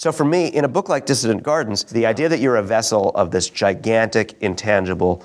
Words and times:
So 0.00 0.12
for 0.12 0.24
me, 0.24 0.46
in 0.46 0.64
a 0.64 0.68
book 0.68 0.88
like 0.88 1.04
Dissident 1.04 1.42
Gardens, 1.42 1.84
the 1.84 2.06
idea 2.06 2.30
that 2.30 2.40
you're 2.40 2.56
a 2.56 2.62
vessel 2.62 3.10
of 3.10 3.32
this 3.32 3.50
gigantic, 3.50 4.34
intangible 4.40 5.22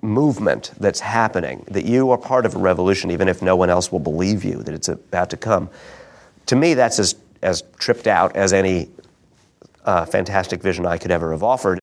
movement 0.00 0.72
that's 0.80 1.00
happening, 1.00 1.62
that 1.68 1.84
you 1.84 2.10
are 2.10 2.16
part 2.16 2.46
of 2.46 2.54
a 2.54 2.58
revolution, 2.58 3.10
even 3.10 3.28
if 3.28 3.42
no 3.42 3.56
one 3.56 3.68
else 3.68 3.92
will 3.92 4.00
believe 4.00 4.42
you 4.42 4.62
that 4.62 4.74
it's 4.74 4.88
about 4.88 5.28
to 5.28 5.36
come, 5.36 5.68
to 6.46 6.56
me, 6.56 6.72
that's 6.72 6.98
as, 6.98 7.14
as 7.42 7.62
tripped 7.78 8.06
out 8.06 8.34
as 8.34 8.54
any 8.54 8.88
uh, 9.84 10.06
fantastic 10.06 10.62
vision 10.62 10.86
I 10.86 10.96
could 10.96 11.10
ever 11.10 11.32
have 11.32 11.42
offered. 11.42 11.78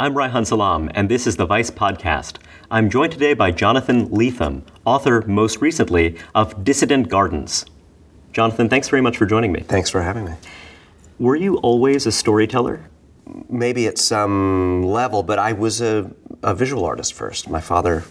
I'm 0.00 0.14
Reihan 0.14 0.46
Salam, 0.46 0.88
and 0.94 1.08
this 1.08 1.26
is 1.26 1.34
the 1.34 1.44
Vice 1.44 1.72
Podcast. 1.72 2.36
I'm 2.70 2.88
joined 2.88 3.10
today 3.10 3.34
by 3.34 3.50
Jonathan 3.50 4.08
Lethem, 4.10 4.62
author 4.84 5.24
most 5.26 5.60
recently 5.60 6.16
of 6.36 6.62
Dissident 6.62 7.08
Gardens. 7.08 7.66
Jonathan, 8.32 8.68
thanks 8.68 8.88
very 8.88 9.02
much 9.02 9.16
for 9.16 9.26
joining 9.26 9.50
me. 9.50 9.58
Thanks 9.58 9.90
for 9.90 10.02
having 10.02 10.26
me. 10.26 10.34
Were 11.18 11.34
you 11.34 11.56
always 11.56 12.06
a 12.06 12.12
storyteller? 12.12 12.88
Maybe 13.48 13.88
at 13.88 13.98
some 13.98 14.84
level, 14.84 15.24
but 15.24 15.40
I 15.40 15.52
was 15.52 15.80
a, 15.80 16.08
a 16.44 16.54
visual 16.54 16.84
artist 16.84 17.12
first. 17.12 17.50
My 17.50 17.60
father 17.60 18.04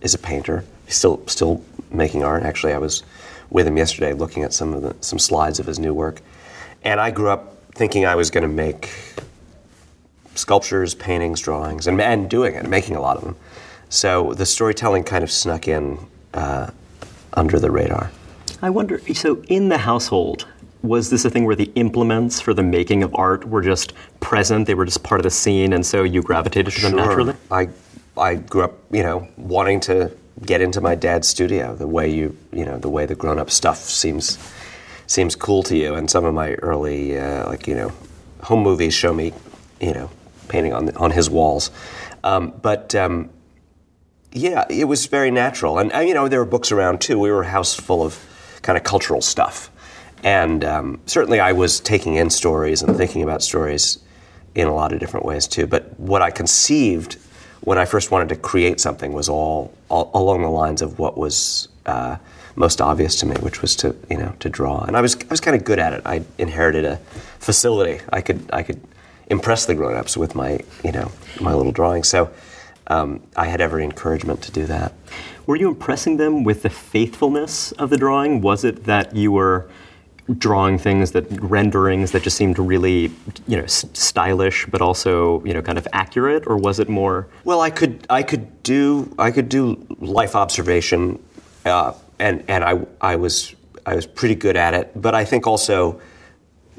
is 0.00 0.14
a 0.14 0.18
painter. 0.18 0.64
He's 0.86 0.94
still 0.94 1.26
still 1.26 1.64
making 1.90 2.22
art. 2.22 2.44
Actually, 2.44 2.74
I 2.74 2.78
was 2.78 3.02
with 3.50 3.66
him 3.66 3.76
yesterday 3.76 4.12
looking 4.12 4.44
at 4.44 4.52
some 4.52 4.72
of 4.72 4.82
the 4.82 4.94
some 5.00 5.18
slides 5.18 5.58
of 5.58 5.66
his 5.66 5.80
new 5.80 5.92
work. 5.92 6.22
And 6.84 7.00
I 7.00 7.10
grew 7.10 7.30
up 7.30 7.56
thinking 7.72 8.06
I 8.06 8.14
was 8.14 8.30
going 8.30 8.42
to 8.42 8.48
make 8.48 8.88
sculptures, 10.38 10.94
paintings, 10.94 11.40
drawings, 11.40 11.86
and, 11.86 12.00
and 12.00 12.30
doing 12.30 12.54
it, 12.54 12.68
making 12.68 12.96
a 12.96 13.00
lot 13.00 13.16
of 13.16 13.24
them. 13.24 13.36
So 13.88 14.34
the 14.34 14.46
storytelling 14.46 15.04
kind 15.04 15.24
of 15.24 15.30
snuck 15.30 15.68
in 15.68 15.98
uh, 16.34 16.70
under 17.34 17.58
the 17.58 17.70
radar. 17.70 18.10
I 18.60 18.70
wonder, 18.70 19.00
so 19.14 19.42
in 19.48 19.68
the 19.68 19.78
household, 19.78 20.46
was 20.82 21.10
this 21.10 21.24
a 21.24 21.30
thing 21.30 21.44
where 21.44 21.56
the 21.56 21.72
implements 21.74 22.40
for 22.40 22.54
the 22.54 22.62
making 22.62 23.02
of 23.02 23.14
art 23.14 23.48
were 23.48 23.62
just 23.62 23.92
present? 24.20 24.66
They 24.66 24.74
were 24.74 24.84
just 24.84 25.02
part 25.02 25.20
of 25.20 25.24
the 25.24 25.30
scene, 25.30 25.72
and 25.72 25.84
so 25.84 26.02
you 26.02 26.22
gravitated 26.22 26.72
to 26.72 26.80
sure. 26.80 26.90
them 26.90 26.98
naturally? 26.98 27.34
I, 27.50 27.68
I 28.16 28.36
grew 28.36 28.62
up, 28.62 28.74
you 28.90 29.02
know, 29.02 29.28
wanting 29.36 29.80
to 29.80 30.10
get 30.44 30.60
into 30.60 30.80
my 30.80 30.94
dad's 30.94 31.26
studio. 31.28 31.74
The 31.74 31.86
way 31.86 32.08
you, 32.08 32.36
you 32.52 32.64
know, 32.64 32.78
the 32.78 32.88
way 32.88 33.06
the 33.06 33.14
grown-up 33.14 33.50
stuff 33.50 33.78
seems 33.78 34.38
seems 35.06 35.34
cool 35.34 35.62
to 35.64 35.76
you. 35.76 35.94
And 35.94 36.10
some 36.10 36.24
of 36.24 36.34
my 36.34 36.54
early, 36.54 37.18
uh, 37.18 37.48
like 37.48 37.66
you 37.66 37.74
know, 37.74 37.92
home 38.42 38.62
movies 38.62 38.94
show 38.94 39.12
me, 39.12 39.32
you 39.80 39.94
know, 39.94 40.10
painting 40.48 40.72
on 40.72 40.86
the, 40.86 40.96
on 40.96 41.10
his 41.10 41.30
walls. 41.30 41.70
Um, 42.24 42.52
but 42.62 42.94
um, 42.94 43.30
yeah, 44.32 44.64
it 44.68 44.84
was 44.84 45.06
very 45.06 45.30
natural. 45.30 45.78
And, 45.78 45.92
uh, 45.94 46.00
you 46.00 46.14
know, 46.14 46.28
there 46.28 46.38
were 46.40 46.44
books 46.44 46.72
around 46.72 47.00
too. 47.00 47.18
We 47.18 47.30
were 47.30 47.42
a 47.42 47.48
house 47.48 47.74
full 47.74 48.02
of 48.02 48.18
kind 48.62 48.76
of 48.76 48.84
cultural 48.84 49.20
stuff. 49.20 49.70
And 50.22 50.64
um, 50.64 51.00
certainly 51.06 51.40
I 51.40 51.52
was 51.52 51.80
taking 51.80 52.14
in 52.16 52.30
stories 52.30 52.82
and 52.82 52.96
thinking 52.96 53.22
about 53.22 53.42
stories 53.42 53.98
in 54.54 54.66
a 54.66 54.74
lot 54.74 54.92
of 54.92 54.98
different 54.98 55.24
ways 55.24 55.46
too. 55.46 55.66
But 55.66 55.98
what 55.98 56.22
I 56.22 56.30
conceived 56.30 57.14
when 57.60 57.78
I 57.78 57.84
first 57.84 58.10
wanted 58.10 58.28
to 58.30 58.36
create 58.36 58.80
something 58.80 59.12
was 59.12 59.28
all, 59.28 59.72
all 59.88 60.10
along 60.14 60.42
the 60.42 60.50
lines 60.50 60.82
of 60.82 60.98
what 60.98 61.16
was 61.16 61.68
uh, 61.86 62.16
most 62.58 62.80
obvious 62.80 63.16
to 63.20 63.26
me, 63.26 63.36
which 63.36 63.62
was 63.62 63.76
to 63.76 63.94
you 64.10 64.18
know 64.18 64.34
to 64.40 64.48
draw. 64.48 64.82
And 64.82 64.96
I 64.96 65.00
was 65.00 65.16
I 65.16 65.28
was 65.30 65.40
kind 65.40 65.56
of 65.56 65.64
good 65.64 65.78
at 65.78 65.92
it. 65.92 66.02
I 66.04 66.22
inherited 66.38 66.84
a 66.84 66.96
facility. 67.38 68.02
I 68.12 68.20
could 68.20 68.50
I 68.52 68.62
could 68.62 68.80
impress 69.28 69.66
the 69.66 69.74
grown-ups 69.74 70.16
with 70.16 70.34
my 70.34 70.60
you 70.84 70.92
know 70.92 71.10
my 71.40 71.54
little 71.54 71.72
drawing. 71.72 72.04
So 72.04 72.30
um, 72.88 73.20
I 73.36 73.46
had 73.46 73.60
every 73.60 73.84
encouragement 73.84 74.42
to 74.42 74.52
do 74.52 74.66
that. 74.66 74.92
Were 75.46 75.56
you 75.56 75.68
impressing 75.68 76.16
them 76.16 76.44
with 76.44 76.62
the 76.62 76.70
faithfulness 76.70 77.72
of 77.72 77.90
the 77.90 77.96
drawing? 77.96 78.40
Was 78.40 78.64
it 78.64 78.84
that 78.84 79.14
you 79.14 79.32
were 79.32 79.68
drawing 80.36 80.78
things 80.78 81.12
that 81.12 81.24
renderings 81.40 82.12
that 82.12 82.22
just 82.22 82.36
seemed 82.36 82.58
really 82.58 83.10
you 83.46 83.56
know 83.56 83.62
s- 83.62 83.86
stylish 83.94 84.66
but 84.66 84.82
also 84.82 85.42
you 85.42 85.54
know 85.54 85.62
kind 85.62 85.78
of 85.78 85.88
accurate 85.94 86.46
or 86.46 86.58
was 86.58 86.78
it 86.78 86.86
more 86.86 87.26
well 87.44 87.62
i 87.62 87.70
could 87.70 88.06
i 88.10 88.22
could 88.22 88.62
do 88.62 89.10
i 89.18 89.30
could 89.30 89.48
do 89.48 89.82
life 90.00 90.36
observation 90.36 91.18
uh, 91.64 91.94
and 92.18 92.44
and 92.46 92.62
i 92.62 92.78
i 93.00 93.16
was 93.16 93.54
i 93.86 93.94
was 93.94 94.06
pretty 94.06 94.34
good 94.34 94.54
at 94.54 94.74
it 94.74 94.92
but 95.00 95.14
i 95.14 95.24
think 95.24 95.46
also 95.46 95.98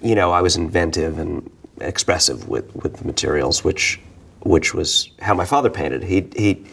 you 0.03 0.13
know 0.13 0.31
i 0.31 0.43
was 0.43 0.55
inventive 0.55 1.17
and 1.17 1.49
expressive 1.81 2.47
with 2.47 2.73
with 2.75 2.97
the 2.97 3.05
materials 3.05 3.63
which 3.63 3.99
which 4.41 4.73
was 4.73 5.09
how 5.21 5.33
my 5.33 5.45
father 5.45 5.69
painted 5.69 6.03
he 6.03 6.27
he 6.35 6.65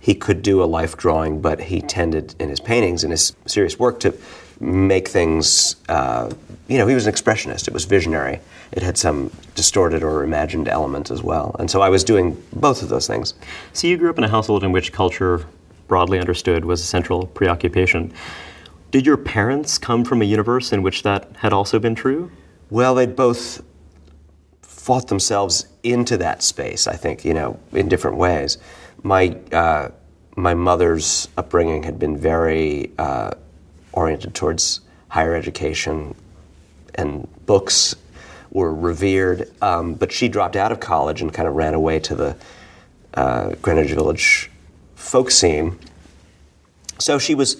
he 0.00 0.14
could 0.14 0.42
do 0.42 0.62
a 0.62 0.66
life 0.66 0.96
drawing 0.96 1.40
but 1.40 1.60
he 1.60 1.80
tended 1.80 2.34
in 2.38 2.48
his 2.48 2.60
paintings 2.60 3.04
in 3.04 3.10
his 3.10 3.34
serious 3.46 3.78
work 3.78 4.00
to 4.00 4.14
make 4.60 5.08
things. 5.08 5.76
Uh, 5.88 6.32
you 6.68 6.78
know, 6.78 6.86
he 6.86 6.94
was 6.94 7.06
an 7.06 7.12
expressionist. 7.12 7.68
It 7.68 7.74
was 7.74 7.84
visionary. 7.84 8.40
It 8.72 8.82
had 8.82 8.96
some 8.96 9.30
distorted 9.54 10.02
or 10.02 10.24
imagined 10.24 10.68
element 10.68 11.10
as 11.10 11.22
well. 11.22 11.54
And 11.58 11.70
so 11.70 11.82
I 11.82 11.88
was 11.88 12.04
doing 12.04 12.42
both 12.52 12.82
of 12.82 12.88
those 12.88 13.06
things. 13.06 13.34
So 13.72 13.86
you 13.86 13.96
grew 13.96 14.10
up 14.10 14.18
in 14.18 14.24
a 14.24 14.28
household 14.28 14.64
in 14.64 14.72
which 14.72 14.92
culture, 14.92 15.46
broadly 15.88 16.18
understood, 16.18 16.64
was 16.64 16.80
a 16.80 16.84
central 16.84 17.26
preoccupation. 17.26 18.12
Did 18.90 19.06
your 19.06 19.16
parents 19.16 19.78
come 19.78 20.04
from 20.04 20.22
a 20.22 20.24
universe 20.24 20.72
in 20.72 20.82
which 20.82 21.02
that 21.02 21.28
had 21.36 21.52
also 21.52 21.78
been 21.78 21.94
true? 21.94 22.30
Well, 22.70 22.94
they 22.94 23.06
both 23.06 23.62
fought 24.84 25.08
themselves 25.08 25.66
into 25.82 26.18
that 26.18 26.42
space. 26.42 26.86
I 26.86 26.94
think 26.94 27.24
you 27.24 27.32
know 27.32 27.58
in 27.72 27.88
different 27.88 28.18
ways. 28.18 28.58
My 29.02 29.34
uh, 29.50 29.88
my 30.36 30.52
mother's 30.52 31.26
upbringing 31.38 31.84
had 31.84 31.98
been 31.98 32.18
very 32.18 32.92
uh, 32.98 33.30
oriented 33.92 34.34
towards 34.34 34.82
higher 35.08 35.34
education, 35.34 36.14
and 36.96 37.26
books 37.46 37.94
were 38.50 38.74
revered. 38.74 39.50
Um, 39.62 39.94
but 39.94 40.12
she 40.12 40.28
dropped 40.28 40.54
out 40.54 40.70
of 40.70 40.80
college 40.80 41.22
and 41.22 41.32
kind 41.32 41.48
of 41.48 41.54
ran 41.54 41.72
away 41.72 41.98
to 42.00 42.14
the 42.14 42.36
uh, 43.14 43.54
Greenwich 43.62 43.92
Village 43.92 44.50
folk 44.96 45.30
scene. 45.30 45.78
So 46.98 47.18
she 47.18 47.34
was, 47.34 47.56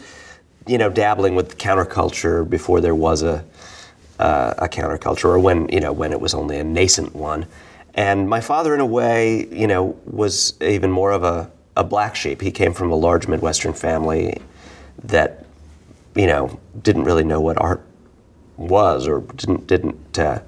you 0.66 0.76
know, 0.76 0.90
dabbling 0.90 1.34
with 1.34 1.56
counterculture 1.56 2.48
before 2.48 2.82
there 2.82 2.94
was 2.94 3.22
a 3.22 3.44
uh, 4.18 4.54
a 4.58 4.68
counterculture, 4.68 5.26
or 5.26 5.38
when 5.38 5.68
you 5.68 5.80
know 5.80 5.92
when 5.92 6.12
it 6.12 6.20
was 6.20 6.34
only 6.34 6.58
a 6.58 6.64
nascent 6.64 7.14
one. 7.14 7.46
And 7.94 8.28
my 8.28 8.40
father, 8.40 8.74
in 8.74 8.80
a 8.80 8.86
way, 8.86 9.46
you 9.52 9.68
know, 9.68 9.96
was 10.04 10.60
even 10.60 10.90
more 10.90 11.12
of 11.12 11.22
a, 11.22 11.50
a 11.76 11.84
black 11.84 12.16
sheep. 12.16 12.40
He 12.40 12.50
came 12.50 12.72
from 12.72 12.90
a 12.90 12.96
large 12.96 13.28
Midwestern 13.28 13.72
family 13.72 14.40
that 15.04 15.44
you 16.14 16.26
know, 16.26 16.60
didn't 16.80 17.04
really 17.04 17.24
know 17.24 17.40
what 17.40 17.60
art 17.60 17.84
was 18.56 19.08
or 19.08 19.20
didn't 19.20 19.66
didn't 19.66 20.18
uh, 20.18 20.40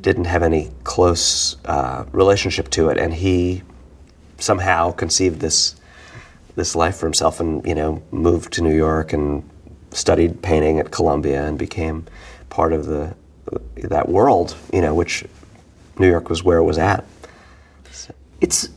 didn't 0.00 0.26
have 0.26 0.42
any 0.42 0.70
close 0.84 1.56
uh, 1.64 2.04
relationship 2.12 2.70
to 2.70 2.88
it, 2.88 2.98
and 2.98 3.12
he 3.14 3.62
somehow 4.38 4.92
conceived 4.92 5.40
this 5.40 5.74
this 6.56 6.76
life 6.76 6.96
for 6.96 7.06
himself, 7.06 7.40
and 7.40 7.66
you 7.66 7.74
know, 7.74 8.02
moved 8.10 8.52
to 8.54 8.62
New 8.62 8.74
York 8.74 9.12
and 9.12 9.48
studied 9.90 10.40
painting 10.40 10.78
at 10.78 10.92
Columbia 10.92 11.44
and 11.44 11.58
became 11.58 12.06
part 12.50 12.72
of 12.72 12.86
the 12.86 13.14
that 13.76 14.08
world, 14.08 14.56
you 14.72 14.82
know, 14.82 14.94
which 14.94 15.24
New 15.98 16.08
York 16.08 16.28
was 16.28 16.44
where 16.44 16.58
it 16.58 16.64
was 16.64 16.78
at. 16.78 17.04
So. 17.90 18.14
It's 18.40 18.68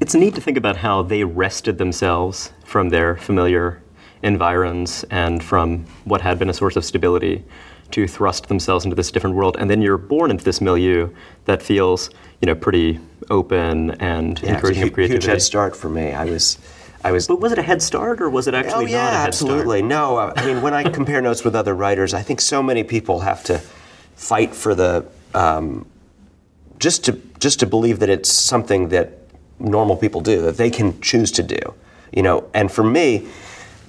it's 0.00 0.14
neat 0.14 0.34
to 0.34 0.40
think 0.40 0.56
about 0.56 0.76
how 0.76 1.02
they 1.02 1.24
wrested 1.24 1.78
themselves 1.78 2.52
from 2.64 2.88
their 2.88 3.16
familiar 3.16 3.82
environs 4.22 5.04
and 5.10 5.42
from 5.42 5.84
what 6.04 6.20
had 6.20 6.38
been 6.38 6.50
a 6.50 6.54
source 6.54 6.76
of 6.76 6.84
stability 6.84 7.44
to 7.92 8.08
thrust 8.08 8.48
themselves 8.48 8.84
into 8.84 8.96
this 8.96 9.10
different 9.10 9.36
world. 9.36 9.56
And 9.58 9.70
then 9.70 9.80
you're 9.80 9.98
born 9.98 10.30
into 10.30 10.44
this 10.44 10.60
milieu 10.60 11.08
that 11.44 11.62
feels, 11.62 12.10
you 12.40 12.46
know, 12.46 12.54
pretty 12.54 12.98
open 13.30 13.92
and 13.92 14.40
yeah, 14.42 14.54
encouraging 14.54 14.82
of 14.84 14.92
creativity. 14.92 15.24
Huge 15.24 15.30
head 15.30 15.42
start 15.42 15.76
for 15.76 15.88
me. 15.88 16.12
I 16.12 16.24
was. 16.24 16.58
I 17.06 17.12
was, 17.12 17.28
but 17.28 17.40
was 17.40 17.52
it 17.52 17.58
a 17.58 17.62
head 17.62 17.80
start 17.82 18.20
or 18.20 18.28
was 18.28 18.48
it 18.48 18.54
actually 18.54 18.86
oh, 18.86 18.88
yeah, 18.88 19.04
not 19.04 19.12
a 19.12 19.16
head 19.18 19.28
absolutely. 19.28 19.78
start? 19.78 19.88
No, 19.88 20.18
I 20.18 20.44
mean 20.44 20.60
when 20.60 20.74
I 20.74 20.82
compare 20.98 21.20
notes 21.20 21.44
with 21.44 21.54
other 21.54 21.72
writers, 21.72 22.12
I 22.12 22.22
think 22.22 22.40
so 22.40 22.62
many 22.62 22.82
people 22.82 23.20
have 23.20 23.44
to 23.44 23.58
fight 24.16 24.54
for 24.54 24.74
the 24.74 25.06
um, 25.32 25.86
just 26.80 27.04
to 27.04 27.12
just 27.38 27.60
to 27.60 27.66
believe 27.66 28.00
that 28.00 28.08
it's 28.08 28.32
something 28.32 28.88
that 28.88 29.18
normal 29.60 29.96
people 29.96 30.20
do 30.20 30.42
that 30.42 30.56
they 30.56 30.68
can 30.68 31.00
choose 31.00 31.30
to 31.32 31.44
do, 31.44 31.74
you 32.12 32.22
know. 32.22 32.50
And 32.52 32.72
for 32.72 32.82
me, 32.82 33.28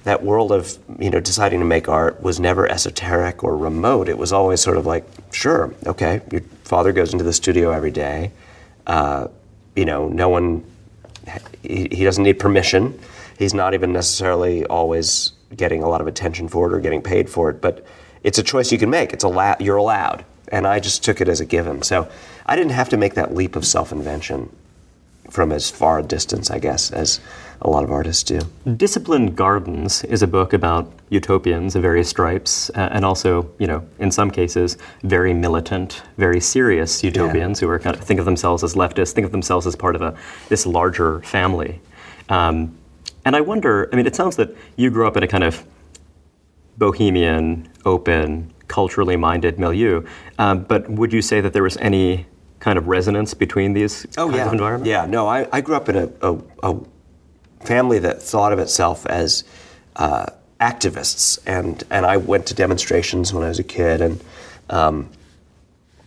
that 0.04 0.22
world 0.22 0.52
of 0.52 0.78
you 1.00 1.10
know 1.10 1.18
deciding 1.18 1.58
to 1.58 1.66
make 1.66 1.88
art 1.88 2.22
was 2.22 2.38
never 2.38 2.70
esoteric 2.70 3.42
or 3.42 3.56
remote. 3.56 4.08
It 4.08 4.16
was 4.16 4.32
always 4.32 4.60
sort 4.60 4.76
of 4.76 4.86
like, 4.86 5.04
sure, 5.32 5.74
okay, 5.86 6.20
your 6.30 6.42
father 6.62 6.92
goes 6.92 7.12
into 7.12 7.24
the 7.24 7.32
studio 7.32 7.72
every 7.72 7.90
day. 7.90 8.30
Uh, 8.86 9.26
you 9.74 9.84
know, 9.84 10.06
no 10.08 10.28
one 10.28 10.64
he, 11.62 12.04
doesn't 12.04 12.24
need 12.24 12.38
permission. 12.38 12.98
He's 13.38 13.54
not 13.54 13.74
even 13.74 13.92
necessarily 13.92 14.64
always 14.66 15.32
getting 15.56 15.82
a 15.82 15.88
lot 15.88 16.00
of 16.00 16.06
attention 16.06 16.48
for 16.48 16.66
it 16.66 16.74
or 16.74 16.80
getting 16.80 17.02
paid 17.02 17.30
for 17.30 17.50
it, 17.50 17.60
but 17.60 17.84
it's 18.22 18.38
a 18.38 18.42
choice 18.42 18.72
you 18.72 18.78
can 18.78 18.90
make. 18.90 19.12
It's. 19.12 19.24
You're 19.60 19.76
allowed, 19.76 20.24
and 20.50 20.66
I 20.66 20.80
just 20.80 21.04
took 21.04 21.20
it 21.20 21.28
as 21.28 21.40
a 21.40 21.44
given. 21.46 21.82
So 21.82 22.08
I 22.46 22.56
didn't 22.56 22.72
have 22.72 22.88
to 22.90 22.96
make 22.96 23.14
that 23.14 23.34
leap 23.34 23.56
of 23.56 23.64
self-invention. 23.66 24.50
from 25.30 25.52
as 25.52 25.70
far 25.70 25.98
a 25.98 26.02
distance, 26.02 26.50
I 26.50 26.58
guess, 26.58 26.90
as 26.90 27.20
a 27.60 27.68
lot 27.68 27.84
of 27.84 27.90
artists 27.90 28.22
do. 28.22 28.40
Dissident 28.76 29.34
Gardens 29.34 30.04
is 30.04 30.22
a 30.22 30.26
book 30.26 30.52
about 30.52 30.92
utopians 31.10 31.74
of 31.74 31.82
various 31.82 32.08
stripes, 32.08 32.70
uh, 32.70 32.88
and 32.92 33.04
also, 33.04 33.50
you 33.58 33.66
know, 33.66 33.86
in 33.98 34.10
some 34.10 34.30
cases, 34.30 34.76
very 35.02 35.34
militant, 35.34 36.02
very 36.16 36.40
serious 36.40 37.02
utopians 37.02 37.60
yeah. 37.60 37.66
who 37.66 37.72
are 37.72 37.78
kind 37.78 37.96
of 37.96 38.02
think 38.02 38.20
of 38.20 38.26
themselves 38.26 38.62
as 38.62 38.74
leftists, 38.74 39.12
think 39.12 39.24
of 39.24 39.32
themselves 39.32 39.66
as 39.66 39.74
part 39.74 39.96
of 39.96 40.02
a 40.02 40.16
this 40.48 40.66
larger 40.66 41.20
family. 41.22 41.80
Um, 42.28 42.76
and 43.24 43.34
I 43.34 43.40
wonder, 43.40 43.88
I 43.92 43.96
mean, 43.96 44.06
it 44.06 44.14
sounds 44.14 44.36
that 44.36 44.54
you 44.76 44.90
grew 44.90 45.06
up 45.06 45.16
in 45.16 45.22
a 45.22 45.28
kind 45.28 45.44
of 45.44 45.64
bohemian, 46.76 47.68
open, 47.84 48.52
culturally 48.68 49.16
minded 49.16 49.58
milieu, 49.58 50.06
um, 50.38 50.62
but 50.62 50.88
would 50.88 51.12
you 51.12 51.22
say 51.22 51.40
that 51.40 51.52
there 51.52 51.62
was 51.62 51.76
any 51.78 52.26
kind 52.60 52.78
of 52.78 52.86
resonance 52.86 53.34
between 53.34 53.72
these 53.72 54.06
oh, 54.16 54.26
kinds 54.26 54.36
yeah. 54.36 54.46
of 54.46 54.52
environments? 54.52 54.88
Yeah, 54.88 55.06
no, 55.06 55.26
I, 55.26 55.48
I 55.52 55.60
grew 55.60 55.74
up 55.74 55.88
in 55.88 55.96
a, 55.96 56.08
a, 56.22 56.38
a 56.62 56.76
family 57.60 57.98
that 57.98 58.22
thought 58.22 58.52
of 58.52 58.58
itself 58.58 59.06
as 59.06 59.44
uh, 59.96 60.26
activists, 60.60 61.38
and 61.46 61.82
and 61.90 62.06
I 62.06 62.16
went 62.16 62.46
to 62.46 62.54
demonstrations 62.54 63.32
when 63.32 63.44
I 63.44 63.48
was 63.48 63.58
a 63.58 63.64
kid, 63.64 64.00
and 64.00 64.20
um, 64.70 65.10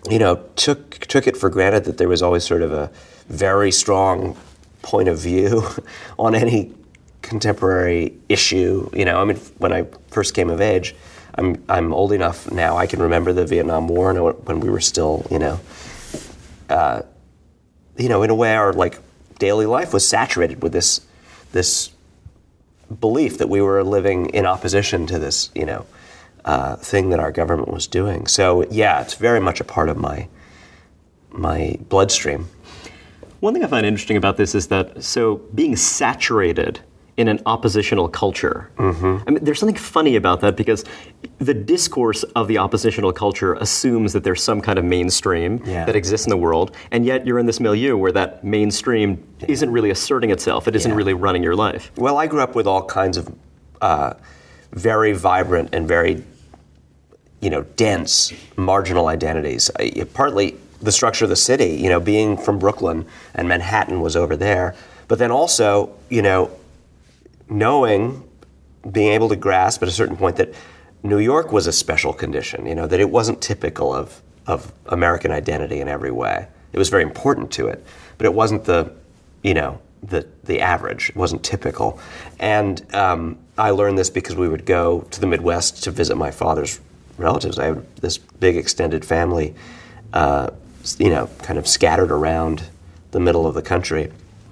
you 0.09 0.19
know 0.19 0.44
took 0.56 1.00
took 1.00 1.27
it 1.27 1.38
for 1.38 1.50
granted 1.50 1.86
that 1.86 1.98
there 1.98 2.09
was 2.09 2.21
always 2.21 2.44
sort 2.44 2.62
of 2.62 2.71
a 2.74 2.92
very 3.27 3.71
strong 3.71 4.38
point 4.81 5.07
of 5.07 5.19
view 5.19 5.63
on 6.19 6.36
any 6.36 6.74
contemporary 7.21 8.18
issue. 8.30 8.89
You 8.94 9.06
know, 9.06 9.21
I 9.21 9.25
mean, 9.25 9.38
when 9.57 9.71
I 9.71 9.86
first 10.07 10.33
came 10.33 10.50
of 10.50 10.62
age, 10.62 10.95
I'm 11.36 11.63
I'm 11.69 11.94
old 11.94 12.12
enough 12.12 12.51
now. 12.51 12.77
I 12.77 12.88
can 12.88 13.01
remember 13.01 13.33
the 13.33 13.45
Vietnam 13.45 13.88
War 13.88 14.09
and 14.09 14.47
when 14.47 14.59
we 14.59 14.69
were 14.69 14.81
still, 14.81 15.25
you 15.31 15.39
know, 15.39 15.59
uh, 16.69 17.01
you 17.97 18.09
know, 18.09 18.24
in 18.24 18.30
a 18.30 18.36
way, 18.36 18.56
our 18.56 18.74
like 18.74 19.00
daily 19.39 19.65
life 19.65 19.94
was 19.94 20.07
saturated 20.07 20.62
with 20.62 20.71
this 20.71 21.01
this 21.51 21.92
belief 23.00 23.38
that 23.38 23.50
we 23.50 23.62
were 23.62 23.83
living 23.83 24.27
in 24.27 24.45
opposition 24.45 25.07
to 25.07 25.19
this, 25.19 25.50
you 25.56 25.65
know, 25.65 25.86
uh, 26.45 26.75
thing 26.75 27.09
that 27.09 27.19
our 27.19 27.31
government 27.31 27.69
was 27.69 27.88
doing. 27.88 28.27
So 28.27 28.65
yeah, 28.69 29.01
it's 29.01 29.13
very 29.13 29.39
much 29.39 29.59
a 29.59 29.63
part 29.63 29.89
of 29.89 29.98
my 29.98 30.27
my 31.31 31.77
bloodstream. 31.88 32.50
One 33.39 33.53
thing 33.53 33.63
I 33.63 33.68
find 33.68 33.86
interesting 33.86 34.18
about 34.18 34.38
this 34.38 34.53
is 34.53 34.68
that 34.68 35.03
so 35.03 35.38
being 35.56 35.75
saturated 35.75 36.81
in 37.21 37.27
an 37.27 37.39
oppositional 37.45 38.09
culture. 38.09 38.69
Mm-hmm. 38.77 39.18
I 39.27 39.31
mean, 39.31 39.44
there's 39.44 39.59
something 39.59 39.77
funny 39.77 40.15
about 40.15 40.41
that 40.41 40.57
because 40.57 40.83
the 41.38 41.53
discourse 41.53 42.23
of 42.23 42.47
the 42.47 42.57
oppositional 42.57 43.13
culture 43.13 43.53
assumes 43.53 44.13
that 44.13 44.23
there's 44.23 44.44
some 44.44 44.59
kind 44.59 44.79
of 44.79 44.83
mainstream 44.83 45.62
yeah. 45.63 45.85
that 45.85 45.95
exists 45.95 46.25
in 46.25 46.31
the 46.31 46.38
world, 46.38 46.75
and 46.89 47.06
yet 47.06 47.25
you're 47.25 47.39
in 47.39 47.45
this 47.45 47.59
milieu 47.59 47.95
where 47.95 48.12
that 48.12 48.44
mainstream 48.44 49.23
yeah. 49.39 49.45
isn't 49.50 49.71
really 49.71 49.91
asserting 49.91 50.31
itself. 50.31 50.68
It 50.68 50.75
isn't 50.75 50.91
yeah. 50.91 50.97
really 50.97 51.13
running 51.13 51.44
your 51.44 51.56
life. 51.56 51.91
Well, 51.95 52.18
I 52.18 52.25
grew 52.27 52.41
up 52.41 52.56
with 52.56 52.65
all 52.65 52.83
kinds 52.83 53.18
of 53.18 53.33
uh, 53.81 54.13
very 54.71 55.13
vibrant 55.13 55.69
and 55.73 55.88
very, 55.88 56.23
you 57.39 57.50
know, 57.51 57.62
dense 57.75 58.33
marginal 58.57 59.07
identities. 59.07 59.69
I, 59.79 60.06
partly 60.13 60.57
the 60.81 60.91
structure 60.91 61.25
of 61.25 61.29
the 61.29 61.35
city, 61.35 61.75
you 61.75 61.89
know, 61.89 62.00
being 62.00 62.35
from 62.35 62.57
Brooklyn 62.57 63.06
and 63.35 63.47
Manhattan 63.47 64.01
was 64.01 64.15
over 64.15 64.35
there, 64.35 64.75
but 65.07 65.19
then 65.19 65.29
also, 65.29 65.94
you 66.09 66.23
know, 66.23 66.50
knowing, 67.51 68.27
being 68.89 69.12
able 69.12 69.30
to 69.30 69.36
grasp 69.36 69.83
at 69.83 69.89
a 69.89 69.92
certain 69.92 70.15
point 70.15 70.38
that 70.38 70.53
New 71.03 71.19
York 71.19 71.51
was 71.51 71.68
a 71.68 71.71
special 71.71 72.13
condition, 72.13 72.65
you 72.65 72.74
know, 72.74 72.88
that 72.88 73.00
it 73.00 73.09
wasn't 73.09 73.42
typical 73.42 73.94
of, 73.94 74.21
of 74.48 74.71
American 74.88 75.31
identity 75.31 75.81
in 75.81 75.88
every 75.88 76.12
way. 76.12 76.48
It 76.74 76.77
was 76.77 76.89
very 76.89 77.03
important 77.03 77.51
to 77.51 77.68
it, 77.68 77.83
but 78.18 78.25
it 78.25 78.33
wasn't 78.33 78.63
the, 78.63 78.94
you 79.44 79.53
know, 79.53 79.80
the, 80.01 80.25
the 80.45 80.62
average. 80.62 81.09
It 81.09 81.15
wasn't 81.15 81.44
typical. 81.44 82.00
And 82.39 82.81
um, 82.95 83.38
I 83.57 83.71
learned 83.71 83.97
this 83.97 84.09
because 84.09 84.36
we 84.36 84.47
would 84.47 84.65
go 84.65 85.01
to 85.12 85.19
the 85.19 85.27
Midwest 85.27 85.83
to 85.83 85.92
visit 85.92 86.15
my 86.15 86.31
father's 86.31 86.80
relatives. 87.18 87.59
I 87.59 87.65
had 87.65 87.95
this 87.97 88.18
big 88.18 88.56
extended 88.56 89.04
family, 89.04 89.54
uh, 90.13 90.51
you 90.97 91.09
know, 91.09 91.30
kind 91.44 91.59
of 91.59 91.68
scattered 91.68 92.12
around 92.12 92.63
the 93.12 93.19
middle 93.19 93.45
of 93.45 93.54
the 93.54 93.62
country. 93.62 94.12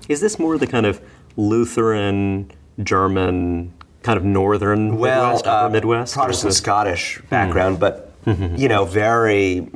Is 0.10 0.20
this 0.20 0.38
more 0.38 0.58
the 0.58 0.68
kind 0.68 0.86
of 0.86 1.02
Lutheran, 1.38 2.52
German, 2.84 3.74
kind 4.04 4.18
of 4.18 4.24
northern 4.24 4.98
well, 4.98 5.28
Midwest, 5.28 5.48
uh, 5.48 5.70
Midwest, 5.70 6.14
Protestant 6.16 6.54
Scottish 6.54 7.22
background, 7.30 7.78
mm. 7.78 7.80
but 7.80 8.06
you 8.58 8.68
know, 8.68 8.86
very 8.86 9.68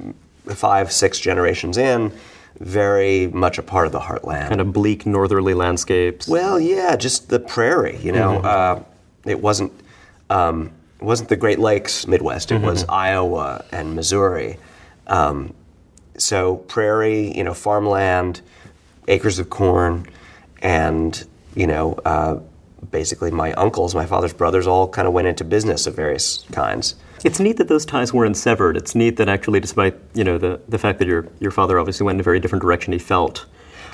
five, 0.50 0.91
six 0.91 1.19
generations 1.19 1.77
in, 1.77 2.11
very 2.59 3.27
much 3.27 3.57
a 3.57 3.63
part 3.63 3.85
of 3.85 3.91
the 3.91 4.00
heartland. 4.00 4.50
Kind 4.50 4.61
of 4.61 4.73
bleak 4.73 5.05
northerly 5.05 5.53
landscapes. 5.53 6.27
Well, 6.27 6.59
yeah, 6.59 6.95
just 6.95 7.29
the 7.29 7.39
prairie. 7.39 7.97
You 7.97 8.11
know, 8.11 8.41
mm-hmm. 8.41 8.81
uh, 8.81 8.83
it 9.25 9.41
wasn't 9.41 9.71
um, 10.29 10.71
it 11.00 11.05
wasn't 11.05 11.29
the 11.29 11.35
Great 11.35 11.59
Lakes 11.59 12.07
Midwest. 12.07 12.51
It 12.51 12.55
mm-hmm. 12.55 12.65
was 12.65 12.85
Iowa 12.88 13.65
and 13.71 13.95
Missouri. 13.95 14.57
Um, 15.07 15.53
so 16.17 16.57
prairie, 16.57 17.35
you 17.35 17.44
know, 17.44 17.53
farmland, 17.53 18.41
acres 19.07 19.39
of 19.39 19.50
corn, 19.50 20.07
and 20.61 21.25
you 21.55 21.67
know. 21.67 21.94
Uh, 22.05 22.39
basically 22.91 23.31
my 23.31 23.53
uncles, 23.53 23.95
my 23.95 24.06
father's 24.06 24.33
brothers, 24.33 24.68
all 24.68 24.88
kind 24.88 25.07
of 25.07 25.13
went 25.13 25.27
into 25.27 25.44
business 25.44 25.88
of 25.88 25.95
various 25.95 26.45
kinds. 26.51 26.95
It's 27.24 27.39
neat 27.39 27.57
that 27.57 27.68
those 27.68 27.85
ties 27.85 28.13
weren't 28.13 28.35
severed. 28.35 28.75
It's 28.75 28.95
neat 28.95 29.18
that 29.18 29.30
actually, 29.30 29.59
despite 29.59 29.95
you 30.13 30.24
know 30.24 30.38
the, 30.38 30.62
the 30.68 30.77
fact 30.77 31.00
that 31.00 31.07
your 31.07 31.27
your 31.39 31.51
father 31.51 31.80
obviously 31.80 32.06
went 32.06 32.18
in 32.18 32.19
a 32.19 32.24
very 32.24 32.39
different 32.39 32.62
direction, 32.62 32.94
he 32.94 33.00
felt. 33.00 33.45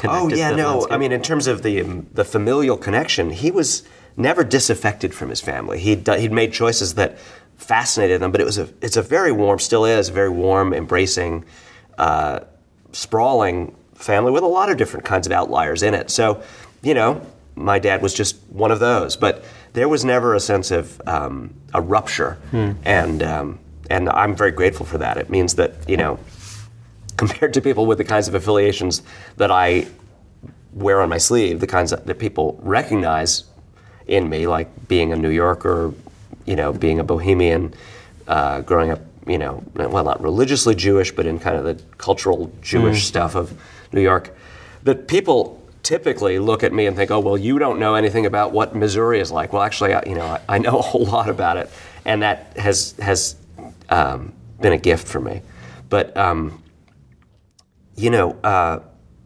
Oh 0.03 0.29
yeah, 0.29 0.51
no. 0.51 0.71
Landscape. 0.71 0.93
I 0.93 0.97
mean, 0.97 1.11
in 1.11 1.21
terms 1.21 1.47
of 1.47 1.61
the 1.61 1.81
the 2.13 2.25
familial 2.25 2.77
connection, 2.77 3.29
he 3.31 3.51
was 3.51 3.83
never 4.17 4.43
disaffected 4.43 5.13
from 5.13 5.29
his 5.29 5.41
family. 5.41 5.79
He'd 5.79 6.07
he'd 6.07 6.31
made 6.31 6.53
choices 6.53 6.95
that 6.95 7.17
fascinated 7.57 8.21
them, 8.21 8.31
but 8.31 8.41
it 8.41 8.45
was 8.45 8.57
a 8.57 8.69
it's 8.81 8.97
a 8.97 9.01
very 9.01 9.31
warm, 9.31 9.59
still 9.59 9.85
is 9.85 10.09
a 10.09 10.13
very 10.13 10.29
warm, 10.29 10.73
embracing, 10.73 11.45
uh, 11.97 12.39
sprawling 12.93 13.75
family 13.93 14.31
with 14.31 14.43
a 14.43 14.47
lot 14.47 14.69
of 14.69 14.77
different 14.77 15.05
kinds 15.05 15.27
of 15.27 15.33
outliers 15.33 15.83
in 15.83 15.93
it. 15.93 16.09
So, 16.09 16.41
you 16.81 16.93
know, 16.93 17.21
my 17.59 17.77
dad 17.77 18.01
was 18.01 18.13
just 18.13 18.37
one 18.49 18.71
of 18.71 18.79
those. 18.79 19.15
But 19.15 19.43
there 19.73 19.87
was 19.87 20.03
never 20.03 20.33
a 20.33 20.39
sense 20.39 20.71
of 20.71 21.01
um, 21.05 21.53
a 21.73 21.81
rupture, 21.81 22.33
hmm. 22.51 22.71
and 22.83 23.21
um, 23.21 23.59
and 23.89 24.09
I'm 24.09 24.35
very 24.35 24.51
grateful 24.51 24.85
for 24.85 24.97
that. 24.97 25.17
It 25.17 25.29
means 25.29 25.55
that 25.55 25.87
you 25.87 25.97
know, 25.97 26.19
compared 27.17 27.53
to 27.53 27.61
people 27.61 27.85
with 27.85 27.97
the 27.97 28.03
kinds 28.03 28.27
of 28.27 28.35
affiliations 28.35 29.03
that 29.37 29.51
I 29.51 29.87
wear 30.73 31.01
on 31.01 31.09
my 31.09 31.17
sleeve, 31.17 31.59
the 31.59 31.67
kinds 31.67 31.91
that 31.91 32.19
people 32.19 32.59
recognize 32.61 33.43
in 34.07 34.29
me, 34.29 34.47
like 34.47 34.87
being 34.87 35.11
a 35.13 35.15
New 35.15 35.29
Yorker, 35.29 35.93
you 36.45 36.55
know, 36.55 36.73
being 36.73 36.99
a 36.99 37.03
bohemian, 37.03 37.73
uh, 38.27 38.61
growing 38.61 38.91
up, 38.91 39.01
you 39.27 39.37
know, 39.37 39.63
well, 39.75 40.03
not 40.03 40.21
religiously 40.21 40.75
Jewish, 40.75 41.11
but 41.11 41.25
in 41.25 41.39
kind 41.39 41.57
of 41.57 41.63
the 41.63 41.83
cultural 41.97 42.51
Jewish 42.61 43.03
mm. 43.03 43.07
stuff 43.07 43.35
of 43.35 43.53
New 43.91 44.01
York, 44.01 44.35
that 44.83 45.07
people 45.07 45.58
typically 45.83 46.39
look 46.39 46.63
at 46.63 46.73
me 46.73 46.85
and 46.85 46.95
think, 46.95 47.11
oh, 47.11 47.19
well, 47.19 47.37
you 47.37 47.59
don't 47.59 47.79
know 47.79 47.95
anything 47.95 48.25
about 48.25 48.51
what 48.51 48.75
Missouri 48.75 49.19
is 49.19 49.31
like. 49.31 49.53
Well, 49.53 49.61
actually, 49.61 49.93
I, 49.93 50.03
you 50.05 50.15
know, 50.15 50.25
I, 50.25 50.41
I 50.49 50.57
know 50.57 50.77
a 50.77 50.81
whole 50.89 51.05
lot 51.05 51.29
about 51.29 51.57
it, 51.57 51.69
and 52.05 52.21
that 52.21 52.57
has 52.57 52.93
has 52.99 53.35
um, 53.89 54.33
been 54.59 54.73
a 54.73 54.77
gift 54.77 55.07
for 55.07 55.19
me. 55.19 55.41
But 55.89 56.15
um, 56.15 56.63
you 57.95 58.09
know, 58.09 58.37
uh, 58.43 58.79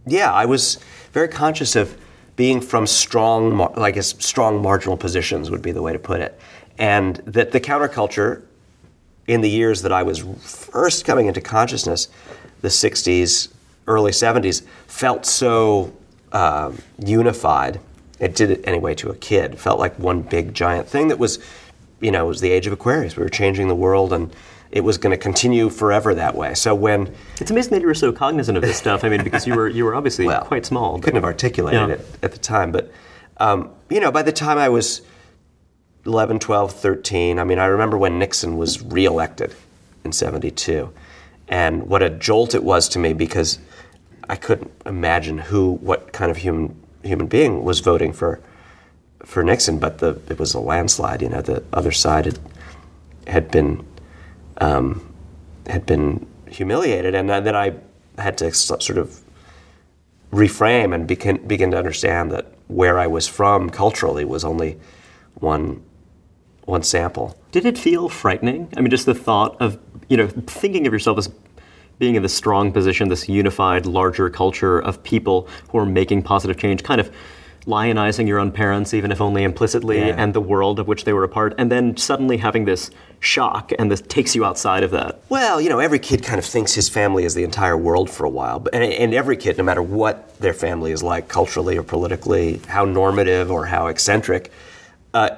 yeah, 0.08 0.32
I 0.32 0.46
was 0.46 0.80
very 1.12 1.28
conscious 1.28 1.76
of 1.76 1.98
being 2.36 2.62
from 2.62 2.88
strong, 2.88 3.58
like 3.76 4.02
strong 4.02 4.62
marginal 4.62 4.98
positions 4.98 5.52
would 5.52 5.62
be 5.62 5.72
the 5.72 5.82
way 5.82 5.94
to 5.94 6.00
put 6.00 6.22
it, 6.22 6.40
and 6.78 7.18
that 7.26 7.52
the 7.52 7.60
counterculture 7.60 8.44
in 9.28 9.42
the 9.42 9.50
years 9.50 9.82
that 9.84 9.92
I 9.92 10.04
was 10.04 10.20
first 10.42 11.06
coming 11.06 11.28
into 11.28 11.42
consciousness, 11.42 12.10
the 12.62 12.70
'60s, 12.70 13.54
early 13.88 14.12
'70s, 14.12 14.64
felt 14.88 15.26
so 15.26 15.94
um, 16.34 16.80
unified. 17.00 17.80
It 18.20 18.36
did 18.36 18.52
it 18.52 18.62
anyway 18.66 18.96
to 18.96 19.10
a 19.10 19.16
kid. 19.16 19.54
It 19.54 19.60
felt 19.60 19.80
like 19.80 19.98
one 19.98 20.22
big 20.22 20.54
giant 20.54 20.88
thing 20.88 21.08
that 21.08 21.20
was, 21.20 21.40
you 22.00 22.12
know, 22.12 22.26
it 22.26 22.28
was 22.28 22.42
the 22.42 22.52
age 22.52 22.68
of 22.68 22.74
Aquarius. 22.74 23.16
We 23.16 23.24
were 23.24 23.30
changing 23.30 23.68
the 23.68 23.76
world 23.76 24.14
and 24.14 24.34
it 24.72 24.84
was 24.84 24.98
going 24.98 25.12
to 25.12 25.18
continue 25.18 25.70
forever 25.70 26.16
that 26.16 26.36
way. 26.36 26.56
So 26.56 26.74
when 26.74 27.14
it's 27.40 27.52
amazing 27.52 27.72
that 27.74 27.82
you 27.82 27.88
were 27.88 27.94
so 27.94 28.12
cognizant 28.12 28.58
of 28.58 28.64
this 28.64 28.78
stuff. 28.78 29.04
I 29.04 29.10
mean, 29.10 29.24
because 29.24 29.46
you 29.46 29.56
were 29.56 29.68
you 29.68 29.86
were 29.86 29.94
obviously 29.94 30.26
well, 30.26 30.44
quite 30.46 30.66
small. 30.66 31.00
Couldn't 31.00 31.16
have 31.16 31.24
articulated 31.24 31.90
yeah. 31.90 31.96
it 31.96 32.06
at 32.24 32.32
the 32.32 32.40
time, 32.40 32.72
but 32.72 32.92
um, 33.38 33.70
you 33.90 34.00
know, 34.00 34.12
by 34.12 34.24
the 34.24 34.32
time 34.32 34.58
I 34.58 34.70
was 34.70 35.02
11, 36.06 36.40
12, 36.40 36.74
13, 36.74 37.40
I 37.40 37.44
mean, 37.44 37.60
I 37.60 37.66
remember 37.66 37.98
when 37.98 38.20
Nixon 38.20 38.58
was 38.58 38.82
reelected 38.82 39.56
in 40.04 40.12
72 40.12 40.92
and 41.48 41.84
what 41.88 42.02
a 42.02 42.10
jolt 42.10 42.56
it 42.56 42.64
was 42.64 42.90
to 42.90 43.00
me 43.00 43.14
because 43.14 43.60
I 44.30 44.36
couldn't 44.36 44.72
imagine 44.86 45.38
who, 45.38 45.74
what 45.74 46.14
kind 46.14 46.32
of 46.32 46.38
human 46.38 46.82
human 47.04 47.28
being 47.28 47.64
was 47.64 47.82
voting 47.82 48.14
for 48.14 48.40
for 49.26 49.44
Nixon, 49.44 49.80
but 49.80 50.00
the 50.00 50.20
it 50.30 50.40
was 50.40 50.54
a 50.54 50.60
landslide. 50.60 51.22
You 51.22 51.30
know, 51.30 51.42
the 51.42 51.64
other 51.74 51.92
side 51.92 52.26
had 52.26 52.40
had 53.28 53.52
been 53.52 53.86
um, 54.58 55.14
had 55.68 55.86
been 55.86 56.26
humiliated, 56.48 57.16
and 57.16 57.30
then 57.30 57.56
I 57.56 57.76
had 58.18 58.38
to 58.40 58.54
sort 58.54 58.98
of 58.98 59.22
reframe 60.32 60.94
and 60.94 61.08
begin 61.08 61.46
begin 61.48 61.72
to 61.72 61.78
understand 61.78 62.32
that 62.32 62.54
where 62.68 62.98
I 63.00 63.08
was 63.08 63.28
from 63.28 63.70
culturally 63.70 64.26
was 64.26 64.44
only 64.44 64.80
one 65.36 65.84
one 66.66 66.84
sample. 66.84 67.38
Did 67.52 67.66
it 67.66 67.78
feel 67.78 68.10
frightening? 68.10 68.70
I 68.76 68.82
mean, 68.82 68.90
just 68.90 69.06
the 69.06 69.16
thought 69.16 69.60
of 69.62 69.80
you 70.10 70.18
know 70.18 70.28
thinking 70.28 70.88
of 70.88 70.94
yourself 70.94 71.18
as 71.18 71.30
being 72.00 72.16
in 72.16 72.24
this 72.24 72.34
strong 72.34 72.72
position, 72.72 73.10
this 73.10 73.30
unified, 73.30 73.86
larger 73.86 74.30
culture 74.30 74.80
of 74.80 75.02
people 75.04 75.48
who 75.70 75.78
are 75.78 75.86
making 75.86 76.24
positive 76.24 76.58
change, 76.58 76.84
kind 76.84 77.00
of 77.00 77.12
lionizing 77.66 78.28
your 78.28 78.40
own 78.40 78.52
parents, 78.52 78.94
even 78.94 79.10
if 79.10 79.22
only 79.22 79.44
implicitly, 79.44 80.00
Yeah. 80.00 80.16
and 80.18 80.34
the 80.34 80.42
world 80.42 80.80
of 80.80 80.88
which 80.88 81.06
they 81.06 81.14
were 81.14 81.24
a 81.24 81.30
part, 81.30 81.56
and 81.58 81.72
then 81.72 81.96
suddenly 81.96 82.36
having 82.38 82.66
this 82.66 82.92
shock, 83.22 83.72
and 83.80 83.90
this 83.90 84.02
takes 84.02 84.36
you 84.36 84.44
outside 84.44 84.84
of 84.84 84.92
that. 84.92 85.22
Well, 85.30 85.62
you 85.62 85.70
know, 85.70 85.80
every 85.80 86.00
kid 86.00 86.24
kind 86.24 86.40
of 86.40 86.44
thinks 86.46 86.74
his 86.74 86.90
family 86.90 87.24
is 87.24 87.36
the 87.36 87.46
entire 87.46 87.78
world 87.78 88.10
for 88.10 88.26
a 88.26 88.30
while, 88.30 88.60
but 88.60 88.74
and, 88.76 88.84
and 88.84 89.14
every 89.14 89.38
kid, 89.38 89.58
no 89.58 89.64
matter 89.64 89.82
what 89.82 90.38
their 90.42 90.54
family 90.54 90.92
is 90.92 91.02
like, 91.02 91.30
culturally 91.30 91.78
or 91.78 91.84
politically, 91.84 92.60
how 92.68 92.84
normative 92.84 93.50
or 93.50 93.68
how 93.68 93.88
eccentric, 93.88 94.52
uh, 95.14 95.30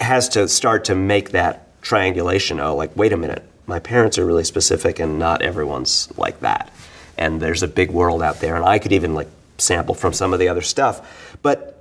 has 0.00 0.30
to 0.30 0.48
start 0.48 0.84
to 0.86 0.94
make 0.94 1.32
that 1.32 1.82
triangulation. 1.82 2.58
Oh, 2.58 2.74
like, 2.74 2.96
wait 2.96 3.12
a 3.12 3.16
minute, 3.18 3.46
my 3.68 3.78
parents 3.78 4.18
are 4.18 4.26
really 4.26 4.44
specific, 4.44 4.98
and 4.98 5.18
not 5.18 5.42
everyone's 5.42 6.10
like 6.16 6.40
that. 6.40 6.72
And 7.16 7.40
there's 7.40 7.62
a 7.62 7.68
big 7.68 7.90
world 7.90 8.22
out 8.22 8.40
there, 8.40 8.56
and 8.56 8.64
I 8.64 8.78
could 8.78 8.92
even 8.92 9.14
like 9.14 9.28
sample 9.58 9.94
from 9.94 10.12
some 10.12 10.32
of 10.32 10.38
the 10.38 10.48
other 10.48 10.62
stuff, 10.62 11.36
but 11.42 11.78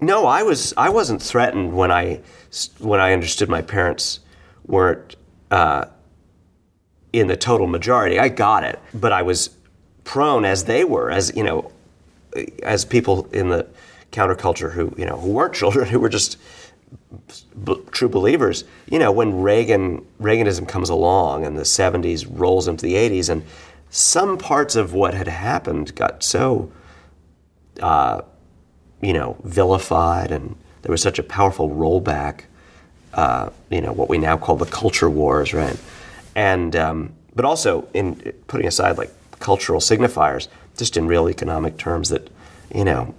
no, 0.00 0.26
I 0.26 0.42
was 0.42 0.74
I 0.76 0.88
wasn't 0.88 1.22
threatened 1.22 1.72
when 1.74 1.90
I 1.90 2.20
when 2.78 3.00
I 3.00 3.12
understood 3.12 3.48
my 3.48 3.62
parents 3.62 4.20
weren't 4.66 5.16
uh, 5.50 5.86
in 7.12 7.26
the 7.26 7.36
total 7.36 7.66
majority. 7.66 8.18
I 8.18 8.28
got 8.28 8.64
it, 8.64 8.78
but 8.92 9.12
I 9.12 9.22
was 9.22 9.50
prone 10.04 10.44
as 10.44 10.64
they 10.64 10.84
were, 10.84 11.10
as 11.10 11.34
you 11.34 11.42
know, 11.42 11.72
as 12.62 12.84
people 12.84 13.26
in 13.32 13.48
the 13.48 13.66
counterculture 14.12 14.72
who 14.72 14.94
you 14.96 15.06
know 15.06 15.18
who 15.18 15.32
weren't 15.32 15.54
children, 15.62 15.88
who 15.88 16.00
were 16.00 16.08
just 16.08 16.38
b- 17.64 17.82
true 17.92 18.08
believers. 18.08 18.64
You 18.90 18.98
know, 18.98 19.12
when 19.12 19.40
Reagan 19.42 20.06
Reaganism 20.20 20.68
comes 20.68 20.88
along 20.88 21.44
and 21.44 21.56
the 21.56 21.62
'70s 21.62 22.26
rolls 22.28 22.68
into 22.68 22.84
the 22.86 22.94
'80s, 22.94 23.28
and 23.28 23.44
some 23.90 24.38
parts 24.38 24.76
of 24.76 24.94
what 24.94 25.14
had 25.14 25.28
happened 25.28 25.94
got 25.94 26.22
so 26.22 26.72
you 29.00 29.12
know, 29.12 29.36
vilified, 29.44 30.30
and 30.32 30.56
there 30.82 30.90
was 30.92 31.02
such 31.02 31.18
a 31.18 31.22
powerful 31.22 31.70
rollback. 31.70 32.42
Uh, 33.14 33.50
you 33.70 33.80
know, 33.80 33.92
what 33.92 34.08
we 34.08 34.18
now 34.18 34.36
call 34.36 34.56
the 34.56 34.66
culture 34.66 35.08
wars, 35.08 35.54
right? 35.54 35.78
And 36.34 36.76
um, 36.76 37.12
but 37.34 37.44
also 37.44 37.88
in 37.94 38.16
putting 38.46 38.66
aside 38.66 38.98
like 38.98 39.12
cultural 39.38 39.80
signifiers, 39.80 40.48
just 40.76 40.96
in 40.96 41.06
real 41.06 41.28
economic 41.28 41.78
terms, 41.78 42.10
that 42.10 42.30
you 42.74 42.84
know, 42.84 43.14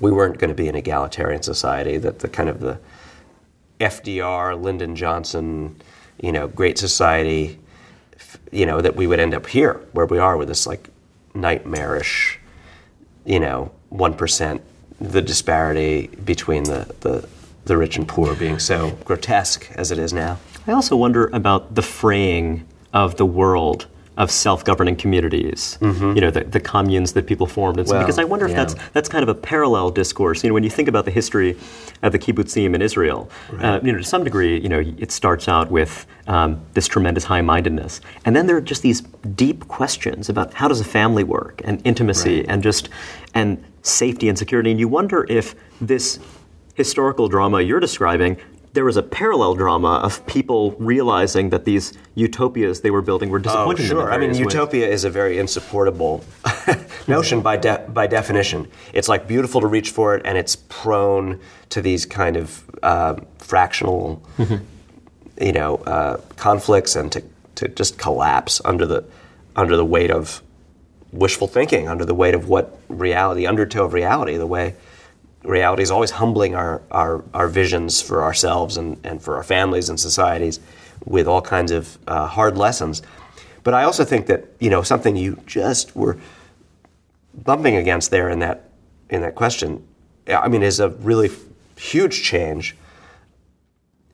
we 0.00 0.10
weren't 0.10 0.38
going 0.38 0.48
to 0.48 0.54
be 0.54 0.68
an 0.68 0.76
egalitarian 0.76 1.42
society. 1.42 1.98
That 1.98 2.20
the 2.20 2.28
kind 2.28 2.48
of 2.48 2.60
the 2.60 2.78
FDR, 3.80 4.60
Lyndon 4.60 4.96
Johnson, 4.96 5.80
you 6.20 6.32
know, 6.32 6.48
Great 6.48 6.78
Society, 6.78 7.58
you 8.50 8.66
know, 8.66 8.80
that 8.80 8.96
we 8.96 9.06
would 9.06 9.20
end 9.20 9.34
up 9.34 9.46
here 9.46 9.80
where 9.92 10.06
we 10.06 10.18
are 10.18 10.36
with 10.36 10.48
this 10.48 10.66
like 10.66 10.88
nightmarish 11.34 12.38
you 13.26 13.40
know, 13.40 13.72
one 13.90 14.14
percent, 14.14 14.62
the 15.00 15.20
disparity 15.20 16.06
between 16.24 16.64
the, 16.64 16.94
the 17.00 17.28
the 17.64 17.76
rich 17.76 17.96
and 17.96 18.06
poor 18.06 18.34
being 18.36 18.60
so 18.60 18.92
grotesque 19.04 19.68
as 19.74 19.90
it 19.90 19.98
is 19.98 20.12
now. 20.12 20.38
I 20.68 20.72
also 20.72 20.96
wonder 20.96 21.26
about 21.32 21.74
the 21.74 21.82
fraying 21.82 22.64
of 22.92 23.16
the 23.16 23.26
world 23.26 23.88
of 24.16 24.30
self-governing 24.30 24.96
communities. 24.96 25.78
You 25.80 26.20
know, 26.20 26.30
the, 26.30 26.44
the 26.44 26.60
communes 26.60 27.12
that 27.12 27.26
people 27.26 27.46
formed, 27.46 27.78
and 27.78 27.86
so, 27.86 27.92
Mm-hmm. 27.94 27.98
Well, 27.98 28.06
because 28.06 28.18
I 28.18 28.24
wonder 28.24 28.44
if 28.46 28.52
yeah. 28.52 28.64
that's 28.64 28.74
that's 28.92 29.08
kind 29.08 29.22
of 29.22 29.28
a 29.28 29.34
parallel 29.34 29.90
discourse. 29.90 30.42
You 30.42 30.50
know, 30.50 30.54
when 30.54 30.64
you 30.64 30.70
think 30.70 30.88
about 30.88 31.04
the 31.04 31.10
history 31.10 31.56
of 32.02 32.12
the 32.12 32.18
kibbutzim 32.18 32.74
in 32.74 32.82
Israel, 32.82 33.30
uh, 33.60 33.80
you 33.82 33.92
know, 33.92 33.98
to 33.98 34.04
some 34.04 34.24
degree, 34.24 34.58
you 34.58 34.68
know, 34.68 34.80
it 35.04 35.12
starts 35.12 35.48
out 35.48 35.70
with 35.70 36.06
um, 36.26 36.60
this 36.74 36.86
tremendous 36.88 37.24
high-mindedness, 37.24 38.00
and 38.24 38.34
then 38.34 38.46
there 38.46 38.56
are 38.56 38.60
just 38.72 38.82
these 38.82 39.00
deep 39.44 39.68
questions 39.68 40.28
about 40.28 40.54
how 40.54 40.66
does 40.68 40.80
a 40.80 40.84
family 40.84 41.24
work, 41.24 41.60
and 41.64 41.80
intimacy, 41.84 42.36
Right. 42.38 42.46
and 42.50 42.62
just 42.62 42.88
and 43.34 43.62
safety 43.82 44.28
and 44.28 44.36
security, 44.38 44.70
and 44.70 44.80
you 44.80 44.88
wonder 44.88 45.26
if 45.28 45.54
this 45.80 46.18
historical 46.74 47.28
drama 47.28 47.60
you're 47.60 47.80
describing, 47.80 48.36
there 48.76 48.84
was 48.84 48.96
a 48.98 49.02
parallel 49.02 49.54
drama 49.54 49.94
of 50.04 50.24
people 50.26 50.72
realizing 50.78 51.48
that 51.50 51.64
these 51.64 51.92
utopias 52.14 52.82
they 52.82 52.90
were 52.90 53.00
building 53.02 53.30
were 53.30 53.38
Oh, 53.38 53.42
disappointing 53.48 53.84
in 53.86 53.90
sure. 53.90 54.12
I 54.12 54.18
mean, 54.18 54.30
ways. 54.30 54.38
utopia 54.38 54.86
is 54.86 55.04
a 55.04 55.10
very 55.10 55.38
insupportable 55.38 56.22
notion 57.08 57.40
by 57.40 57.56
de- 57.56 57.84
by 57.88 58.06
definition. 58.06 58.68
It's 58.92 59.08
like 59.08 59.26
beautiful 59.26 59.60
to 59.62 59.66
reach 59.66 59.90
for 59.90 60.14
it, 60.14 60.22
and 60.26 60.36
it's 60.38 60.56
prone 60.68 61.40
to 61.70 61.80
these 61.80 62.04
kind 62.06 62.36
of 62.36 62.62
uh, 62.82 63.14
fractional, 63.38 64.22
you 65.40 65.52
know, 65.52 65.76
uh, 65.78 66.18
conflicts, 66.36 66.94
and 66.96 67.10
to, 67.12 67.22
to 67.56 67.68
just 67.68 67.98
collapse 67.98 68.60
under 68.64 68.86
the 68.86 69.04
under 69.56 69.74
the 69.76 69.84
weight 69.86 70.10
of 70.10 70.42
wishful 71.12 71.48
thinking, 71.48 71.88
under 71.88 72.04
the 72.04 72.14
weight 72.14 72.34
of 72.34 72.48
what 72.48 72.78
reality, 72.88 73.40
the 73.40 73.46
undertow 73.46 73.84
of 73.86 73.94
reality, 73.94 74.36
the 74.36 74.46
way 74.46 74.74
reality 75.42 75.82
is 75.82 75.90
always 75.90 76.10
humbling 76.10 76.54
our, 76.54 76.82
our, 76.90 77.24
our 77.32 77.48
visions 77.48 78.02
for 78.02 78.22
ourselves 78.22 78.76
and, 78.76 78.98
and 79.04 79.22
for 79.22 79.36
our 79.36 79.42
families 79.44 79.88
and 79.88 79.98
societies 79.98 80.60
with 81.04 81.26
all 81.28 81.42
kinds 81.42 81.70
of 81.70 81.98
uh, 82.06 82.26
hard 82.26 82.56
lessons. 82.58 83.02
But 83.62 83.74
I 83.74 83.84
also 83.84 84.04
think 84.04 84.26
that, 84.26 84.44
you 84.60 84.70
know, 84.70 84.82
something 84.82 85.16
you 85.16 85.40
just 85.46 85.94
were 85.96 86.18
bumping 87.44 87.76
against 87.76 88.10
there 88.10 88.30
in 88.30 88.38
that, 88.40 88.70
in 89.10 89.20
that 89.22 89.34
question, 89.34 89.86
I 90.26 90.48
mean, 90.48 90.62
is 90.62 90.80
a 90.80 90.88
really 90.88 91.30
huge 91.76 92.22
change 92.22 92.76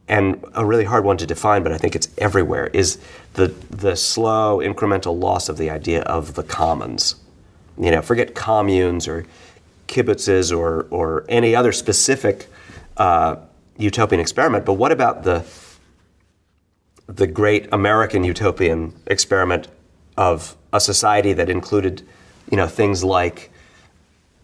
and 0.08 0.44
a 0.54 0.64
really 0.64 0.84
hard 0.84 1.04
one 1.04 1.16
to 1.18 1.26
define, 1.26 1.62
but 1.62 1.72
I 1.72 1.78
think 1.78 1.94
it's 1.94 2.08
everywhere, 2.18 2.66
is 2.72 2.98
the, 3.34 3.48
the 3.70 3.96
slow 3.96 4.58
incremental 4.58 5.18
loss 5.18 5.48
of 5.48 5.56
the 5.56 5.70
idea 5.70 6.02
of 6.02 6.34
the 6.34 6.42
commons. 6.42 7.14
You 7.78 7.90
know, 7.90 8.02
forget 8.02 8.34
communes 8.34 9.08
or 9.08 9.24
kibbutzes 9.92 10.56
or, 10.56 10.86
or 10.90 11.24
any 11.28 11.54
other 11.54 11.72
specific 11.72 12.48
uh, 12.96 13.36
utopian 13.76 14.20
experiment, 14.20 14.64
but 14.64 14.74
what 14.74 14.92
about 14.92 15.22
the, 15.22 15.44
the 17.06 17.26
great 17.26 17.68
American 17.72 18.24
utopian 18.24 18.94
experiment 19.06 19.68
of 20.16 20.56
a 20.72 20.80
society 20.80 21.32
that 21.34 21.48
included, 21.48 22.02
you 22.50 22.56
know, 22.56 22.66
things 22.66 23.04
like 23.04 23.50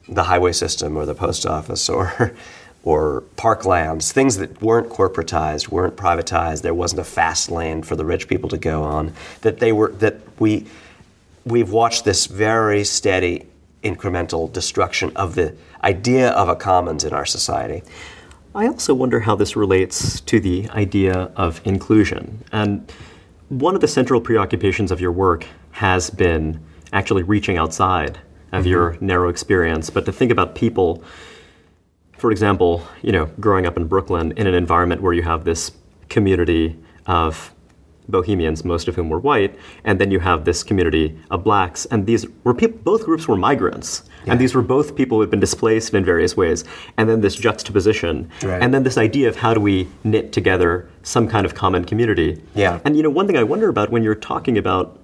the 0.09 0.25
highway 0.25 0.53
system 0.53 0.97
or 0.97 1.05
the 1.07 1.15
post 1.15 1.47
office 1.47 1.89
or 1.89 2.35
or 2.85 3.23
parklands, 3.37 4.13
things 4.13 4.37
that 4.37 4.63
weren't 4.63 4.89
corporatized, 4.89 5.69
weren't 5.69 5.97
privatized. 5.97 6.63
There 6.63 6.73
wasn't 6.73 7.01
a 7.01 7.05
fast 7.05 7.51
lane 7.51 7.83
for 7.83 7.97
the 7.97 8.05
rich 8.05 8.29
people 8.29 8.49
to 8.51 8.57
go 8.57 8.85
on. 8.85 9.13
That 9.43 9.59
they 9.59 9.73
were 9.73 9.91
that 9.99 10.17
we 10.39 10.67
we've 11.45 11.71
watched 11.71 12.05
this 12.05 12.27
very 12.27 12.85
steady 12.85 13.47
incremental 13.83 14.53
destruction 14.53 15.13
of 15.17 15.35
the 15.35 15.55
idea 15.85 16.31
of 16.31 16.49
a 16.49 16.57
commons 16.57 17.05
in 17.05 17.13
our 17.13 17.27
society. 17.27 17.83
I 18.55 18.67
also 18.67 18.95
wonder 18.95 19.21
how 19.21 19.37
this 19.37 19.57
relates 19.57 20.21
to 20.23 20.41
the 20.41 20.69
idea 20.71 21.31
of 21.37 21.61
inclusion. 21.65 22.45
And 22.51 22.91
one 23.49 23.75
of 23.75 23.81
the 23.81 23.89
central 23.89 24.21
preoccupations 24.21 24.91
of 24.91 25.01
your 25.01 25.13
work 25.13 25.47
has 25.73 26.11
been 26.11 26.61
actually 26.93 27.23
reaching 27.23 27.57
outside 27.57 28.19
of 28.53 28.67
your 28.67 28.93
mm-hmm. 28.93 29.07
narrow 29.07 29.29
experience, 29.29 29.91
but 29.91 30.07
to 30.07 30.13
think 30.13 30.33
about 30.33 30.55
people, 30.55 31.05
for 32.17 32.31
example, 32.31 32.87
you 33.03 33.13
know, 33.13 33.27
growing 33.39 33.67
up 33.67 33.77
in 33.77 33.87
Brooklyn 33.87 34.33
in 34.33 34.47
an 34.47 34.55
environment 34.55 35.03
where 35.03 35.13
you 35.13 35.23
have 35.23 35.45
this 35.45 35.71
community 36.09 36.77
of 37.07 37.55
Bohemians, 38.09 38.65
most 38.65 38.89
of 38.89 38.97
whom 38.97 39.09
were 39.09 39.19
white, 39.19 39.59
and 39.85 40.01
then 40.01 40.11
you 40.11 40.21
have 40.21 40.45
this 40.45 40.63
community 40.63 41.19
of 41.31 41.45
blacks, 41.45 41.85
and 41.87 42.07
these 42.07 42.27
were 42.45 42.55
people. 42.55 42.79
Both 42.83 43.05
groups 43.05 43.29
were 43.29 43.37
migrants, 43.37 44.03
and 44.27 44.41
these 44.41 44.55
were 44.55 44.63
both 44.63 44.97
people 44.97 45.19
who 45.19 45.21
had 45.23 45.31
been 45.31 45.41
displaced 45.41 45.95
in 45.95 46.05
various 46.05 46.37
ways. 46.37 46.65
And 46.97 47.09
then 47.09 47.21
this 47.21 47.35
juxtaposition, 47.35 48.31
Right. 48.43 48.63
and 48.63 48.73
then 48.73 48.83
this 48.83 48.99
idea 48.99 49.29
of 49.29 49.37
how 49.37 49.55
do 49.55 49.61
we 49.61 49.89
knit 50.05 50.33
together 50.33 50.89
some 51.03 51.29
kind 51.29 51.45
of 51.47 51.55
common 51.55 51.85
community. 51.85 52.41
Yeah. 52.55 52.81
And 52.85 52.97
you 52.97 53.03
know, 53.03 53.11
one 53.11 53.27
thing 53.27 53.37
I 53.37 53.43
wonder 53.43 53.69
about 53.69 53.91
when 53.91 54.03
you're 54.03 54.15
talking 54.15 54.59
about, 54.59 54.99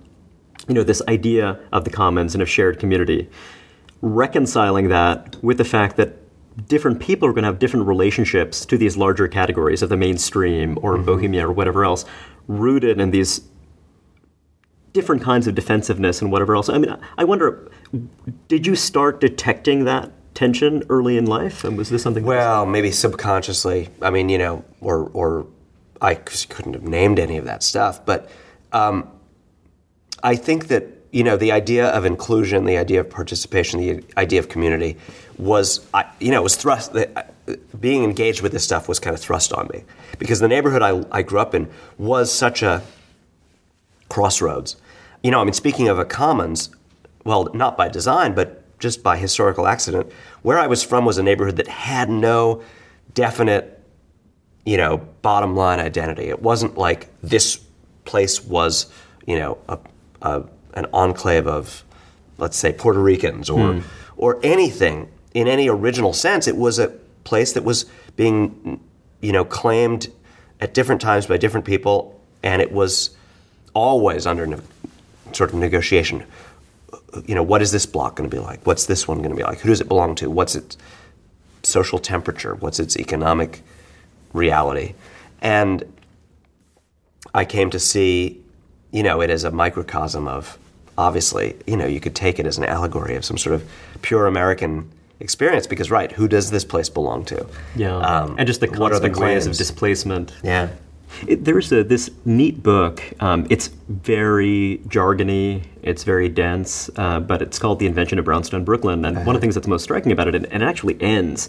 you 0.68 0.75
know, 0.75 0.82
this 0.82 1.02
idea 1.08 1.58
of 1.73 1.84
the 1.84 1.90
commons 1.90 2.34
and 2.34 2.42
of 2.42 2.49
shared 2.49 2.78
community, 2.78 3.28
reconciling 4.00 4.88
that 4.88 5.37
with 5.42 5.58
the 5.58 5.64
fact 5.64 5.96
that 5.96 6.16
different 6.68 7.00
people 7.00 7.28
are 7.28 7.32
going 7.32 7.42
to 7.42 7.49
have 7.49 7.58
different 7.58 7.87
relationships 7.87 8.64
to 8.66 8.78
these 8.78 8.96
larger 8.96 9.26
categories 9.26 9.82
of 9.82 9.88
the 9.88 9.96
mainstream 9.96 10.78
or 10.82 10.94
mm-hmm. 10.94 11.04
bohemia 11.06 11.49
or 11.49 11.52
whatever 11.52 11.84
else, 11.84 12.04
rooted 12.46 13.00
in 13.00 13.10
these 13.10 13.42
different 14.92 15.22
kinds 15.22 15.46
of 15.46 15.54
defensiveness 15.54 16.22
and 16.22 16.30
whatever 16.30 16.54
else. 16.54 16.68
I 16.68 16.78
mean, 16.78 16.96
I 17.18 17.24
wonder, 17.24 17.70
did 18.48 18.66
you 18.66 18.76
start 18.76 19.20
detecting 19.20 19.84
that 19.84 20.10
tension 20.34 20.82
early 20.88 21.16
in 21.16 21.26
life, 21.26 21.64
and 21.64 21.76
was 21.76 21.90
this 21.90 22.02
something? 22.02 22.24
Well, 22.24 22.66
maybe 22.66 22.90
subconsciously. 22.90 23.88
I 24.02 24.10
mean, 24.10 24.28
you 24.28 24.38
know, 24.38 24.64
or 24.80 25.10
or 25.12 25.46
I 26.00 26.14
couldn't 26.16 26.74
have 26.74 26.82
named 26.82 27.18
any 27.18 27.36
of 27.38 27.44
that 27.44 27.62
stuff, 27.62 28.04
but 28.04 28.30
um, 28.72 29.08
I 30.22 30.36
think 30.36 30.68
that 30.68 30.86
you 31.12 31.22
know, 31.22 31.36
the 31.36 31.52
idea 31.52 31.86
of 31.90 32.04
inclusion, 32.04 32.64
the 32.64 32.76
idea 32.76 32.98
of 32.98 33.08
participation, 33.08 33.78
the 33.78 34.02
idea 34.16 34.40
of 34.40 34.48
community 34.48 34.96
was, 35.38 35.86
I- 35.94 36.06
you 36.18 36.32
know, 36.32 36.42
was 36.42 36.56
thrust. 36.56 36.92
Being 37.78 38.04
engaged 38.04 38.40
with 38.40 38.52
this 38.52 38.64
stuff 38.64 38.88
was 38.88 38.98
kind 38.98 39.14
of 39.14 39.20
thrust 39.20 39.52
on 39.52 39.68
me 39.72 39.84
because 40.18 40.40
the 40.40 40.48
neighborhood 40.48 40.82
I, 40.82 41.04
I 41.10 41.22
grew 41.22 41.40
up 41.40 41.54
in 41.54 41.68
was 41.98 42.32
such 42.32 42.62
a 42.62 42.82
crossroads. 44.08 44.76
You 45.22 45.30
know, 45.30 45.40
I 45.40 45.44
mean, 45.44 45.52
speaking 45.52 45.88
of 45.88 45.98
a 45.98 46.04
commons, 46.04 46.70
well, 47.24 47.48
not 47.54 47.76
by 47.76 47.88
design, 47.88 48.34
but 48.34 48.62
just 48.78 49.02
by 49.02 49.16
historical 49.16 49.66
accident, 49.66 50.12
where 50.42 50.58
I 50.58 50.66
was 50.66 50.82
from 50.82 51.04
was 51.04 51.18
a 51.18 51.22
neighborhood 51.22 51.56
that 51.56 51.68
had 51.68 52.10
no 52.10 52.62
definite, 53.14 53.82
you 54.64 54.76
know, 54.76 54.98
bottom 55.22 55.56
line 55.56 55.80
identity. 55.80 56.24
It 56.24 56.42
wasn't 56.42 56.76
like 56.76 57.08
this 57.22 57.60
place 58.04 58.44
was, 58.44 58.92
you 59.26 59.38
know, 59.38 59.58
a, 59.68 59.78
a, 60.22 60.44
an 60.74 60.86
enclave 60.92 61.46
of, 61.46 61.84
let's 62.38 62.56
say, 62.56 62.72
Puerto 62.72 63.00
Ricans 63.00 63.48
or 63.48 63.74
hmm. 63.74 63.80
or 64.16 64.38
anything 64.42 65.08
in 65.32 65.48
any 65.48 65.68
original 65.68 66.12
sense. 66.12 66.46
It 66.46 66.56
was 66.56 66.78
a 66.78 66.92
place 67.25 67.52
that 67.52 67.64
was 67.64 67.87
being, 68.16 68.81
you 69.21 69.33
know, 69.33 69.45
claimed 69.45 70.09
at 70.61 70.75
different 70.75 71.00
times 71.00 71.26
by 71.26 71.37
different 71.37 71.66
people, 71.66 72.21
and 72.43 72.62
it 72.62 72.71
was 72.71 73.16
always 73.75 74.26
under 74.26 74.47
ne- 74.47 74.61
sort 75.33 75.50
of 75.50 75.57
negotiation. 75.57 76.25
You 77.26 77.35
know, 77.35 77.43
what 77.43 77.62
is 77.62 77.73
this 77.73 77.87
block 77.87 78.16
going 78.16 78.28
to 78.28 78.35
be 78.35 78.40
like? 78.40 78.64
What's 78.66 78.87
this 78.87 79.09
one 79.09 79.19
going 79.19 79.31
to 79.31 79.37
be 79.37 79.43
like? 79.43 79.61
Who 79.61 79.69
does 79.69 79.81
it 79.81 79.88
belong 79.88 80.14
to? 80.16 80.31
What's 80.31 80.54
its 80.54 80.76
social 81.62 81.99
temperature? 81.99 82.54
What's 82.54 82.78
its 82.78 82.97
economic 82.97 83.62
reality? 84.33 84.95
And 85.40 85.85
I 87.33 87.45
came 87.45 87.71
to 87.71 87.81
see, 87.81 88.40
you 88.93 89.02
know, 89.02 89.21
it 89.21 89.31
as 89.31 89.45
a 89.45 89.50
microcosm 89.50 90.28
of, 90.28 90.59
obviously, 90.97 91.57
you 91.66 91.76
know, 91.76 91.87
you 91.87 92.00
could 92.00 92.14
take 92.14 92.38
it 92.38 92.47
as 92.47 92.59
an 92.59 92.64
allegory 92.64 93.16
of 93.16 93.25
some 93.25 93.38
sort 93.38 93.54
of 93.54 93.69
pure 94.02 94.26
American 94.26 94.90
experience 95.25 95.66
because, 95.66 95.90
right, 95.90 96.12
who 96.12 96.28
does 96.28 96.50
this 96.50 96.64
place 96.64 96.88
belong 96.88 97.25
to? 97.25 97.47
Yeah, 97.75 97.97
Um, 97.97 98.37
and 98.38 98.47
just 98.47 98.61
the 98.61 98.69
what 98.69 98.93
are 98.93 99.00
the 99.00 99.11
ways 99.19 99.47
of 99.47 99.57
displacement. 99.57 100.33
Yeah. 100.45 100.69
It, 101.28 101.45
there's 101.45 101.71
a, 101.73 101.85
this 101.85 102.11
neat 102.25 102.61
book. 102.62 103.00
Um, 103.21 103.47
it's 103.49 103.69
very 103.88 104.81
jargony. 104.88 105.62
It's 105.83 106.02
very 106.02 106.28
dense, 106.28 106.90
uh, 106.97 107.21
but 107.21 107.40
it's 107.40 107.59
called 107.59 107.78
"The 107.78 107.87
Invention 107.87 108.19
of 108.19 108.25
Brownstone 108.25 108.64
Brooklyn." 108.64 109.04
And 109.04 109.16
Uh-huh. 109.16 109.25
one 109.26 109.37
of 109.37 109.40
the 109.40 109.45
things 109.45 109.54
that's 109.54 109.69
most 109.69 109.85
striking 109.85 110.11
about 110.12 110.26
it, 110.28 110.35
and, 110.35 110.47
and 110.47 110.62
it 110.62 110.66
actually 110.66 110.97
ends 111.00 111.49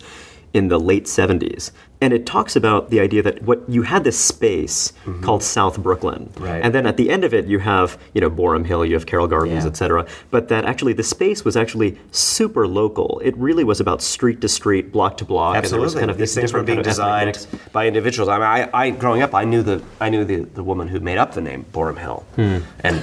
in 0.55 0.69
the 0.69 0.79
late 0.79 1.05
'70s, 1.05 1.71
and 2.01 2.13
it 2.13 2.25
talks 2.25 2.55
about 2.55 2.89
the 2.89 3.00
idea 3.07 3.21
that 3.21 3.41
what 3.43 3.59
you 3.75 3.81
had 3.83 4.03
this 4.05 4.17
space 4.17 4.93
called 5.21 5.43
South 5.43 5.77
Brooklyn, 5.85 6.21
Mm-hmm. 6.35 6.43
Right. 6.43 6.62
and 6.63 6.74
then 6.74 6.85
at 6.88 6.95
the 6.97 7.09
end 7.15 7.24
of 7.25 7.33
it, 7.33 7.45
you 7.53 7.59
have 7.59 7.97
you 8.13 8.21
know 8.21 8.29
Boerum 8.29 8.65
Hill, 8.65 8.85
you 8.85 8.93
have 8.93 9.05
Carroll 9.05 9.27
Gardens, 9.27 9.63
Yeah. 9.65 9.69
et 9.71 9.75
cetera. 9.77 10.05
But 10.31 10.47
that 10.47 10.63
actually 10.65 10.93
the 10.93 11.03
space 11.03 11.43
was 11.47 11.55
actually 11.57 11.97
super 12.12 12.67
local. 12.67 13.21
It 13.24 13.35
really 13.38 13.65
was 13.71 13.79
about 13.81 14.01
street 14.01 14.39
to 14.41 14.47
street, 14.47 14.85
block 14.93 15.17
to 15.17 15.25
block. 15.25 15.55
and 15.57 15.65
there 15.65 15.79
was 15.79 15.95
Absolutely. 15.95 16.00
kind 16.01 16.12
of 16.12 16.17
These 16.17 16.33
this 16.35 16.41
things 16.41 16.53
were 16.53 16.63
being 16.63 16.77
kind 16.77 16.88
of 16.88 16.91
designed 16.93 17.47
by 17.74 17.88
individuals. 17.88 18.29
I 18.29 18.35
mean, 18.35 18.69
I, 18.74 18.85
I 18.85 18.89
growing 18.91 19.21
up, 19.21 19.33
I 19.35 19.43
knew 19.43 19.62
the 19.62 19.77
I 20.00 20.07
knew 20.09 20.24
the, 20.24 20.38
the 20.59 20.63
woman 20.63 20.88
who 20.88 21.00
made 21.01 21.17
up 21.17 21.33
the 21.33 21.41
name 21.41 21.65
Boerum 21.74 21.97
Hill, 22.05 22.19
Hmm. 22.38 22.57
and 22.88 22.95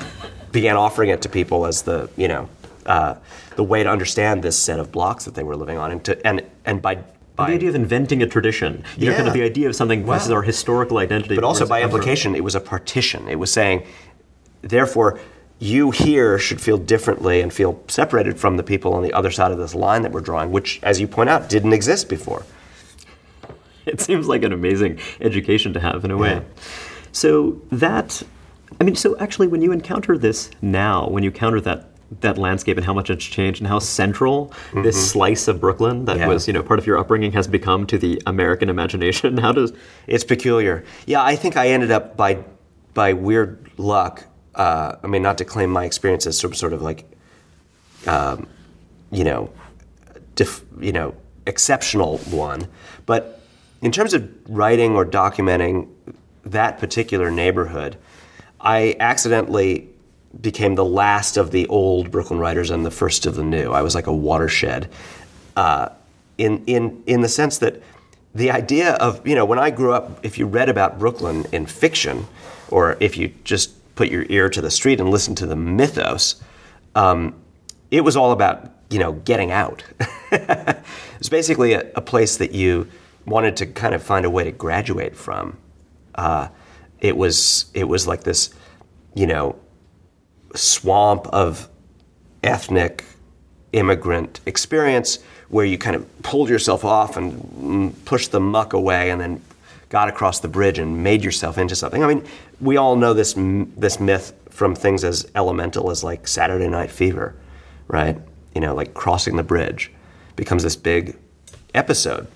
began 0.53 0.77
offering 0.77 1.11
it 1.11 1.21
to 1.23 1.29
people 1.29 1.67
as 1.67 1.83
the 1.83 2.09
you 2.17 2.29
know 2.29 2.49
uh, 2.87 3.15
the 3.57 3.65
way 3.73 3.83
to 3.83 3.91
understand 3.91 4.43
this 4.43 4.59
set 4.59 4.79
of 4.81 4.91
blocks 4.91 5.25
that 5.27 5.35
they 5.35 5.43
were 5.43 5.57
living 5.57 5.77
on, 5.79 5.91
and 5.93 6.03
to 6.05 6.27
and 6.27 6.43
and 6.65 6.81
by 6.81 6.95
by 7.37 7.49
the 7.49 7.55
idea 7.55 7.69
of 7.71 7.75
inventing 7.75 8.23
a 8.23 8.27
tradition. 8.27 8.85
You 8.97 9.11
know, 9.11 9.17
kind 9.17 9.29
of 9.29 9.35
the 9.35 9.43
idea 9.43 9.69
of 9.69 9.77
something. 9.77 10.05
This 10.05 10.27
is 10.27 10.31
our 10.31 10.43
historical 10.43 10.99
identity. 10.99 11.35
but 11.35 11.45
also 11.45 11.67
by 11.67 11.83
implication, 11.83 12.35
it 12.35 12.45
was 12.45 12.55
a 12.55 12.61
partition. 12.61 13.29
It 13.29 13.39
was 13.39 13.53
saying, 13.53 13.87
therefore, 14.61 15.19
you 15.59 15.93
here 15.93 16.39
should 16.39 16.61
feel 16.61 16.77
differently 16.77 17.41
and 17.41 17.53
feel 17.53 17.83
separated 17.87 18.39
from 18.39 18.57
the 18.57 18.63
people 18.63 18.95
on 18.95 19.03
the 19.03 19.13
other 19.13 19.31
side 19.31 19.53
of 19.53 19.59
this 19.59 19.75
line 19.75 20.03
that 20.03 20.11
we're 20.13 20.21
drawing, 20.21 20.51
which, 20.51 20.81
as 20.83 21.01
you 21.01 21.07
point 21.07 21.31
out, 21.31 21.49
didn't 21.49 21.73
exist 21.73 22.09
before. 22.09 22.45
It 23.87 24.01
seems 24.01 24.29
like 24.29 24.43
an 24.43 24.53
amazing 24.53 25.01
education 25.21 25.73
to 25.73 25.81
have 25.81 26.05
in 26.05 26.11
a 26.11 26.17
way. 26.17 26.35
Yeah. 26.35 26.43
So 27.13 27.61
that, 27.71 28.23
I 28.81 28.85
mean, 28.85 28.97
so 28.97 29.17
actually, 29.19 29.49
when 29.49 29.63
you 29.63 29.73
encounter 29.73 30.17
this 30.19 30.51
now, 30.61 31.09
when 31.09 31.23
you 31.23 31.31
counter 31.31 31.61
that 31.63 31.92
that 32.21 32.37
landscape 32.39 32.77
and 32.77 32.85
how 32.85 32.93
much 32.93 33.11
it's 33.11 33.25
changed 33.25 33.61
and 33.61 33.69
how 33.69 33.79
central 33.79 34.53
this 34.75 35.11
slice 35.11 35.49
of 35.49 35.61
Brooklyn 35.61 36.05
that 36.05 36.13
Mm-hmm. 36.13 36.21
Yeah. 36.23 36.29
was, 36.29 36.47
you 36.47 36.53
know, 36.53 36.63
part 36.63 36.79
of 36.79 36.87
your 36.87 36.99
upbringing 36.99 37.33
has 37.33 37.47
become 37.49 37.87
to 37.87 37.97
the 37.99 38.21
American 38.27 38.69
imagination. 38.69 39.37
How 39.45 39.53
does 39.53 39.73
It's 40.07 40.25
peculiar. 40.25 40.85
Yeah, 41.07 41.23
I 41.23 41.37
think 41.37 41.57
I 41.57 41.69
ended 41.69 41.91
up 41.91 42.17
by 42.17 42.45
by 42.95 43.15
weird 43.15 43.71
luck. 43.79 44.27
Uh, 44.55 44.97
I 45.03 45.07
mean, 45.07 45.23
not 45.23 45.39
to 45.39 45.45
claim 45.47 45.71
my 45.71 45.85
experience 45.87 46.27
as 46.27 46.39
some 46.39 46.53
sort 46.53 46.75
of 46.75 46.83
like, 46.83 47.11
um, 48.07 48.47
you 49.11 49.25
know, 49.25 49.51
dif- 50.35 50.65
you 50.81 50.93
know, 50.93 51.15
exceptional 51.47 52.19
one, 52.19 52.69
but 53.07 53.41
in 53.81 53.91
terms 53.91 54.13
of 54.15 54.29
writing 54.49 54.95
or 54.95 55.05
documenting 55.07 55.89
that 56.45 56.79
particular 56.79 57.31
neighborhood, 57.31 57.97
I 58.61 58.97
accidentally 59.01 59.89
became 60.41 60.75
the 60.75 60.85
last 60.85 61.37
of 61.37 61.51
the 61.51 61.67
old 61.69 62.11
Brooklyn 62.11 62.39
writers 62.39 62.71
and 62.71 62.85
the 62.85 62.91
first 62.91 63.27
of 63.27 63.35
the 63.35 63.45
new. 63.45 63.73
I 63.73 63.83
was 63.83 63.95
like 63.95 64.07
a 64.07 64.13
watershed, 64.13 64.89
uh, 65.57 65.91
in 66.39 66.65
in 66.67 67.03
in 67.07 67.21
the 67.21 67.29
sense 67.29 67.59
that 67.59 67.83
the 68.35 68.51
idea 68.51 68.95
of 68.95 69.27
you 69.27 69.35
know 69.35 69.45
when 69.45 69.59
I 69.59 69.71
grew 69.71 69.93
up, 69.93 70.25
if 70.25 70.39
you 70.39 70.47
read 70.47 70.69
about 70.69 70.99
Brooklyn 70.99 71.47
in 71.53 71.67
fiction, 71.67 72.27
or 72.71 72.97
if 73.01 73.17
you 73.17 73.33
just 73.45 73.73
put 73.95 74.09
your 74.09 74.25
ear 74.29 74.49
to 74.49 74.61
the 74.61 74.71
street 74.71 75.01
and 75.01 75.11
listen 75.11 75.35
to 75.37 75.47
the 75.47 75.57
mythos, 75.57 76.43
um, 76.95 77.35
it 77.91 78.01
was 78.01 78.17
all 78.17 78.33
about 78.33 78.71
you 78.91 78.99
know 78.99 79.13
getting 79.13 79.51
out. 79.51 79.85
it 80.33 80.79
was 81.19 81.29
basically 81.29 81.75
a, 81.75 81.91
a 81.95 82.01
place 82.01 82.39
that 82.39 82.53
you 82.53 82.89
wanted 83.27 83.57
to 83.57 83.67
kind 83.67 83.95
of 83.95 84.03
find 84.03 84.25
a 84.25 84.31
way 84.31 84.45
to 84.45 84.53
graduate 84.53 85.15
from. 85.15 85.59
Uh, 86.15 86.49
it 87.01 87.17
was 87.17 87.67
it 87.75 87.85
was 87.85 88.07
like 88.07 88.23
this, 88.23 88.55
you 89.15 89.27
know, 89.27 89.57
swamp 90.55 91.27
of 91.29 91.69
ethnic 92.43 93.05
immigrant 93.73 94.41
experience 94.47 95.19
where 95.49 95.65
you 95.65 95.79
kind 95.79 95.97
of 95.97 96.23
pulled 96.23 96.49
yourself 96.49 96.85
off 96.85 97.17
and 97.17 97.33
mm, 97.33 98.05
pushed 98.05 98.33
the 98.33 98.41
muck 98.41 98.73
away 98.73 99.11
and 99.11 99.21
then 99.21 99.43
got 99.89 100.09
across 100.09 100.41
the 100.41 100.49
bridge 100.49 100.79
and 100.79 101.03
made 101.03 101.23
yourself 101.23 101.59
into 101.59 101.77
something. 101.77 102.03
I 102.03 102.07
mean, 102.07 102.25
we 102.61 102.77
all 102.77 102.97
know 102.97 103.13
this 103.13 103.35
this 103.77 104.01
myth 104.01 104.33
from 104.49 104.75
things 104.75 105.05
as 105.05 105.31
elemental 105.35 105.91
as 105.91 106.03
like 106.03 106.27
Saturday 106.27 106.69
Night 106.69 106.91
Fever, 106.91 107.35
right? 107.89 108.17
You 108.55 108.61
know, 108.61 108.75
like 108.75 108.95
crossing 108.95 109.37
the 109.37 109.43
bridge 109.43 109.93
becomes 110.37 110.63
this 110.63 110.77
big 110.77 111.17
episode. 111.75 112.27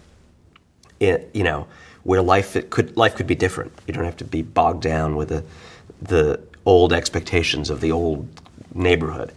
It, 1.00 1.30
you 1.34 1.44
know, 1.44 1.66
where 2.04 2.22
life 2.22 2.56
could 2.70 2.96
life 2.96 3.16
could 3.16 3.26
be 3.26 3.34
different. 3.34 3.72
You 3.86 3.94
don't 3.94 4.04
have 4.04 4.16
to 4.18 4.24
be 4.24 4.42
bogged 4.42 4.82
down 4.82 5.16
with 5.16 5.28
the 5.28 5.44
the 6.02 6.40
old 6.66 6.92
expectations 6.92 7.70
of 7.70 7.80
the 7.80 7.90
old 7.92 8.28
neighborhood, 8.74 9.32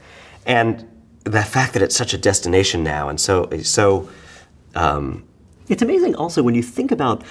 and 0.46 0.86
the 1.24 1.44
fact 1.44 1.74
that 1.74 1.82
it's 1.82 1.96
such 1.96 2.13
a 2.13 2.18
destination 2.18 2.84
now 2.84 3.08
and 3.10 3.20
so 3.22 3.48
so 3.63 4.10
um, 4.76 5.24
It's 5.68 5.82
amazing 5.82 6.15
also 6.15 6.42
when 6.44 6.56
you 6.56 6.63
think 6.63 6.92
about 6.92 7.24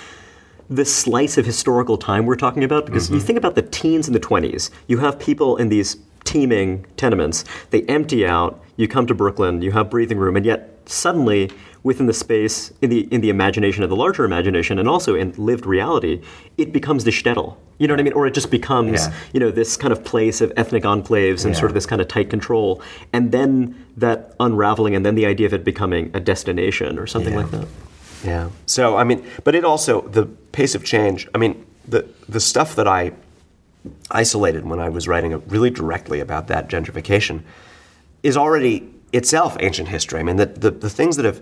this 0.70 0.94
slice 0.94 1.36
of 1.38 1.46
historical 1.46 1.96
time 1.96 2.26
we're 2.26 2.36
talking 2.36 2.62
about, 2.64 2.86
because 2.86 3.06
Mm-hmm. 3.06 3.14
you 3.14 3.20
think 3.20 3.38
about 3.38 3.54
the 3.54 3.62
teens 3.62 4.06
and 4.06 4.14
the 4.14 4.20
20s. 4.20 4.70
You 4.86 4.98
have 4.98 5.18
people 5.18 5.56
in 5.56 5.68
these 5.70 5.96
teeming 6.24 6.84
tenements, 6.96 7.44
they 7.70 7.82
empty 7.84 8.26
out, 8.26 8.62
you 8.76 8.86
come 8.86 9.06
to 9.06 9.14
Brooklyn, 9.14 9.62
you 9.62 9.72
have 9.72 9.88
breathing 9.88 10.18
room, 10.18 10.36
and 10.36 10.44
yet 10.44 10.78
suddenly 10.84 11.50
within 11.82 12.06
the 12.06 12.12
space, 12.12 12.72
in 12.82 12.90
the, 12.90 13.00
in 13.12 13.20
the 13.20 13.30
imagination 13.30 13.82
of 13.82 13.90
the 13.90 13.96
larger 13.96 14.24
imagination, 14.24 14.78
and 14.78 14.88
also 14.88 15.14
in 15.14 15.32
lived 15.36 15.64
reality, 15.66 16.20
it 16.56 16.72
becomes 16.72 17.04
the 17.04 17.10
shtetl. 17.10 17.56
You 17.78 17.86
know 17.86 17.94
what 17.94 18.00
I 18.00 18.02
mean? 18.02 18.12
Or 18.14 18.26
it 18.26 18.34
just 18.34 18.50
becomes, 18.50 19.06
Yeah. 19.06 19.12
you 19.32 19.40
know, 19.40 19.50
this 19.52 19.76
kind 19.76 19.92
of 19.92 20.02
place 20.04 20.40
of 20.40 20.52
ethnic 20.56 20.82
enclaves 20.82 21.44
and 21.44 21.54
Yeah. 21.54 21.60
sort 21.60 21.70
of 21.70 21.74
this 21.74 21.86
kind 21.86 22.00
of 22.00 22.08
tight 22.08 22.28
control. 22.30 22.82
And 23.12 23.30
then 23.30 23.76
that 23.96 24.34
unraveling, 24.40 24.96
and 24.96 25.06
then 25.06 25.14
the 25.14 25.26
idea 25.26 25.46
of 25.46 25.54
it 25.54 25.64
becoming 25.64 26.10
a 26.14 26.20
destination 26.20 26.98
or 26.98 27.06
something 27.06 27.34
Yeah. 27.34 27.38
like 27.40 27.50
that. 27.52 27.66
Yeah. 28.24 28.48
So 28.66 28.96
I 28.96 29.04
mean, 29.04 29.22
but 29.44 29.54
it 29.54 29.64
also 29.64 30.00
the 30.00 30.26
pace 30.50 30.74
of 30.74 30.82
change. 30.82 31.28
I 31.34 31.38
mean, 31.38 31.64
the 31.86 32.04
the 32.28 32.40
stuff 32.40 32.74
that 32.74 32.88
I 32.88 33.12
isolated 34.10 34.66
when 34.66 34.80
I 34.80 34.88
was 34.88 35.06
writing 35.06 35.40
really 35.48 35.70
directly 35.70 36.18
about 36.20 36.48
that 36.48 36.68
gentrification 36.68 37.42
is 38.24 38.36
already 38.36 38.88
itself 39.12 39.56
ancient 39.60 39.88
history. 39.88 40.18
I 40.20 40.24
mean, 40.24 40.36
the 40.36 40.46
the, 40.46 40.70
the 40.72 40.90
things 40.90 41.16
that 41.16 41.24
have 41.24 41.40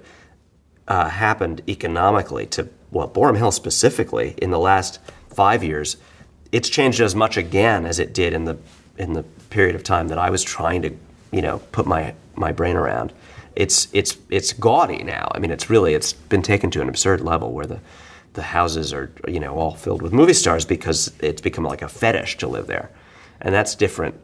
uh, 0.88 1.08
happened 1.08 1.62
economically 1.68 2.46
to 2.46 2.68
well, 2.90 3.08
Boerum 3.08 3.36
Hill 3.36 3.50
specifically 3.50 4.34
in 4.40 4.50
the 4.50 4.58
last 4.58 5.00
five 5.28 5.62
years, 5.62 5.96
it's 6.52 6.68
changed 6.68 7.00
as 7.00 7.14
much 7.14 7.36
again 7.36 7.84
as 7.84 7.98
it 7.98 8.14
did 8.14 8.32
in 8.32 8.44
the 8.44 8.56
in 8.96 9.12
the 9.12 9.22
period 9.50 9.74
of 9.74 9.82
time 9.82 10.08
that 10.08 10.18
I 10.18 10.30
was 10.30 10.42
trying 10.42 10.82
to 10.82 10.96
you 11.30 11.42
know 11.42 11.58
put 11.72 11.86
my 11.86 12.14
my 12.34 12.52
brain 12.52 12.76
around. 12.76 13.12
It's 13.54 13.88
it's 13.92 14.16
it's 14.30 14.52
gaudy 14.52 15.02
now. 15.02 15.30
I 15.34 15.38
mean, 15.38 15.50
it's 15.50 15.68
really 15.68 15.94
it's 15.94 16.12
been 16.12 16.42
taken 16.42 16.70
to 16.72 16.82
an 16.82 16.88
absurd 16.88 17.20
level 17.20 17.52
where 17.52 17.66
the 17.66 17.80
the 18.34 18.42
houses 18.42 18.92
are 18.92 19.10
you 19.26 19.40
know 19.40 19.54
all 19.54 19.74
filled 19.74 20.02
with 20.02 20.12
movie 20.12 20.34
stars 20.34 20.64
because 20.64 21.12
it's 21.20 21.42
become 21.42 21.64
like 21.64 21.82
a 21.82 21.88
fetish 21.88 22.36
to 22.38 22.48
live 22.48 22.66
there, 22.66 22.90
and 23.40 23.54
that's 23.54 23.74
different 23.74 24.14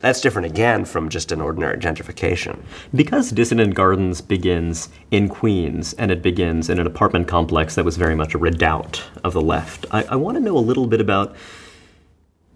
that's 0.00 0.20
different 0.20 0.46
again 0.46 0.84
from 0.84 1.08
just 1.08 1.32
an 1.32 1.40
ordinary 1.40 1.76
gentrification. 1.78 2.60
Because 2.94 3.32
Dissident 3.32 3.74
Gardens 3.74 4.20
begins 4.20 4.88
in 5.10 5.28
Queens 5.28 5.92
and 5.94 6.10
it 6.10 6.22
begins 6.22 6.70
in 6.70 6.78
an 6.78 6.86
apartment 6.86 7.26
complex 7.26 7.74
that 7.74 7.84
was 7.84 7.96
very 7.96 8.14
much 8.14 8.34
a 8.34 8.38
redoubt 8.38 9.02
of 9.24 9.32
the 9.32 9.40
left, 9.40 9.86
I, 9.90 10.04
I 10.04 10.16
want 10.16 10.36
to 10.36 10.40
know 10.40 10.56
a 10.56 10.60
little 10.60 10.86
bit 10.86 11.00
about 11.00 11.34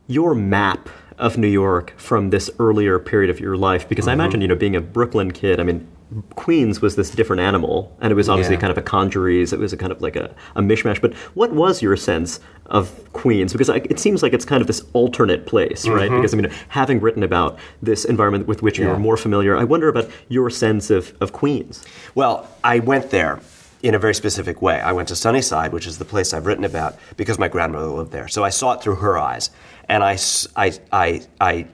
your 0.07 0.35
map 0.35 0.89
of 1.19 1.37
New 1.37 1.49
York 1.49 1.95
from 1.97 2.31
this 2.31 2.51
earlier 2.59 2.99
period 2.99 3.31
of 3.31 3.41
your 3.41 3.57
life. 3.57 3.89
Because 3.89 4.07
I 4.07 4.13
mm-hmm. 4.13 4.21
imagine, 4.21 4.41
you 4.41 4.49
know, 4.49 4.55
being 4.55 4.77
a 4.77 4.81
Brooklyn 4.81 5.33
kid, 5.33 5.59
I 5.61 5.65
mean, 5.65 5.87
Queens 6.35 6.81
was 6.83 6.97
this 6.97 7.11
different 7.11 7.41
animal, 7.41 7.97
and 8.01 8.11
it 8.11 8.15
was 8.15 8.29
obviously 8.29 8.55
Yeah. 8.57 8.61
kind 8.61 8.71
of 8.71 8.79
a 8.79 8.83
congeries. 8.83 9.53
It 9.53 9.59
was 9.59 9.73
a 9.73 9.77
kind 9.77 9.93
of 9.93 10.03
like 10.03 10.17
a, 10.17 10.35
a 10.57 10.61
mishmash. 10.61 11.01
But 11.01 11.15
what 11.35 11.53
was 11.53 11.81
your 11.83 11.97
sense 11.97 12.41
of 12.67 12.91
Queens? 13.13 13.53
Because 13.53 13.71
I, 13.71 13.77
it 13.77 13.99
seems 13.99 14.23
like 14.23 14.33
it's 14.33 14.45
kind 14.45 14.61
of 14.61 14.67
this 14.67 14.83
alternate 14.93 15.47
place, 15.47 15.87
right? 15.87 16.09
Mm-hmm. 16.11 16.17
Because 16.17 16.35
I 16.35 16.37
mean, 16.37 16.51
having 16.69 17.01
written 17.01 17.23
about 17.23 17.59
this 17.83 18.05
environment 18.05 18.47
with 18.47 18.63
which 18.63 18.79
you 18.79 18.85
Yeah. 18.85 18.93
were 18.93 18.99
more 18.99 19.17
familiar, 19.17 19.57
I 19.57 19.65
wonder 19.65 19.89
about 19.89 20.09
your 20.29 20.51
sense 20.51 20.91
of, 20.91 21.13
of 21.21 21.33
Queens. 21.33 21.85
Well, 22.15 22.49
I 22.65 22.79
went 22.81 23.11
there 23.11 23.41
in 23.83 23.95
a 23.95 23.99
very 23.99 24.15
specific 24.15 24.63
way. 24.63 24.81
I 24.81 24.93
went 24.93 25.09
to 25.09 25.17
Sunnyside, 25.17 25.73
which 25.73 25.87
is 25.87 25.99
the 25.99 26.05
place 26.05 26.33
I've 26.33 26.47
written 26.47 26.65
about, 26.65 26.97
because 27.17 27.39
my 27.39 27.49
grandmother 27.49 27.87
lived 27.87 28.13
there. 28.13 28.29
So 28.29 28.45
I 28.45 28.51
saw 28.51 28.73
it 28.75 28.83
through 28.83 28.97
her 28.97 29.19
eyes, 29.19 29.51
and 29.89 30.05
I 30.05 30.19
I 30.57 31.23
I 31.41 31.67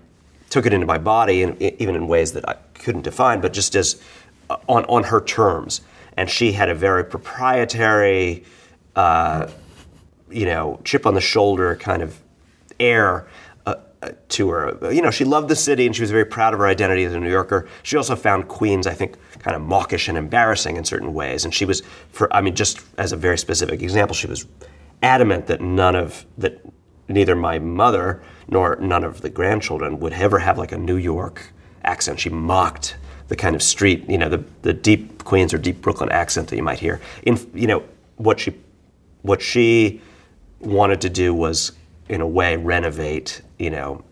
took 0.48 0.64
it 0.64 0.72
into 0.72 0.86
my 0.86 0.96
body, 0.98 1.42
and 1.42 1.60
even 1.60 1.94
in 1.94 2.08
ways 2.08 2.32
that 2.32 2.48
I 2.48 2.54
couldn't 2.74 3.02
define, 3.02 3.40
but 3.42 3.52
just 3.52 3.74
as 3.76 4.00
on, 4.68 4.84
on 4.86 5.04
her 5.04 5.20
terms. 5.20 5.80
And 6.16 6.28
she 6.28 6.52
had 6.52 6.68
a 6.68 6.74
very 6.74 7.04
proprietary, 7.04 8.44
uh, 8.96 9.48
you 10.30 10.46
know, 10.46 10.80
chip 10.84 11.06
on 11.06 11.14
the 11.14 11.20
shoulder 11.20 11.76
kind 11.76 12.02
of 12.02 12.20
air 12.80 13.28
uh, 13.66 13.76
uh, 14.02 14.10
to 14.30 14.50
her. 14.50 14.92
You 14.92 15.02
know, 15.02 15.10
she 15.10 15.24
loved 15.24 15.48
the 15.48 15.56
city 15.56 15.86
and 15.86 15.94
she 15.94 16.02
was 16.02 16.10
very 16.10 16.24
proud 16.24 16.54
of 16.54 16.60
her 16.60 16.66
identity 16.66 17.04
as 17.04 17.12
a 17.12 17.20
New 17.20 17.30
Yorker. 17.30 17.68
She 17.82 17.96
also 17.96 18.16
found 18.16 18.48
Queens, 18.48 18.86
I 18.86 18.94
think, 18.94 19.16
kind 19.38 19.54
of 19.54 19.62
mawkish 19.62 20.08
and 20.08 20.18
embarrassing 20.18 20.76
in 20.76 20.84
certain 20.84 21.14
ways. 21.14 21.44
And 21.44 21.54
she 21.54 21.64
was, 21.64 21.82
for 22.10 22.32
I 22.34 22.40
mean, 22.40 22.54
just 22.54 22.80
as 22.98 23.12
a 23.12 23.16
very 23.16 23.38
specific 23.38 23.82
example, 23.82 24.14
she 24.14 24.26
was 24.26 24.46
adamant 25.02 25.46
that 25.46 25.60
none 25.60 25.94
of 25.94 26.26
that 26.38 26.60
neither 27.08 27.34
my 27.34 27.58
mother 27.58 28.22
nor 28.48 28.76
none 28.76 29.04
of 29.04 29.20
the 29.20 29.30
grandchildren 29.30 29.98
would 30.00 30.12
ever 30.12 30.38
have 30.38 30.58
like 30.58 30.72
a 30.72 30.78
New 30.78 30.96
York 30.96 31.52
accent. 31.84 32.20
She 32.20 32.28
mocked 32.28 32.96
the 33.28 33.36
kind 33.36 33.54
of 33.54 33.62
street, 33.62 34.08
you 34.08 34.18
know, 34.18 34.28
the, 34.28 34.44
the 34.62 34.72
deep 34.72 35.24
Queens 35.24 35.52
or 35.52 35.58
deep 35.58 35.82
Brooklyn 35.82 36.10
accent 36.10 36.48
that 36.48 36.56
you 36.56 36.62
might 36.62 36.78
hear. 36.78 37.00
In 37.22 37.38
you 37.54 37.66
know 37.66 37.84
what 38.16 38.40
she 38.40 38.54
what 39.22 39.42
she 39.42 40.00
wanted 40.60 41.00
to 41.02 41.10
do 41.10 41.34
was 41.34 41.72
in 42.08 42.20
a 42.20 42.26
way 42.26 42.56
renovate 42.56 43.42
you 43.58 43.70
know 43.70 44.02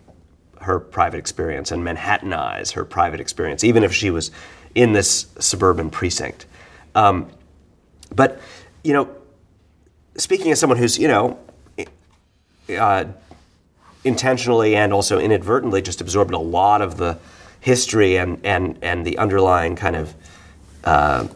her 0.60 0.78
private 0.78 1.18
experience 1.18 1.70
and 1.72 1.82
manhattanize 1.82 2.72
her 2.72 2.84
private 2.84 3.20
experience 3.20 3.64
even 3.64 3.82
if 3.82 3.92
she 3.92 4.10
was 4.10 4.30
in 4.74 4.92
this 4.92 5.26
suburban 5.38 5.90
precinct 5.90 6.46
um, 6.94 7.28
but 8.14 8.40
you 8.84 8.92
know 8.92 9.08
speaking 10.16 10.50
as 10.50 10.60
someone 10.60 10.78
who's 10.78 10.98
you 10.98 11.08
know 11.08 11.38
uh, 12.78 13.04
intentionally 14.04 14.76
and 14.76 14.92
also 14.92 15.18
inadvertently 15.18 15.82
just 15.82 16.00
absorbed 16.00 16.32
a 16.32 16.38
lot 16.38 16.82
of 16.82 16.96
the 16.96 17.18
history 17.66 18.16
and 18.16 18.38
and 18.44 18.78
and 18.80 19.04
the 19.04 19.18
underlying 19.18 19.74
kind 19.74 19.96
of 19.96 20.14
uh, 20.84 21.26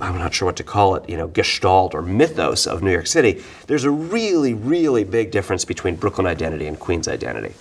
I'm 0.00 0.18
not 0.18 0.32
sure 0.32 0.46
what 0.46 0.56
to 0.56 0.62
call 0.62 0.94
it, 0.94 1.10
you 1.10 1.16
know, 1.16 1.26
gestalt 1.26 1.96
or 1.96 2.00
mythos 2.00 2.68
of 2.68 2.80
New 2.80 2.92
York 2.92 3.08
City, 3.08 3.42
there's 3.66 3.82
a 3.82 3.90
really, 3.90 4.54
really 4.54 5.02
big 5.02 5.32
difference 5.32 5.64
between 5.64 5.96
Brooklyn 5.96 6.28
identity 6.28 6.68
and 6.68 6.78
Queens 6.78 7.08
identity. 7.08 7.54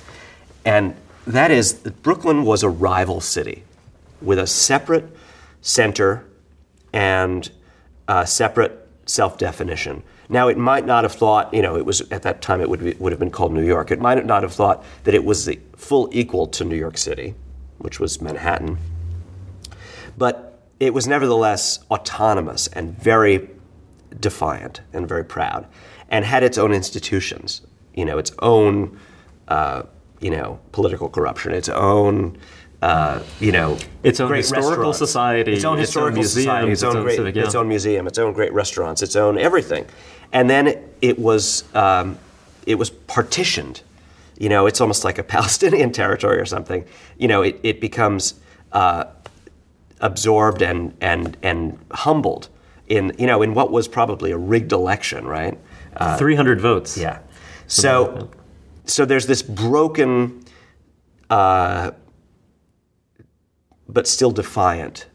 And 0.64 0.96
that 1.26 1.50
is 1.50 1.80
that 1.80 2.04
Brooklyn 2.04 2.44
was 2.44 2.62
a 2.62 2.70
rival 2.70 3.20
city 3.20 3.64
with 4.22 4.38
a 4.38 4.46
separate 4.48 5.06
center 5.62 6.24
and 6.94 7.50
a 8.08 8.28
separate 8.28 8.88
self 9.08 9.40
definition. 9.40 10.04
Now, 10.30 10.50
it 10.50 10.58
might 10.58 10.86
not 10.86 11.04
have 11.04 11.14
thought, 11.14 11.52
you 11.52 11.64
know, 11.64 11.76
it 11.78 11.86
was 11.86 12.02
at 12.12 12.22
that 12.22 12.44
time 12.44 12.62
it 12.62 12.70
would, 12.70 12.82
be, 12.82 12.94
would 13.00 13.12
have 13.12 13.20
been 13.20 13.32
called 13.32 13.54
New 13.54 13.66
York. 13.66 13.90
It 13.90 14.00
might 14.00 14.24
not 14.24 14.44
have 14.44 14.54
thought 14.54 14.86
that 15.04 15.16
it 15.16 15.26
was 15.26 15.46
the 15.46 15.60
full 15.76 16.08
equal 16.12 16.46
to 16.48 16.64
New 16.64 16.78
York 16.78 16.98
City, 16.98 17.34
which 17.80 18.00
was 18.00 18.22
Manhattan. 18.22 18.78
But 20.18 20.62
it 20.80 20.94
was 20.94 21.08
nevertheless 21.08 21.80
autonomous 21.92 22.68
and 22.68 22.98
very 22.98 23.50
defiant 24.20 24.82
and 24.94 25.08
very 25.08 25.24
proud, 25.26 25.68
and 26.10 26.26
had 26.26 26.44
its 26.44 26.58
own 26.58 26.74
institutions. 26.74 27.62
You 27.94 28.06
know, 28.06 28.18
its 28.18 28.32
own, 28.40 28.98
uh, 29.48 29.84
you 30.20 30.32
know, 30.32 30.60
political 30.72 31.10
corruption, 31.10 31.54
its 31.54 31.70
own, 31.70 32.38
uh, 32.82 33.22
you 33.40 33.52
know, 33.52 33.78
Its 34.04 34.20
own 34.20 34.30
great 34.30 34.40
historical 34.40 34.94
society, 34.94 35.54
its 35.54 35.66
own 35.66 35.80
its 35.80 35.96
own 35.96 36.14
historical 36.14 36.24
society, 36.24 36.68
museums, 36.68 36.72
its 36.72 36.84
own, 36.84 36.98
own 36.98 37.04
great, 37.04 37.16
civic, 37.18 37.36
yeah. 37.36 37.44
its 37.44 37.56
own 37.56 37.68
museum, 37.68 38.08
its 38.08 38.18
own 38.18 38.34
great 38.34 38.54
restaurants, 38.54 39.02
its 39.02 39.16
own 39.16 39.38
everything, 39.38 39.86
and 40.32 40.50
then 40.50 40.68
it, 40.68 40.98
it 41.02 41.20
was 41.20 41.64
um, 41.76 42.18
it 42.66 42.76
was 42.76 42.90
partitioned. 42.90 43.82
You 44.40 44.50
know, 44.50 44.66
it's 44.66 44.82
almost 44.82 45.04
like 45.04 45.20
a 45.20 45.24
Palestinian 45.36 45.92
territory 45.92 46.40
or 46.40 46.46
something. 46.46 46.86
You 47.18 47.28
know, 47.28 47.44
it, 47.44 47.60
it 47.64 47.80
becomes. 47.80 48.40
Uh, 48.72 49.06
absorbed 50.02 50.62
and 50.62 50.96
and 51.02 51.38
and 51.44 51.78
humbled 51.92 52.50
in 52.88 53.14
you 53.18 53.28
know 53.28 53.42
in 53.42 53.54
what 53.54 53.72
was 53.72 53.88
probably 53.88 54.32
a 54.32 54.38
rigged 54.38 54.72
election, 54.72 55.28
right? 55.28 55.58
300 56.18 56.62
votes. 56.62 56.98
Yeah. 56.98 57.20
So 57.68 58.30
so 58.86 59.06
there's 59.06 59.28
this 59.28 59.42
broken, 59.42 60.44
uh, 61.30 61.92
but 63.88 64.08
still 64.08 64.32
defiant, 64.32 65.08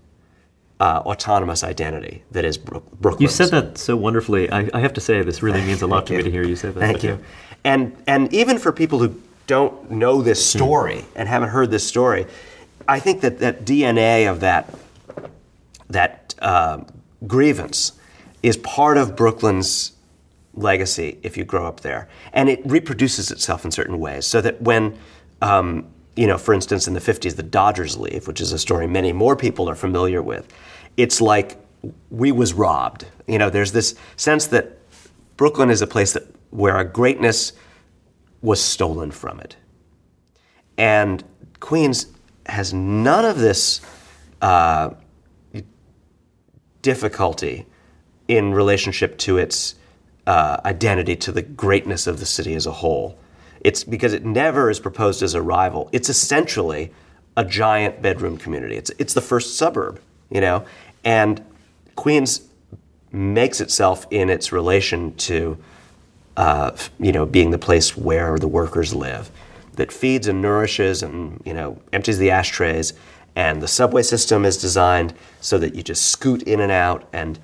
uh, 0.78 1.02
autonomous 1.06 1.64
identity 1.64 2.22
that 2.30 2.44
is 2.44 2.58
Brook- 2.58 2.90
Brooklyn. 3.00 3.22
You 3.22 3.28
said 3.28 3.50
that 3.50 3.78
so 3.78 3.96
wonderfully. 3.96 4.50
I, 4.50 4.68
I 4.74 4.80
have 4.80 4.92
to 4.94 5.00
say, 5.00 5.22
this 5.22 5.42
really 5.42 5.62
means 5.62 5.82
a 5.82 5.86
lot 5.86 6.06
to 6.06 6.16
me 6.16 6.22
to 6.22 6.30
hear 6.30 6.44
you 6.44 6.56
say 6.56 6.70
that. 6.70 6.78
Thank 6.78 7.02
you. 7.02 7.18
And 7.64 7.96
and 8.06 8.32
even 8.32 8.58
for 8.58 8.72
people 8.72 8.98
who 8.98 9.20
don't 9.46 9.90
know 9.90 10.22
this 10.22 10.44
story 10.44 11.04
and 11.14 11.28
haven't 11.28 11.50
heard 11.50 11.70
this 11.70 11.86
story, 11.86 12.26
I 12.86 13.00
think 13.00 13.22
that 13.22 13.38
that 13.38 13.64
DNA 13.64 14.30
of 14.30 14.40
that 14.40 14.74
that 15.88 16.34
uh, 16.40 16.84
grievance 17.26 17.92
is 18.42 18.56
part 18.58 18.96
of 18.98 19.16
Brooklyn's 19.16 19.92
legacy 20.54 21.18
if 21.22 21.36
you 21.36 21.44
grow 21.44 21.66
up 21.66 21.80
there, 21.80 22.08
and 22.32 22.48
it 22.48 22.60
reproduces 22.64 23.30
itself 23.30 23.64
in 23.64 23.70
certain 23.70 23.98
ways. 23.98 24.26
So 24.26 24.40
that 24.40 24.60
when 24.60 24.98
um, 25.40 25.86
you 26.16 26.26
know, 26.26 26.38
for 26.38 26.54
instance, 26.54 26.86
in 26.86 26.94
the 26.94 27.00
50s, 27.00 27.36
the 27.36 27.42
Dodgers 27.42 27.96
leave, 27.96 28.26
which 28.28 28.40
is 28.40 28.52
a 28.52 28.58
story 28.58 28.86
many 28.86 29.12
more 29.12 29.36
people 29.36 29.68
are 29.68 29.74
familiar 29.74 30.22
with. 30.22 30.46
It's 30.96 31.20
like 31.20 31.56
we 32.10 32.32
was 32.32 32.54
robbed. 32.54 33.06
You 33.26 33.38
know, 33.38 33.50
there's 33.50 33.72
this 33.72 33.94
sense 34.16 34.46
that 34.48 34.78
Brooklyn 35.36 35.70
is 35.70 35.82
a 35.82 35.86
place 35.86 36.12
that 36.12 36.22
where 36.54 36.76
a 36.76 36.84
greatness 36.84 37.52
was 38.40 38.62
stolen 38.62 39.10
from 39.10 39.40
it. 39.40 39.56
And 40.78 41.24
Queens 41.58 42.06
has 42.46 42.72
none 42.72 43.24
of 43.24 43.38
this 43.38 43.80
uh, 44.40 44.90
difficulty 46.80 47.66
in 48.28 48.54
relationship 48.54 49.18
to 49.18 49.36
its 49.36 49.74
uh, 50.28 50.58
identity, 50.64 51.16
to 51.16 51.32
the 51.32 51.42
greatness 51.42 52.06
of 52.06 52.20
the 52.20 52.26
city 52.26 52.54
as 52.54 52.66
a 52.66 52.72
whole. 52.72 53.18
It's 53.60 53.82
because 53.82 54.12
it 54.12 54.24
never 54.24 54.70
is 54.70 54.78
proposed 54.78 55.24
as 55.24 55.34
a 55.34 55.42
rival. 55.42 55.88
It's 55.90 56.08
essentially 56.08 56.92
a 57.36 57.44
giant 57.44 58.00
bedroom 58.00 58.36
community. 58.36 58.76
It's, 58.76 58.92
it's 59.00 59.14
the 59.14 59.20
first 59.20 59.56
suburb, 59.56 60.00
you 60.30 60.40
know? 60.40 60.64
And 61.02 61.44
Queens 61.96 62.42
makes 63.10 63.60
itself 63.60 64.06
in 64.10 64.30
its 64.30 64.52
relation 64.52 65.16
to 65.16 65.58
uh, 66.36 66.76
you 66.98 67.12
know, 67.12 67.26
being 67.26 67.50
the 67.50 67.58
place 67.58 67.96
where 67.96 68.38
the 68.38 68.48
workers 68.48 68.94
live, 68.94 69.30
that 69.74 69.92
feeds 69.92 70.26
and 70.28 70.40
nourishes 70.40 71.02
and 71.02 71.40
you 71.44 71.54
know 71.54 71.80
empties 71.92 72.18
the 72.18 72.30
ashtrays, 72.30 72.92
and 73.36 73.62
the 73.62 73.68
subway 73.68 74.02
system 74.02 74.44
is 74.44 74.56
designed 74.56 75.14
so 75.40 75.58
that 75.58 75.74
you 75.74 75.82
just 75.82 76.08
scoot 76.08 76.42
in 76.42 76.60
and 76.60 76.72
out, 76.72 77.08
and 77.12 77.38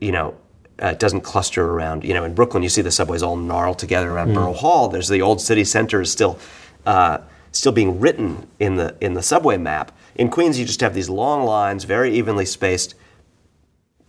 you 0.00 0.12
know. 0.12 0.34
Uh, 0.82 0.92
it 0.92 0.98
doesn't 0.98 1.20
cluster 1.20 1.62
around. 1.72 2.04
You 2.04 2.14
know, 2.14 2.24
in 2.24 2.32
Brooklyn, 2.32 2.62
you 2.62 2.70
see 2.70 2.80
the 2.80 2.90
subways 2.90 3.22
all 3.22 3.36
gnarled 3.36 3.78
together 3.78 4.10
around 4.10 4.32
Borough 4.32 4.54
Hall. 4.54 4.88
There's 4.88 5.08
the 5.08 5.20
old 5.20 5.38
city 5.38 5.62
center 5.62 6.00
is 6.00 6.10
still, 6.10 6.38
uh, 6.86 7.18
still 7.52 7.72
being 7.72 8.00
written 8.00 8.48
in 8.58 8.76
the 8.76 8.96
in 8.98 9.12
the 9.12 9.20
subway 9.20 9.58
map. 9.58 9.92
In 10.14 10.30
Queens, 10.30 10.58
you 10.58 10.64
just 10.64 10.80
have 10.80 10.94
these 10.94 11.10
long 11.10 11.44
lines, 11.44 11.84
very 11.84 12.14
evenly 12.14 12.46
spaced, 12.46 12.94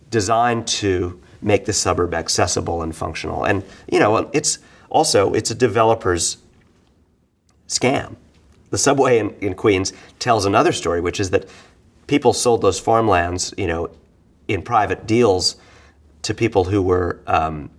designed 0.08 0.66
to 0.68 1.20
make 1.42 1.64
the 1.64 1.72
suburb 1.72 2.14
accessible 2.14 2.82
and 2.82 2.94
functional. 2.94 3.44
And 3.44 3.62
you 3.90 3.98
know, 3.98 4.30
it's 4.32 4.58
also 4.90 5.32
it's 5.32 5.50
a 5.50 5.54
developer's 5.54 6.38
scam. 7.68 8.16
The 8.70 8.78
subway 8.78 9.18
in, 9.18 9.30
in 9.40 9.54
Queens 9.54 9.92
tells 10.18 10.46
another 10.46 10.72
story, 10.72 11.00
which 11.00 11.20
is 11.20 11.30
that 11.30 11.46
people 12.06 12.32
sold 12.32 12.62
those 12.62 12.78
farmlands, 12.80 13.52
you 13.58 13.66
know, 13.66 13.90
in 14.48 14.62
private 14.62 15.06
deals 15.06 15.56
to 16.22 16.34
people 16.34 16.64
who 16.64 16.80
were 16.80 17.20
um, 17.26 17.70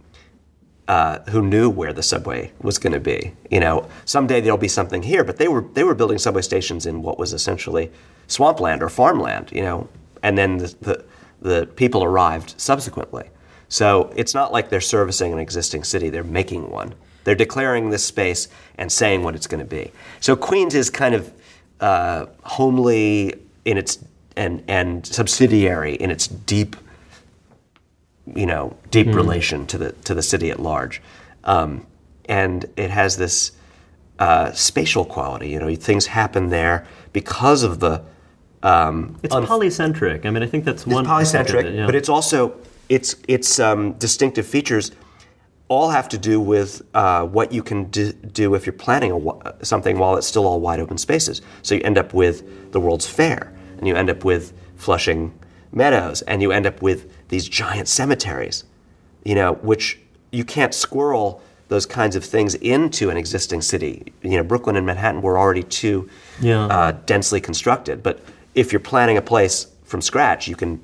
uh, 0.87 1.19
who 1.29 1.41
knew 1.41 1.69
where 1.69 1.93
the 1.93 2.03
subway 2.03 2.51
was 2.61 2.77
going 2.77 2.93
to 2.93 2.99
be. 2.99 3.33
You 3.49 3.59
know, 3.59 3.87
someday 4.05 4.41
there'll 4.41 4.57
be 4.57 4.67
something 4.67 5.01
here, 5.01 5.23
but 5.23 5.37
they 5.37 5.47
were 5.47 5.61
they 5.73 5.83
were 5.83 5.95
building 5.95 6.17
subway 6.17 6.41
stations 6.41 6.85
in 6.85 7.01
what 7.01 7.17
was 7.17 7.33
essentially 7.33 7.91
swampland 8.27 8.83
or 8.83 8.89
farmland. 8.89 9.51
You 9.51 9.61
know, 9.61 9.89
and 10.21 10.37
then 10.37 10.57
the 10.57 10.75
the, 10.81 11.05
the 11.41 11.65
people 11.75 12.03
arrived 12.03 12.55
subsequently. 12.57 13.29
So 13.73 14.13
it's 14.15 14.35
not 14.35 14.51
like 14.51 14.69
they're 14.69 14.79
servicing 14.81 15.33
an 15.33 15.39
existing 15.39 15.83
city; 15.83 16.11
they're 16.11 16.23
making 16.23 16.69
one. 16.69 16.93
They're 17.23 17.33
declaring 17.33 17.89
this 17.89 18.05
space 18.05 18.47
and 18.77 18.91
saying 18.91 19.23
what 19.23 19.33
it's 19.33 19.47
going 19.47 19.61
to 19.67 19.75
be. 19.75 19.91
So 20.19 20.35
Queens 20.35 20.75
is 20.75 20.91
kind 20.91 21.15
of 21.15 21.33
uh, 21.79 22.27
homely 22.43 23.33
in 23.65 23.79
its 23.79 23.97
and 24.37 24.63
and 24.67 25.03
subsidiary 25.03 25.95
in 25.95 26.11
its 26.11 26.27
deep, 26.27 26.75
you 28.35 28.45
know, 28.45 28.77
deep 28.91 29.07
relation 29.07 29.65
to 29.65 29.79
the 29.79 29.91
to 30.03 30.13
the 30.13 30.21
city 30.21 30.51
at 30.51 30.59
large, 30.59 31.01
um, 31.43 31.83
and 32.29 32.65
it 32.77 32.91
has 32.91 33.17
this 33.17 33.53
uh, 34.19 34.51
spatial 34.51 35.03
quality. 35.03 35.49
You 35.49 35.57
know, 35.57 35.73
things 35.73 36.05
happen 36.05 36.49
there 36.49 36.85
because 37.11 37.63
of 37.63 37.79
the. 37.79 38.03
Um, 38.61 39.17
It's 39.23 39.33
polycentric. 39.33 40.27
I 40.27 40.29
mean, 40.29 40.43
I 40.43 40.47
think 40.47 40.63
that's 40.63 40.85
one. 40.85 41.05
it's 41.05 41.11
polycentric, 41.11 41.65
it, 41.65 41.73
yeah. 41.73 41.85
but 41.87 41.95
it's 41.95 42.07
also 42.07 42.55
its 42.93 43.15
its 43.27 43.59
um, 43.59 43.93
distinctive 43.93 44.45
features 44.45 44.91
all 45.69 45.89
have 45.89 46.07
to 46.09 46.17
do 46.17 46.39
with 46.39 46.81
uh, 46.93 47.25
what 47.25 47.51
you 47.51 47.63
can 47.63 47.85
do, 47.85 48.11
do 48.11 48.53
if 48.53 48.65
you're 48.65 48.73
planning 48.73 49.11
a, 49.11 49.65
something 49.65 49.97
while 49.97 50.15
it's 50.17 50.27
still 50.27 50.45
all 50.45 50.59
wide 50.59 50.79
open 50.79 50.97
spaces. 50.97 51.41
So 51.63 51.73
you 51.75 51.81
end 51.83 51.97
up 51.97 52.13
with 52.13 52.71
the 52.71 52.79
World's 52.79 53.07
Fair, 53.07 53.51
and 53.77 53.87
you 53.87 53.95
end 53.95 54.09
up 54.09 54.23
with 54.23 54.53
Flushing 54.75 55.31
Meadows, 55.71 56.21
and 56.23 56.41
you 56.41 56.51
end 56.51 56.65
up 56.67 56.81
with 56.81 57.09
these 57.29 57.47
giant 57.49 57.87
cemeteries, 57.87 58.65
you 59.23 59.33
know, 59.35 59.53
which 59.63 59.99
you 60.31 60.43
can't 60.45 60.73
squirrel 60.73 61.41
those 61.69 61.85
kinds 61.87 62.15
of 62.15 62.23
things 62.23 62.53
into 62.55 63.09
an 63.09 63.17
existing 63.17 63.61
city. 63.61 64.13
You 64.21 64.37
know, 64.37 64.43
Brooklyn 64.43 64.75
and 64.75 64.85
Manhattan 64.85 65.21
were 65.21 65.39
already 65.39 65.63
too 65.63 66.07
Yeah. 66.41 66.65
uh, 66.67 66.91
densely 67.05 67.41
constructed, 67.41 68.03
but 68.03 68.19
if 68.53 68.71
you're 68.71 68.79
planning 68.91 69.17
a 69.17 69.21
place 69.21 69.67
from 69.83 70.01
scratch, 70.01 70.47
you 70.47 70.55
can 70.55 70.79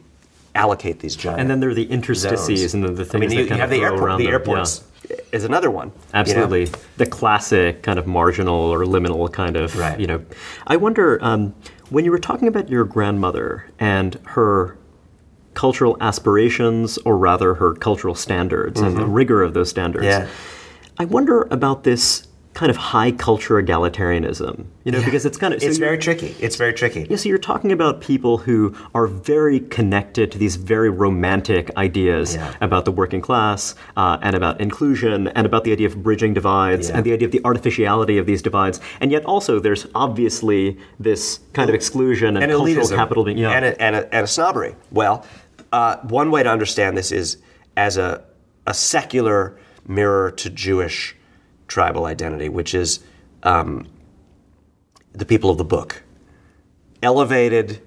allocate 0.55 0.99
these 0.99 1.15
giant. 1.15 1.39
and 1.39 1.49
then 1.49 1.59
there 1.59 1.69
are 1.69 1.73
the 1.73 1.89
interstices 1.89 2.71
zones. 2.71 2.73
and 2.73 2.83
the, 2.83 2.91
the 2.91 3.05
things 3.05 3.15
I 3.15 3.19
mean, 3.19 3.29
that 3.29 3.35
you, 3.35 3.41
kind 3.47 3.57
you 3.57 3.61
have 3.61 3.71
of 3.71 3.77
the 3.77 3.83
airport. 3.83 4.17
The 4.17 4.27
airports 4.27 4.83
is 5.31 5.43
another 5.43 5.71
one. 5.71 5.87
you 5.87 5.93
know? 5.93 6.01
Absolutely, 6.13 6.67
the 6.97 7.05
classic 7.05 7.83
kind 7.83 7.99
of 7.99 8.07
marginal 8.07 8.55
or 8.55 8.79
liminal 8.85 9.31
kind 9.31 9.55
of. 9.55 9.75
Right. 9.77 9.99
You 9.99 10.07
know, 10.07 10.25
I 10.67 10.77
wonder 10.77 11.19
um, 11.23 11.53
when 11.89 12.05
you 12.05 12.11
were 12.11 12.19
talking 12.19 12.47
about 12.47 12.69
your 12.69 12.83
grandmother 12.83 13.65
and 13.79 14.19
her 14.25 14.77
cultural 15.53 15.97
aspirations, 15.99 16.97
or 16.99 17.17
rather 17.17 17.55
her 17.55 17.73
cultural 17.73 18.15
standards 18.15 18.79
and 18.79 18.95
the 18.95 19.05
rigor 19.05 19.43
of 19.43 19.53
those 19.53 19.69
standards. 19.69 20.05
Mm-hmm. 20.05 20.25
Yeah. 20.25 20.31
I 20.99 21.05
wonder 21.05 21.47
about 21.51 21.83
this 21.83 22.28
kind 22.59 22.69
of 22.69 22.75
high 22.75 23.09
culture 23.09 23.55
egalitarianism. 23.63 24.65
You 24.83 24.91
know, 24.91 25.01
because 25.05 25.25
it's 25.25 25.37
kind 25.37 25.53
of 25.53 25.61
so 25.61 25.67
It's 25.67 25.77
very 25.77 25.97
tricky. 25.97 26.35
It's 26.41 26.57
very 26.57 26.73
tricky. 26.73 27.07
yeah, 27.09 27.15
so 27.15 27.29
you're 27.29 27.37
talking 27.37 27.71
about 27.71 28.01
people 28.01 28.37
who 28.37 28.75
are 28.93 29.07
very 29.07 29.61
connected 29.61 30.29
to 30.33 30.37
these 30.37 30.57
very 30.57 30.89
romantic 30.89 31.71
ideas 31.77 32.35
Yeah. 32.35 32.53
about 32.59 32.83
the 32.83 32.91
working 32.91 33.21
class 33.21 33.75
uh, 33.95 34.17
and 34.21 34.35
about 34.35 34.59
inclusion 34.59 35.27
and 35.29 35.45
about 35.45 35.63
the 35.63 35.71
idea 35.71 35.87
of 35.87 36.03
bridging 36.03 36.33
divides 36.33 36.89
Yeah. 36.89 36.97
and 36.97 37.05
the 37.05 37.13
idea 37.13 37.27
of 37.27 37.31
the 37.31 37.41
artificiality 37.45 38.17
of 38.17 38.25
these 38.25 38.41
divides. 38.41 38.81
And 38.99 39.09
yet 39.09 39.23
also 39.23 39.59
there's 39.61 39.87
obviously 39.95 40.77
this 40.99 41.39
kind 41.53 41.69
of 41.69 41.75
exclusion 41.75 42.35
and, 42.35 42.43
and 42.43 42.51
cultural 42.51 42.85
elitism, 42.87 42.95
capital 42.95 43.23
being 43.23 43.37
yeah. 43.37 43.51
and, 43.51 43.63
a, 43.65 43.81
and, 43.81 43.95
a, 43.95 44.13
and 44.15 44.23
a 44.25 44.27
snobbery. 44.27 44.75
Well, 44.91 45.25
uh, 45.71 45.95
one 46.19 46.29
way 46.29 46.43
to 46.43 46.49
understand 46.51 46.97
this 46.97 47.11
is 47.13 47.37
as 47.77 47.95
a, 47.95 48.21
a 48.67 48.73
secular 48.73 49.57
mirror 49.87 50.31
to 50.31 50.49
Jewish 50.49 51.15
tribal 51.69 52.05
identity, 52.05 52.49
which 52.49 52.75
is 52.75 52.99
um, 53.43 53.87
the 55.13 55.25
people 55.25 55.49
of 55.49 55.57
the 55.57 55.63
book, 55.63 56.03
elevated, 57.01 57.81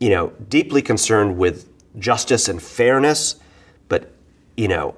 you 0.00 0.10
know, 0.10 0.32
deeply 0.48 0.82
concerned 0.82 1.38
with 1.38 1.68
justice 2.00 2.48
and 2.48 2.60
fairness, 2.60 3.36
but 3.88 4.12
you 4.56 4.66
know, 4.66 4.96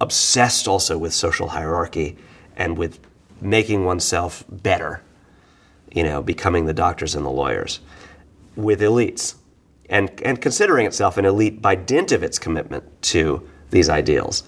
obsessed 0.00 0.66
also 0.66 0.96
with 0.96 1.12
social 1.12 1.48
hierarchy 1.48 2.16
and 2.56 2.78
with 2.78 2.98
making 3.42 3.84
oneself 3.84 4.42
better 4.48 5.02
you 5.96 6.02
know, 6.02 6.22
becoming 6.22 6.66
the 6.66 6.74
doctors 6.74 7.14
and 7.14 7.24
the 7.24 7.30
lawyers 7.30 7.80
with 8.54 8.80
elites 8.80 9.36
and, 9.88 10.20
and 10.22 10.42
considering 10.42 10.86
itself 10.86 11.16
an 11.16 11.24
elite 11.24 11.62
by 11.62 11.74
dint 11.74 12.12
of 12.12 12.22
its 12.22 12.38
commitment 12.38 12.84
to 13.00 13.48
these 13.70 13.88
ideals, 13.88 14.42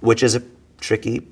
which 0.00 0.22
is 0.22 0.34
a 0.34 0.42
tricky, 0.80 1.26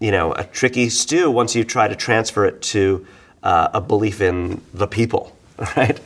you 0.00 0.10
know, 0.10 0.32
a 0.32 0.44
tricky 0.44 0.88
stew 0.88 1.30
once 1.30 1.54
you 1.54 1.62
try 1.62 1.86
to 1.86 1.94
transfer 1.94 2.44
it 2.46 2.60
to 2.62 3.06
uh, 3.42 3.68
a 3.74 3.80
belief 3.80 4.20
in 4.20 4.60
the 4.74 4.86
people, 4.86 5.36
right? 5.76 6.00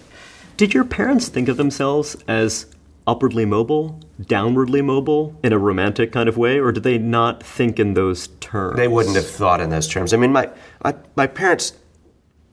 Did 0.56 0.74
your 0.74 0.84
parents 0.84 1.28
think 1.28 1.48
of 1.48 1.56
themselves 1.56 2.16
as 2.28 2.66
upwardly 3.06 3.44
mobile, 3.44 4.00
downwardly 4.22 4.84
mobile 4.84 5.38
in 5.42 5.52
a 5.52 5.58
romantic 5.58 6.12
kind 6.12 6.28
of 6.28 6.36
way, 6.36 6.58
or 6.58 6.72
did 6.72 6.82
they 6.82 6.98
not 6.98 7.42
think 7.42 7.78
in 7.78 7.94
those 7.94 8.28
terms? 8.40 8.76
They 8.76 8.88
wouldn't 8.88 9.16
have 9.16 9.28
thought 9.28 9.60
in 9.60 9.70
those 9.70 9.88
terms. 9.88 10.12
I 10.12 10.16
mean, 10.16 10.32
my, 10.32 10.50
my, 10.82 10.94
my 11.16 11.26
parents, 11.26 11.74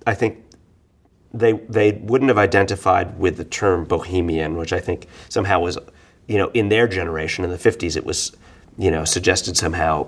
I 0.06 0.14
think, 0.14 0.38
they, 1.34 1.54
they 1.54 1.94
wouldn't 1.94 2.28
have 2.28 2.38
identified 2.38 3.18
with 3.18 3.38
the 3.38 3.46
term 3.46 3.86
bohemian, 3.86 4.58
which 4.58 4.74
I 4.74 4.82
think 4.82 5.08
somehow 5.30 5.62
was, 5.62 5.78
you 6.28 6.38
know, 6.38 6.50
in 6.50 6.68
their 6.68 6.88
generation 6.90 7.46
in 7.46 7.52
the 7.52 7.58
50s, 7.58 7.96
it 7.96 8.06
was, 8.06 8.36
you 8.78 8.92
know, 8.92 9.06
suggested 9.06 9.56
somehow 9.56 10.08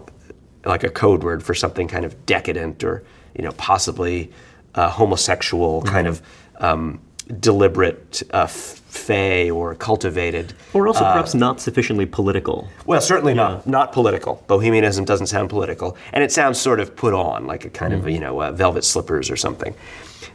like 0.65 0.83
a 0.83 0.89
code 0.89 1.23
word 1.23 1.43
for 1.43 1.53
something 1.53 1.87
kind 1.87 2.05
of 2.05 2.25
decadent 2.25 2.83
or, 2.83 3.03
you 3.35 3.43
know, 3.43 3.51
possibly 3.53 4.31
uh, 4.75 4.89
homosexual, 4.89 5.81
kind 5.81 6.07
of 6.07 6.21
um, 6.57 6.99
deliberate, 7.39 8.23
uh, 8.31 8.47
fey 8.93 9.49
or 9.49 9.75
cultivated. 9.75 10.53
Or 10.73 10.87
also 10.87 11.03
uh, 11.03 11.13
perhaps 11.13 11.33
not 11.33 11.59
sufficiently 11.59 12.05
political. 12.05 12.67
Well, 12.85 13.01
certainly 13.01 13.33
not 13.33 13.65
not 13.67 13.91
political. 13.91 14.43
Bohemianism 14.47 15.05
doesn't 15.05 15.27
sound 15.27 15.49
political, 15.49 15.97
and 16.13 16.23
it 16.23 16.31
sounds 16.31 16.59
sort 16.59 16.79
of 16.79 16.95
put 16.95 17.13
on, 17.13 17.47
like 17.47 17.65
a 17.65 17.69
kind 17.69 17.93
of 17.93 18.07
you 18.07 18.19
know 18.19 18.41
uh, 18.41 18.51
velvet 18.51 18.83
slippers 18.83 19.29
or 19.29 19.35
something. 19.35 19.73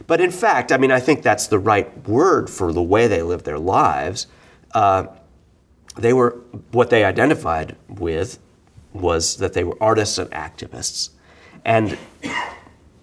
But 0.07 0.21
in 0.21 0.31
fact, 0.31 0.71
I 0.71 0.77
mean, 0.77 0.91
I 0.91 0.99
think 0.99 1.23
that's 1.23 1.47
the 1.47 1.59
right 1.59 2.07
word 2.07 2.49
for 2.49 2.73
the 2.73 2.81
way 2.81 3.07
they 3.07 3.21
lived 3.21 3.45
their 3.45 3.59
lives. 3.59 4.27
Uh, 4.73 5.07
they 5.97 6.13
were 6.13 6.31
what 6.71 6.89
they 6.89 7.03
identified 7.03 7.75
with 7.87 8.39
was 8.93 9.37
that 9.37 9.53
they 9.53 9.63
were 9.63 9.77
artists 9.81 10.17
and 10.17 10.29
activists, 10.31 11.09
and 11.63 11.97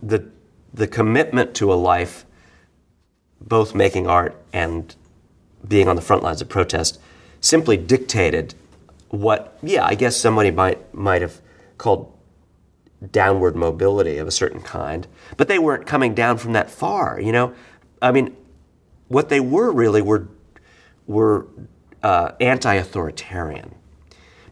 the 0.03 0.29
the 0.75 0.87
commitment 0.87 1.55
to 1.55 1.73
a 1.73 1.75
life, 1.75 2.27
both 3.41 3.75
making 3.75 4.07
art 4.07 4.35
and 4.53 4.95
being 5.67 5.89
on 5.89 5.97
the 5.97 6.03
front 6.03 6.23
lines 6.23 6.43
of 6.43 6.49
protest, 6.49 7.01
simply 7.41 7.77
dictated 7.77 8.55
what, 9.09 9.59
yeah, 9.63 9.85
I 9.85 9.95
guess 9.95 10.17
somebody 10.17 10.51
might 10.51 10.93
might 10.95 11.23
have 11.23 11.41
called 11.79 12.13
downward 13.13 13.55
mobility 13.55 14.19
of 14.19 14.27
a 14.27 14.31
certain 14.31 14.61
kind, 14.61 15.07
but 15.37 15.49
they 15.49 15.59
weren't 15.59 15.87
coming 15.87 16.15
down 16.15 16.39
from 16.39 16.53
that 16.53 16.71
far. 16.71 17.21
You 17.21 17.33
know, 17.33 17.55
I 18.03 18.11
mean, 18.13 18.37
what 19.09 19.29
they 19.29 19.41
were 19.41 19.71
really 19.71 20.03
were 20.03 20.29
were 21.07 21.47
uh, 22.03 22.33
anti-authoritarian, 22.41 23.75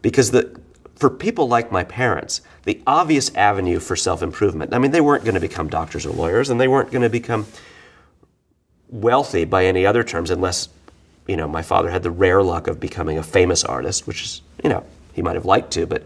because 0.02 0.30
the 0.30 0.60
for 0.96 1.10
people 1.10 1.48
like 1.48 1.72
my 1.72 1.84
parents, 1.84 2.40
the 2.64 2.80
obvious 2.86 3.34
avenue 3.34 3.80
for 3.80 3.96
self-improvement. 3.96 4.72
I 4.72 4.78
mean, 4.78 4.90
they 4.90 5.00
weren't 5.00 5.24
going 5.24 5.34
to 5.34 5.40
become 5.40 5.68
doctors 5.68 6.06
or 6.06 6.10
lawyers, 6.10 6.50
and 6.50 6.60
they 6.60 6.68
weren't 6.68 6.90
going 6.90 7.02
to 7.02 7.10
become 7.10 7.46
wealthy 8.88 9.44
by 9.44 9.64
any 9.66 9.84
other 9.84 10.04
terms 10.04 10.30
unless 10.30 10.68
you 11.26 11.36
know 11.36 11.48
my 11.48 11.62
father 11.62 11.90
had 11.90 12.02
the 12.02 12.10
rare 12.10 12.42
luck 12.42 12.68
of 12.68 12.78
becoming 12.78 13.18
a 13.18 13.22
famous 13.22 13.64
artist 13.64 14.06
which 14.06 14.22
is 14.22 14.42
you 14.62 14.70
know 14.70 14.84
he 15.14 15.20
might 15.20 15.34
have 15.34 15.44
liked 15.44 15.72
to 15.72 15.84
but 15.84 16.04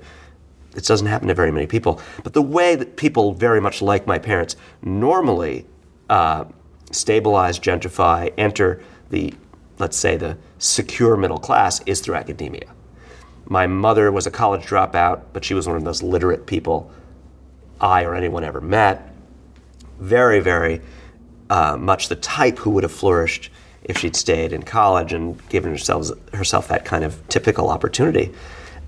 it 0.74 0.84
doesn't 0.84 1.06
happen 1.06 1.28
to 1.28 1.34
very 1.34 1.52
many 1.52 1.66
people 1.66 2.00
but 2.22 2.32
the 2.32 2.42
way 2.42 2.76
that 2.76 2.96
people 2.96 3.34
very 3.34 3.60
much 3.60 3.82
like 3.82 4.06
my 4.06 4.18
parents 4.18 4.56
normally 4.80 5.66
uh, 6.08 6.44
stabilize 6.90 7.58
gentrify 7.58 8.32
enter 8.38 8.82
the 9.10 9.34
let's 9.78 9.96
say 9.96 10.16
the 10.16 10.38
secure 10.58 11.16
middle 11.16 11.38
class 11.38 11.82
is 11.84 12.00
through 12.00 12.14
academia 12.14 12.72
my 13.48 13.66
mother 13.66 14.12
was 14.12 14.26
a 14.26 14.30
college 14.30 14.62
dropout 14.62 15.22
but 15.32 15.44
she 15.44 15.54
was 15.54 15.66
one 15.66 15.76
of 15.76 15.84
those 15.84 16.02
literate 16.02 16.46
people 16.46 16.90
i 17.80 18.04
or 18.04 18.14
anyone 18.14 18.44
ever 18.44 18.60
met 18.60 19.12
very 19.98 20.40
very 20.40 20.80
uh, 21.50 21.76
much 21.76 22.08
the 22.08 22.16
type 22.16 22.58
who 22.58 22.70
would 22.70 22.82
have 22.82 22.92
flourished 22.92 23.50
if 23.84 23.98
she'd 23.98 24.14
stayed 24.14 24.52
in 24.52 24.62
college 24.62 25.12
and 25.12 25.46
given 25.48 25.70
herself, 25.70 26.10
herself 26.34 26.68
that 26.68 26.84
kind 26.84 27.04
of 27.04 27.26
typical 27.28 27.70
opportunity. 27.70 28.32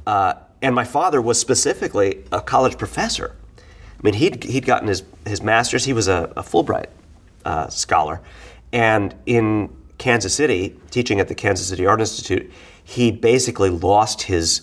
Uh, 0.07 0.35
and 0.63 0.75
my 0.75 0.85
father 0.85 1.21
was 1.23 1.41
specifically 1.41 2.23
a 2.31 2.41
college 2.41 2.77
professor. 2.77 3.35
I 3.59 4.03
mean, 4.03 4.15
he'd, 4.15 4.45
he'd 4.45 4.67
gotten 4.67 4.89
his, 4.89 5.03
his 5.27 5.43
master's, 5.43 5.85
he 5.85 5.93
was 5.93 6.09
a, 6.09 6.33
a 6.37 6.43
Fulbright 6.43 6.89
uh, 7.45 7.69
scholar. 7.69 8.21
And 8.73 9.15
in 9.27 9.75
Kansas 9.99 10.35
City, 10.35 10.77
teaching 10.91 11.19
at 11.21 11.29
the 11.29 11.35
Kansas 11.35 11.69
City 11.69 11.87
Art 11.87 12.01
Institute, 12.01 12.51
he 12.91 13.13
basically 13.13 13.71
lost 13.71 14.23
his 14.23 14.63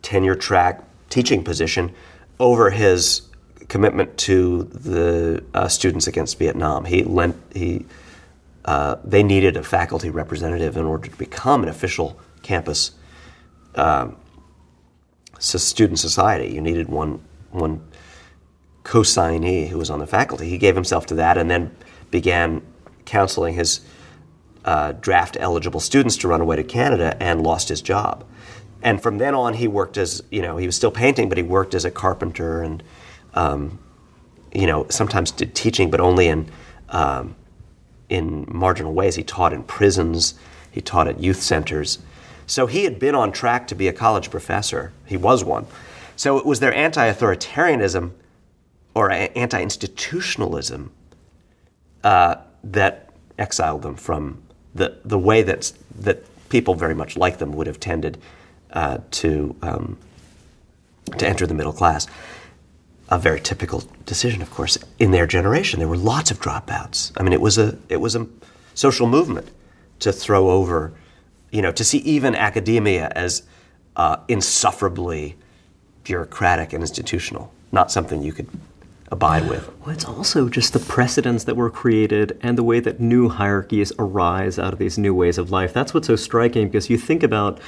tenure 0.00 0.34
track 0.34 0.82
teaching 1.10 1.44
position 1.44 1.92
over 2.40 2.70
his 2.70 3.28
commitment 3.68 4.16
to 4.16 4.62
the 4.62 5.44
uh, 5.52 5.68
students 5.68 6.06
against 6.06 6.38
Vietnam. 6.38 6.86
He 6.86 7.04
lent 7.04 7.36
he 7.52 7.84
uh, 8.64 8.96
they 9.04 9.22
needed 9.22 9.58
a 9.58 9.62
faculty 9.62 10.08
representative 10.08 10.78
in 10.78 10.86
order 10.86 11.10
to 11.10 11.16
become 11.18 11.62
an 11.64 11.68
official 11.68 12.18
campus 12.40 12.92
um, 13.74 14.16
student 15.38 15.98
society. 15.98 16.54
You 16.54 16.62
needed 16.62 16.88
one 16.88 17.22
one 17.50 17.86
co-signee 18.84 19.68
who 19.68 19.76
was 19.76 19.90
on 19.90 19.98
the 19.98 20.06
faculty. 20.06 20.48
He 20.48 20.56
gave 20.56 20.74
himself 20.74 21.04
to 21.06 21.14
that, 21.16 21.36
and 21.36 21.50
then 21.50 21.76
began 22.10 22.62
counseling 23.04 23.52
his 23.52 23.80
uh, 24.66 24.92
draft 25.00 25.36
eligible 25.38 25.80
students 25.80 26.16
to 26.18 26.28
run 26.28 26.40
away 26.40 26.56
to 26.56 26.64
Canada, 26.64 27.16
and 27.20 27.42
lost 27.42 27.68
his 27.68 27.80
job. 27.80 28.24
And 28.82 29.00
from 29.02 29.18
then 29.18 29.34
on, 29.34 29.54
he 29.54 29.68
worked 29.68 29.96
as 29.96 30.22
you 30.30 30.42
know 30.42 30.56
he 30.56 30.66
was 30.66 30.76
still 30.76 30.90
painting, 30.90 31.28
but 31.28 31.38
he 31.38 31.44
worked 31.44 31.74
as 31.74 31.84
a 31.84 31.90
carpenter 31.90 32.62
and 32.62 32.82
um, 33.34 33.78
you 34.52 34.66
know 34.66 34.86
sometimes 34.90 35.30
did 35.30 35.54
teaching, 35.54 35.90
but 35.90 36.00
only 36.00 36.26
in 36.26 36.50
um, 36.88 37.36
in 38.08 38.44
marginal 38.48 38.92
ways. 38.92 39.14
He 39.14 39.22
taught 39.22 39.52
in 39.52 39.62
prisons. 39.62 40.34
He 40.70 40.80
taught 40.80 41.08
at 41.08 41.20
youth 41.20 41.40
centers. 41.40 42.00
So 42.46 42.66
he 42.66 42.84
had 42.84 42.98
been 42.98 43.14
on 43.14 43.32
track 43.32 43.66
to 43.68 43.74
be 43.74 43.88
a 43.88 43.92
college 43.92 44.30
professor. 44.30 44.92
He 45.06 45.16
was 45.16 45.42
one. 45.42 45.66
So 46.16 46.38
it 46.38 46.46
was 46.46 46.60
their 46.60 46.74
anti 46.74 47.10
authoritarianism 47.10 48.12
or 48.94 49.10
anti 49.10 49.62
institutionalism 49.62 50.92
uh, 52.02 52.36
that 52.64 53.10
exiled 53.38 53.82
them 53.82 53.96
from 53.96 54.42
the, 54.76 54.98
the 55.04 55.18
way 55.18 55.42
that, 55.42 55.72
that 56.00 56.24
people 56.48 56.74
very 56.74 56.94
much 56.94 57.16
like 57.16 57.38
them 57.38 57.52
would 57.52 57.66
have 57.66 57.80
tended 57.80 58.18
uh, 58.72 58.98
to, 59.10 59.56
um, 59.62 59.98
to 61.18 61.26
enter 61.26 61.46
the 61.46 61.54
middle 61.54 61.72
class. 61.72 62.06
A 63.08 63.18
very 63.18 63.40
typical 63.40 63.84
decision, 64.04 64.42
of 64.42 64.50
course, 64.50 64.78
in 64.98 65.12
their 65.12 65.26
generation. 65.26 65.78
There 65.78 65.88
were 65.88 65.96
lots 65.96 66.30
of 66.30 66.40
dropouts. 66.40 67.12
I 67.16 67.22
mean, 67.22 67.32
it 67.32 67.40
was 67.40 67.56
a, 67.56 67.78
it 67.88 67.98
was 67.98 68.16
a 68.16 68.26
social 68.74 69.06
movement 69.06 69.48
to 70.00 70.12
throw 70.12 70.50
over 70.50 70.92
you 71.50 71.62
know, 71.62 71.72
to 71.72 71.84
see 71.84 71.98
even 71.98 72.34
academia 72.34 73.10
as 73.14 73.42
uh, 73.96 74.18
insufferably 74.28 75.36
bureaucratic 76.04 76.72
and 76.72 76.82
institutional, 76.82 77.52
not 77.72 77.90
something 77.90 78.22
you 78.22 78.32
could 78.32 78.48
abide 79.08 79.48
with. 79.48 79.70
Well, 79.80 79.90
it's 79.90 80.04
also 80.04 80.48
just 80.48 80.72
the 80.72 80.80
precedents 80.80 81.44
that 81.44 81.56
were 81.56 81.70
created 81.70 82.38
and 82.42 82.58
the 82.58 82.64
way 82.64 82.80
that 82.80 83.00
new 83.00 83.28
hierarchies 83.28 83.92
arise 83.98 84.58
out 84.58 84.72
of 84.72 84.78
these 84.78 84.98
new 84.98 85.14
ways 85.14 85.38
of 85.38 85.50
life. 85.50 85.72
That's 85.72 85.94
what's 85.94 86.06
so 86.06 86.16
striking 86.16 86.68
because 86.68 86.90
you 86.90 86.98
think 86.98 87.22
about 87.22 87.60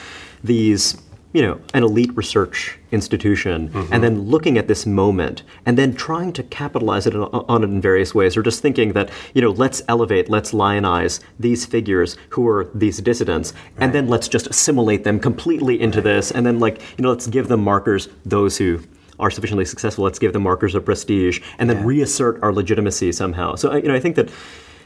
these 0.42 0.96
you 1.32 1.42
know, 1.42 1.60
an 1.74 1.82
elite 1.82 2.16
research 2.16 2.78
institution, 2.90 3.68
mm-hmm. 3.68 3.92
and 3.92 4.02
then 4.02 4.22
looking 4.22 4.56
at 4.56 4.66
this 4.66 4.86
moment, 4.86 5.42
and 5.66 5.76
then 5.76 5.94
trying 5.94 6.32
to 6.32 6.42
capitalize 6.42 7.06
it 7.06 7.14
on 7.14 7.62
it 7.62 7.66
in 7.66 7.82
various 7.82 8.14
ways, 8.14 8.34
or 8.34 8.42
just 8.42 8.62
thinking 8.62 8.94
that, 8.94 9.10
you 9.34 9.42
know, 9.42 9.50
let's 9.50 9.82
elevate, 9.88 10.30
let's 10.30 10.52
lionize 10.52 11.20
these 11.38 11.66
figures 11.66 12.16
who 12.30 12.48
are 12.48 12.70
these 12.74 12.98
dissidents, 12.98 13.52
right. 13.52 13.84
and 13.84 13.92
then 13.92 14.08
let's 14.08 14.26
just 14.26 14.46
assimilate 14.46 15.04
them 15.04 15.20
completely 15.20 15.78
into 15.78 16.00
this, 16.00 16.30
and 16.30 16.46
then, 16.46 16.58
like, 16.58 16.80
you 16.96 17.02
know, 17.02 17.10
let's 17.10 17.26
give 17.26 17.48
them 17.48 17.62
markers, 17.62 18.08
those 18.24 18.56
who 18.56 18.80
are 19.18 19.30
sufficiently 19.30 19.64
successful, 19.64 20.04
let's 20.04 20.18
give 20.18 20.32
them 20.32 20.42
markers 20.42 20.74
of 20.74 20.84
prestige, 20.84 21.40
and 21.58 21.68
then 21.68 21.78
yeah. 21.78 21.84
reassert 21.84 22.42
our 22.42 22.52
legitimacy 22.52 23.12
somehow. 23.12 23.54
So, 23.54 23.74
you 23.74 23.88
know, 23.88 23.94
I 23.94 24.00
think 24.00 24.16
that. 24.16 24.30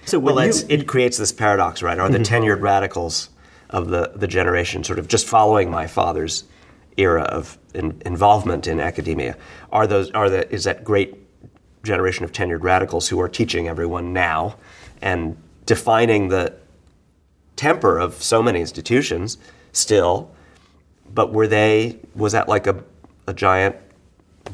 So 0.04 0.18
well, 0.18 0.44
you, 0.44 0.52
it 0.68 0.88
creates 0.88 1.16
this 1.18 1.30
paradox, 1.30 1.82
right? 1.82 1.98
Are 1.98 2.08
the 2.08 2.18
mm-hmm. 2.18 2.34
tenured 2.34 2.60
radicals 2.60 3.30
of 3.70 3.88
the, 3.88 4.12
the 4.14 4.26
generation, 4.26 4.84
sort 4.84 4.98
of 4.98 5.08
just 5.08 5.26
following 5.26 5.70
my 5.70 5.86
father's 5.86 6.44
era 6.96 7.22
of 7.22 7.58
in, 7.74 8.00
involvement 8.04 8.66
in 8.66 8.80
academia, 8.80 9.36
are 9.70 9.86
those 9.86 10.10
are 10.10 10.28
the 10.28 10.50
is 10.52 10.64
that 10.64 10.84
great 10.84 11.14
generation 11.82 12.24
of 12.24 12.32
tenured 12.32 12.62
radicals 12.62 13.08
who 13.08 13.20
are 13.20 13.28
teaching 13.28 13.68
everyone 13.68 14.12
now 14.12 14.56
and 15.00 15.36
defining 15.66 16.28
the 16.28 16.54
temper 17.56 17.98
of 17.98 18.22
so 18.22 18.42
many 18.42 18.60
institutions 18.60 19.38
still. 19.72 20.30
But 21.12 21.32
were 21.32 21.46
they 21.46 21.98
was 22.14 22.32
that 22.32 22.48
like 22.48 22.66
a, 22.66 22.82
a 23.26 23.34
giant 23.34 23.76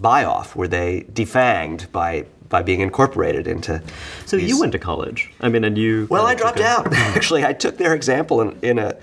buy 0.01 0.25
off? 0.25 0.57
Were 0.57 0.69
they 0.69 1.03
defanged 1.13 1.91
by 1.93 2.27
by 2.49 2.63
being 2.63 2.81
incorporated 2.81 3.47
into. 3.47 3.83
So 4.27 4.37
these... 4.37 4.49
you 4.49 4.61
went 4.61 4.73
to 4.73 4.79
college. 4.79 5.31
I 5.41 5.49
mean, 5.49 5.65
and 5.65 5.77
you. 5.77 6.07
Well, 6.11 6.27
I 6.27 6.35
dropped 6.35 6.61
out. 6.61 6.93
Actually, 6.93 7.45
I 7.45 7.53
took 7.53 7.77
their 7.77 7.95
example 7.95 8.41
in, 8.41 8.59
in 8.63 8.79
a. 8.79 8.97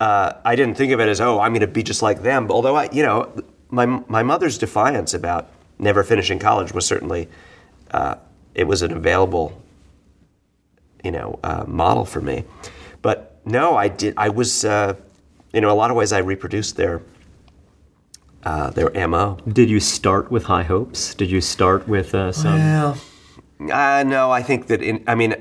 Uh, 0.00 0.32
I 0.44 0.56
didn't 0.56 0.76
think 0.76 0.92
of 0.92 1.00
it 1.00 1.08
as 1.08 1.20
oh 1.20 1.40
I'm 1.40 1.52
going 1.52 1.60
to 1.60 1.66
be 1.66 1.82
just 1.82 2.02
like 2.02 2.22
them. 2.22 2.50
Although 2.50 2.76
I, 2.76 2.90
you 2.90 3.02
know, 3.02 3.32
my 3.68 3.86
my 3.86 4.22
mother's 4.22 4.58
defiance 4.58 5.14
about 5.14 5.48
never 5.78 6.02
finishing 6.02 6.38
college 6.38 6.72
was 6.72 6.86
certainly 6.86 7.28
uh, 7.90 8.16
it 8.54 8.64
was 8.64 8.82
an 8.82 8.92
available, 8.92 9.60
you 11.04 11.10
know, 11.10 11.38
uh, 11.42 11.64
model 11.66 12.04
for 12.04 12.20
me. 12.20 12.44
But 13.02 13.40
no, 13.44 13.76
I 13.76 13.88
did. 13.88 14.14
I 14.16 14.28
was, 14.28 14.64
uh, 14.64 14.94
you 15.52 15.60
know, 15.60 15.70
a 15.70 15.74
lot 15.74 15.90
of 15.90 15.96
ways 15.96 16.12
I 16.12 16.18
reproduced 16.18 16.76
their 16.76 17.02
uh, 18.44 18.70
their 18.70 19.08
mo. 19.08 19.38
Did 19.48 19.70
you 19.70 19.80
start 19.80 20.30
with 20.30 20.44
high 20.44 20.62
hopes? 20.62 21.14
Did 21.14 21.30
you 21.30 21.40
start 21.40 21.86
with 21.88 22.14
uh, 22.14 22.32
some? 22.32 22.58
Well, 22.58 22.98
uh, 23.72 24.02
no. 24.06 24.30
I 24.30 24.42
think 24.42 24.68
that 24.68 24.82
in, 24.82 25.04
I 25.06 25.14
mean, 25.14 25.34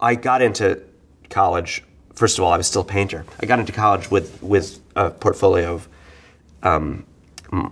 I 0.00 0.14
got 0.14 0.42
into 0.42 0.82
college. 1.30 1.84
First 2.14 2.38
of 2.38 2.44
all, 2.44 2.52
I 2.52 2.56
was 2.56 2.66
still 2.66 2.82
a 2.82 2.84
painter. 2.84 3.24
I 3.40 3.46
got 3.46 3.60
into 3.60 3.72
college 3.72 4.10
with 4.10 4.42
with 4.42 4.80
a 4.96 5.10
portfolio 5.10 5.74
of 5.74 5.88
um, 6.62 7.06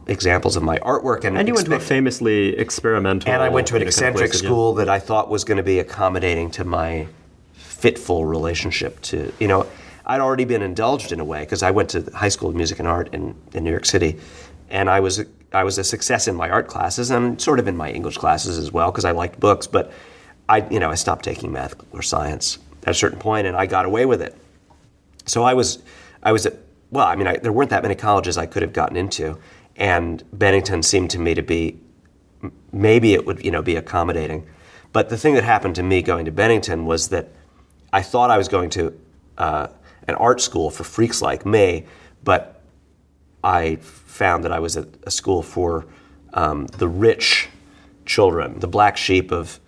examples 0.06 0.56
of 0.56 0.62
my 0.62 0.78
artwork, 0.78 1.24
and, 1.24 1.36
and 1.36 1.48
you 1.48 1.54
went 1.54 1.66
to 1.66 1.74
a 1.74 1.80
famously 1.80 2.56
experimental. 2.56 3.30
And 3.30 3.42
I 3.42 3.48
went 3.48 3.66
to 3.68 3.76
an 3.76 3.82
eccentric 3.82 4.32
school 4.32 4.74
that 4.74 4.88
I 4.88 5.00
thought 5.00 5.28
was 5.28 5.44
going 5.44 5.58
to 5.58 5.64
be 5.64 5.80
accommodating 5.80 6.50
to 6.52 6.64
my 6.64 7.08
fitful 7.52 8.24
relationship 8.24 9.02
to 9.02 9.32
you 9.38 9.48
know 9.48 9.66
I'd 10.06 10.20
already 10.20 10.44
been 10.44 10.62
indulged 10.62 11.10
in 11.10 11.18
a 11.18 11.24
way 11.24 11.40
because 11.40 11.62
I 11.64 11.72
went 11.72 11.90
to 11.90 12.02
high 12.14 12.28
school 12.28 12.48
of 12.48 12.54
music 12.54 12.78
and 12.78 12.86
art 12.86 13.12
in, 13.12 13.34
in 13.52 13.64
New 13.64 13.70
York 13.70 13.84
City, 13.84 14.20
and 14.70 14.88
I 14.88 15.00
was 15.00 15.18
a, 15.18 15.26
I 15.52 15.64
was 15.64 15.78
a 15.78 15.84
success 15.84 16.28
in 16.28 16.36
my 16.36 16.48
art 16.48 16.68
classes 16.68 17.10
and 17.10 17.40
sort 17.40 17.58
of 17.58 17.66
in 17.66 17.76
my 17.76 17.90
English 17.90 18.16
classes 18.16 18.56
as 18.56 18.70
well 18.70 18.92
because 18.92 19.04
I 19.04 19.10
liked 19.10 19.40
books. 19.40 19.66
But 19.66 19.92
I 20.48 20.66
you 20.70 20.78
know 20.78 20.90
I 20.90 20.94
stopped 20.94 21.24
taking 21.24 21.50
math 21.52 21.74
or 21.92 22.02
science 22.02 22.58
at 22.84 22.90
a 22.90 22.94
certain 22.94 23.18
point, 23.18 23.48
and 23.48 23.56
I 23.56 23.66
got 23.66 23.84
away 23.84 24.06
with 24.06 24.22
it. 24.22 24.36
So 25.26 25.42
I 25.42 25.54
was 25.54 25.82
I 26.22 26.30
was 26.30 26.46
at 26.46 26.54
well, 26.92 27.06
I 27.06 27.16
mean 27.16 27.26
I, 27.26 27.36
there 27.38 27.52
weren't 27.52 27.70
that 27.70 27.82
many 27.82 27.96
colleges 27.96 28.38
I 28.38 28.46
could 28.46 28.62
have 28.62 28.72
gotten 28.72 28.96
into, 28.96 29.38
and 29.74 30.22
Bennington 30.32 30.84
seemed 30.84 31.10
to 31.10 31.18
me 31.18 31.34
to 31.34 31.42
be 31.42 31.80
maybe 32.72 33.14
it 33.14 33.26
would 33.26 33.44
you 33.44 33.50
know 33.50 33.62
be 33.62 33.74
accommodating. 33.74 34.46
But 34.92 35.08
the 35.08 35.18
thing 35.18 35.34
that 35.34 35.42
happened 35.42 35.74
to 35.76 35.82
me 35.82 36.00
going 36.00 36.26
to 36.26 36.30
Bennington 36.30 36.86
was 36.86 37.08
that 37.08 37.28
I 37.92 38.02
thought 38.02 38.30
I 38.30 38.38
was 38.38 38.46
going 38.46 38.70
to 38.70 38.98
uh, 39.36 39.66
an 40.08 40.14
art 40.16 40.40
school 40.40 40.70
for 40.70 40.84
freaks 40.84 41.20
like 41.20 41.44
me, 41.44 41.84
but 42.24 42.60
I 43.42 43.76
found 43.76 44.44
that 44.44 44.52
I 44.52 44.60
was 44.60 44.76
at 44.76 44.88
a 45.04 45.10
school 45.10 45.42
for 45.42 45.86
um, 46.34 46.66
the 46.66 46.88
rich 46.88 47.48
children, 48.04 48.60
the 48.60 48.68
black 48.68 48.96
sheep 48.96 49.30
of 49.30 49.60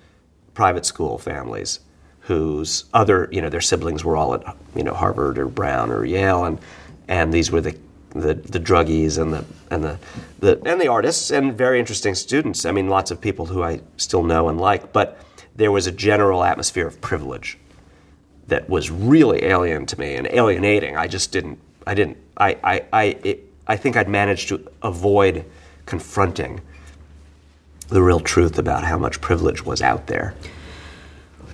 private 0.54 0.84
school 0.84 1.18
families, 1.18 1.80
whose 2.20 2.84
other, 2.92 3.28
you 3.32 3.40
know, 3.40 3.48
their 3.48 3.60
siblings 3.60 4.04
were 4.04 4.16
all 4.16 4.34
at, 4.34 4.56
you 4.74 4.82
know, 4.82 4.94
Harvard 4.94 5.38
or 5.38 5.46
Brown 5.46 5.90
or 5.90 6.04
Yale, 6.04 6.44
and 6.44 6.58
and 7.08 7.32
these 7.32 7.50
were 7.50 7.60
the 7.60 7.76
the, 8.10 8.34
the 8.34 8.60
druggies 8.60 9.20
and 9.20 9.32
the 9.32 9.44
and 9.70 9.84
the, 9.84 9.98
the 10.40 10.60
and 10.66 10.80
the 10.80 10.88
artists 10.88 11.30
and 11.30 11.56
very 11.56 11.78
interesting 11.78 12.14
students. 12.14 12.64
I 12.64 12.72
mean, 12.72 12.88
lots 12.88 13.10
of 13.10 13.20
people 13.20 13.46
who 13.46 13.62
I 13.62 13.80
still 13.96 14.22
know 14.22 14.48
and 14.48 14.60
like, 14.60 14.92
but 14.92 15.18
there 15.56 15.72
was 15.72 15.86
a 15.86 15.92
general 15.92 16.44
atmosphere 16.44 16.86
of 16.86 17.00
privilege 17.00 17.58
that 18.48 18.68
was 18.68 18.90
really 18.90 19.44
alien 19.44 19.86
to 19.86 19.98
me 19.98 20.14
and 20.14 20.26
alienating. 20.26 20.96
I 20.96 21.06
just 21.06 21.32
didn't. 21.32 21.58
I 21.86 21.94
didn't. 21.94 22.18
I. 22.36 22.56
I. 22.64 22.84
I. 22.92 23.04
It, 23.22 23.44
I 23.66 23.76
think 23.76 23.96
I'd 23.96 24.08
managed 24.08 24.48
to 24.48 24.66
avoid 24.82 25.44
confronting 25.86 26.60
the 27.88 28.02
real 28.02 28.20
truth 28.20 28.58
about 28.58 28.84
how 28.84 28.98
much 28.98 29.20
privilege 29.20 29.64
was 29.64 29.80
out 29.82 30.06
there. 30.06 30.34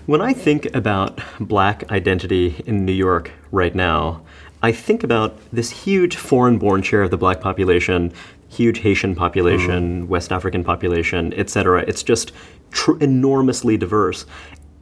When 0.07 0.21
I 0.21 0.33
think 0.33 0.67
about 0.75 1.21
black 1.41 1.91
identity 1.91 2.63
in 2.67 2.85
New 2.85 2.93
York 2.93 3.31
right 3.51 3.75
now, 3.75 4.23
I 4.63 4.73
think 4.73 5.03
about 5.03 5.39
this 5.53 5.71
huge 5.71 6.17
foreign 6.17 6.59
born 6.59 6.83
share 6.83 7.03
of 7.03 7.11
the 7.11 7.17
black 7.17 7.41
population, 7.41 8.13
huge 8.49 8.79
Haitian 8.79 9.15
population, 9.15 10.05
mm. 10.05 10.09
West 10.09 10.33
African 10.33 10.63
population, 10.63 11.33
etc. 11.35 11.85
It's 11.87 12.03
just 12.03 12.33
tr- 12.71 12.99
enormously 13.01 13.77
diverse. 13.77 14.27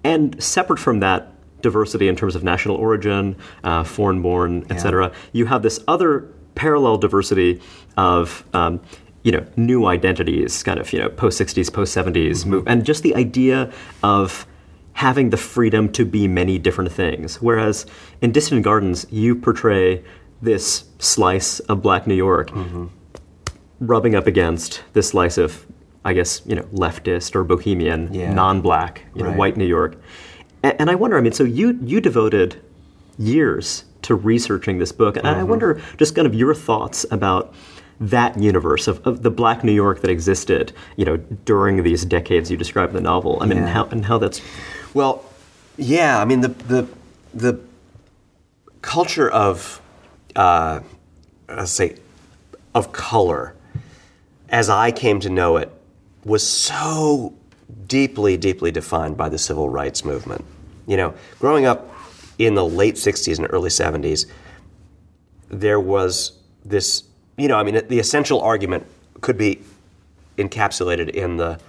And 0.04 0.42
separate 0.42 0.78
from 0.78 1.00
that, 1.00 1.32
diversity 1.62 2.08
in 2.08 2.16
terms 2.16 2.34
of 2.34 2.44
national 2.44 2.76
origin, 2.76 3.36
uh, 3.64 3.84
foreign 3.84 4.22
born, 4.22 4.66
etc. 4.70 5.08
Yeah. 5.08 5.14
You 5.32 5.46
have 5.46 5.62
this 5.62 5.80
other 5.88 6.28
parallel 6.54 6.98
diversity 6.98 7.60
of 7.96 8.44
um, 8.52 8.80
you 9.22 9.32
know 9.32 9.46
new 9.56 9.86
identities, 9.86 10.62
kind 10.62 10.78
of 10.78 10.92
you 10.92 10.98
know 10.98 11.08
post 11.08 11.40
'60s, 11.40 11.72
post 11.72 11.96
'70s 11.96 12.12
mm-hmm. 12.12 12.50
move, 12.50 12.64
and 12.66 12.84
just 12.84 13.02
the 13.02 13.14
idea 13.14 13.72
of 14.02 14.46
having 14.94 15.30
the 15.30 15.38
freedom 15.38 15.90
to 15.92 16.04
be 16.04 16.28
many 16.28 16.58
different 16.58 16.92
things. 16.92 17.40
Whereas 17.40 17.86
in 18.20 18.30
Dissident 18.30 18.62
Gardens, 18.62 19.06
you 19.10 19.34
portray 19.34 20.04
this 20.42 20.84
slice 20.98 21.60
of 21.60 21.80
Black 21.80 22.06
New 22.06 22.14
York. 22.14 22.50
Mm-hmm 22.50 22.88
rubbing 23.82 24.14
up 24.14 24.26
against 24.26 24.82
this 24.92 25.08
slice 25.08 25.36
of, 25.36 25.66
I 26.04 26.12
guess, 26.12 26.40
you 26.46 26.54
know, 26.54 26.62
leftist 26.72 27.34
or 27.34 27.44
bohemian, 27.44 28.14
Yeah. 28.14 28.32
non-black, 28.32 29.02
you 29.14 29.22
know, 29.22 29.30
Right. 29.30 29.38
white 29.38 29.56
New 29.56 29.66
York. 29.66 29.96
And, 30.62 30.74
and 30.80 30.90
I 30.90 30.94
wonder, 30.94 31.16
I 31.16 31.20
mean, 31.20 31.32
so 31.32 31.44
you 31.44 31.78
you 31.82 32.00
devoted 32.00 32.60
years 33.18 33.84
to 34.02 34.14
researching 34.14 34.78
this 34.78 34.92
book, 34.92 35.16
and 35.16 35.26
Mm-hmm. 35.26 35.40
I 35.40 35.42
wonder 35.44 35.80
just 35.96 36.14
kind 36.14 36.26
of 36.26 36.34
your 36.34 36.54
thoughts 36.54 37.06
about 37.10 37.54
that 38.00 38.36
universe 38.38 38.88
of, 38.88 39.06
of 39.06 39.22
the 39.22 39.30
black 39.30 39.62
New 39.62 39.72
York 39.72 40.00
that 40.00 40.10
existed, 40.10 40.72
you 40.96 41.04
know, 41.04 41.16
during 41.16 41.82
these 41.84 42.04
decades 42.04 42.50
you 42.50 42.56
describe 42.56 42.88
in 42.90 42.96
the 42.96 43.00
novel. 43.00 43.38
I 43.40 43.46
mean, 43.46 43.58
and 43.58 43.68
how 43.68 43.84
and 43.86 44.04
how 44.04 44.18
that's 44.18 44.40
Well, 44.92 45.24
yeah, 45.76 46.20
I 46.20 46.24
mean 46.24 46.40
the 46.40 46.48
the 46.48 46.88
the 47.32 47.60
culture 48.82 49.30
of 49.30 49.80
uh, 50.34 50.80
let's 51.48 51.70
say 51.70 51.96
of 52.74 52.92
color, 52.92 53.54
as 54.48 54.68
I 54.68 54.90
came 54.90 55.20
to 55.20 55.30
know 55.30 55.56
it, 55.56 55.70
was 56.24 56.46
so 56.46 57.34
deeply, 57.86 58.36
deeply 58.36 58.70
defined 58.70 59.16
by 59.16 59.28
the 59.28 59.38
civil 59.38 59.68
rights 59.68 60.04
movement. 60.04 60.44
You 60.86 60.96
know, 60.96 61.14
growing 61.38 61.66
up 61.66 61.94
in 62.38 62.54
the 62.54 62.64
late 62.64 62.94
'60s 62.96 63.38
and 63.38 63.46
early 63.50 63.70
'70s, 63.70 64.26
there 65.48 65.80
was 65.80 66.32
this. 66.64 67.04
You 67.36 67.48
know, 67.48 67.56
I 67.56 67.62
mean, 67.62 67.80
the 67.88 67.98
essential 67.98 68.40
argument 68.40 68.86
could 69.20 69.38
be 69.38 69.60
encapsulated 70.38 71.10
in 71.10 71.36
the 71.36 71.60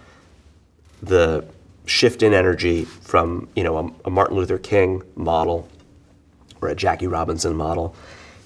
the 1.02 1.46
shift 1.86 2.24
in 2.24 2.34
energy 2.34 2.86
from 2.86 3.48
you 3.56 3.64
know 3.64 3.78
a, 3.78 4.08
a 4.08 4.10
Martin 4.10 4.38
Luther 4.38 4.58
King 4.58 5.04
model 5.16 5.68
or 6.62 6.70
a 6.70 6.76
Jackie 6.76 7.08
Robinson 7.08 7.56
model 7.56 7.96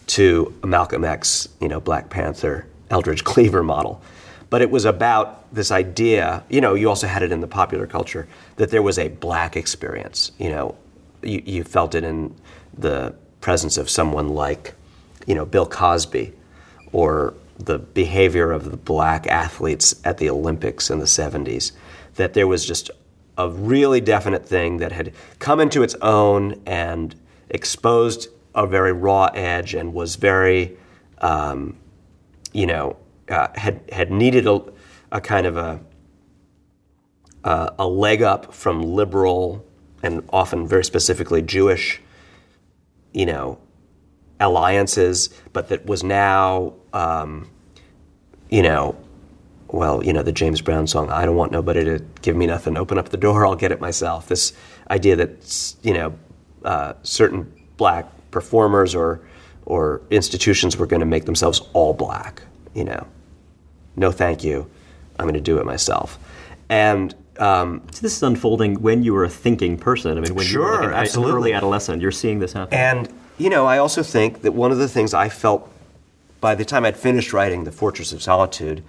to 0.07 0.53
a 0.63 0.67
Malcolm 0.67 1.03
X, 1.03 1.47
you 1.61 1.67
know, 1.67 1.79
Black 1.79 2.09
Panther, 2.09 2.65
Eldridge 2.89 3.23
Cleaver 3.23 3.61
model. 3.63 4.01
But 4.49 4.61
it 4.61 4.69
was 4.69 4.85
about 4.85 5.53
this 5.53 5.71
idea, 5.71 6.43
you 6.49 6.61
know, 6.61 6.73
you 6.73 6.87
also 6.87 7.07
had 7.07 7.23
it 7.23 7.31
in 7.31 7.41
the 7.41 7.47
popular 7.47 7.85
culture, 7.85 8.27
that 8.55 8.71
there 8.71 8.81
was 8.81 8.97
a 8.97 9.09
black 9.09 9.57
experience. 9.57 10.31
You 10.37 10.49
know, 10.49 10.75
you, 11.21 11.41
you 11.45 11.63
felt 11.63 11.95
it 11.95 12.03
in 12.03 12.35
the 12.77 13.13
presence 13.41 13.77
of 13.77 13.89
someone 13.89 14.29
like, 14.29 14.73
you 15.25 15.35
know, 15.35 15.45
Bill 15.45 15.65
Cosby 15.65 16.33
or 16.91 17.33
the 17.59 17.79
behavior 17.79 18.51
of 18.51 18.69
the 18.69 18.77
black 18.77 19.27
athletes 19.27 19.99
at 20.03 20.17
the 20.17 20.29
Olympics 20.29 20.89
in 20.89 20.99
the 20.99 21.05
70s, 21.05 21.71
that 22.15 22.33
there 22.33 22.47
was 22.47 22.65
just 22.65 22.91
a 23.37 23.49
really 23.49 24.01
definite 24.01 24.45
thing 24.45 24.77
that 24.77 24.91
had 24.91 25.13
come 25.39 25.59
into 25.59 25.83
its 25.83 25.95
own 26.01 26.61
and 26.65 27.15
exposed 27.49 28.29
a 28.55 28.65
very 28.65 28.93
raw 28.93 29.25
edge 29.33 29.73
and 29.73 29.93
was 29.93 30.15
very, 30.15 30.77
um, 31.19 31.77
you 32.53 32.65
know, 32.65 32.97
uh, 33.29 33.47
had 33.55 33.81
had 33.91 34.11
needed 34.11 34.47
a, 34.47 34.61
a 35.11 35.21
kind 35.21 35.45
of 35.45 35.57
a 35.57 35.79
uh, 37.43 37.69
a 37.79 37.87
leg 37.87 38.21
up 38.21 38.53
from 38.53 38.81
liberal 38.81 39.65
and 40.03 40.23
often 40.31 40.67
very 40.67 40.83
specifically 40.83 41.41
Jewish, 41.41 42.01
you 43.13 43.25
know, 43.25 43.57
alliances, 44.39 45.29
but 45.53 45.69
that 45.69 45.85
was 45.85 46.03
now, 46.03 46.73
um, 46.93 47.49
you 48.49 48.61
know, 48.61 48.95
well, 49.69 50.03
you 50.03 50.13
know, 50.13 50.23
the 50.23 50.31
James 50.31 50.61
Brown 50.61 50.87
song, 50.87 51.09
I 51.09 51.25
don't 51.25 51.35
want 51.35 51.51
nobody 51.51 51.83
to 51.83 51.99
give 52.21 52.35
me 52.35 52.45
nothing, 52.45 52.77
open 52.77 52.97
up 52.97 53.09
the 53.09 53.17
door, 53.17 53.45
I'll 53.45 53.55
get 53.55 53.71
it 53.71 53.81
myself. 53.81 54.27
This 54.27 54.53
idea 54.89 55.15
that, 55.15 55.75
you 55.81 55.93
know, 55.93 56.17
uh, 56.63 56.93
certain 57.03 57.51
black 57.77 58.05
performers 58.31 58.95
or, 58.95 59.21
or 59.65 60.01
institutions 60.09 60.77
were 60.77 60.85
going 60.85 60.99
to 60.99 61.05
make 61.05 61.25
themselves 61.25 61.61
all 61.73 61.93
black, 61.93 62.41
you 62.73 62.83
know. 62.83 63.07
No, 63.97 64.11
thank 64.11 64.43
you. 64.43 64.69
I'm 65.19 65.25
going 65.25 65.33
to 65.33 65.41
do 65.41 65.57
it 65.57 65.65
myself. 65.65 66.17
And 66.69 67.13
um, 67.39 67.81
so 67.91 68.01
this 68.01 68.15
is 68.15 68.23
unfolding 68.23 68.81
when 68.81 69.03
you 69.03 69.13
were 69.13 69.23
a 69.23 69.29
thinking 69.29 69.77
person. 69.77 70.17
I 70.17 70.21
mean, 70.21 70.35
when 70.35 70.47
you 70.47 70.59
were 70.59 70.65
Sure, 70.65 70.75
like 70.75 70.83
an, 70.83 70.89
an 70.89 70.93
absolutely. 70.95 71.33
early 71.33 71.53
adolescent, 71.53 72.01
you're 72.01 72.11
seeing 72.11 72.39
this 72.39 72.53
happen. 72.53 72.73
And, 72.77 73.13
you 73.37 73.49
know, 73.49 73.65
I 73.65 73.79
also 73.79 74.03
think 74.03 74.41
that 74.43 74.53
one 74.53 74.71
of 74.71 74.77
the 74.77 74.87
things 74.87 75.13
I 75.13 75.29
felt 75.29 75.69
by 76.39 76.53
the 76.55 76.63
time 76.65 76.85
I'd 76.85 76.95
finished 76.97 77.33
writing 77.33 77.63
The 77.63 77.71
Fortress 77.71 78.13
of 78.13 78.21
Solitude 78.21 78.83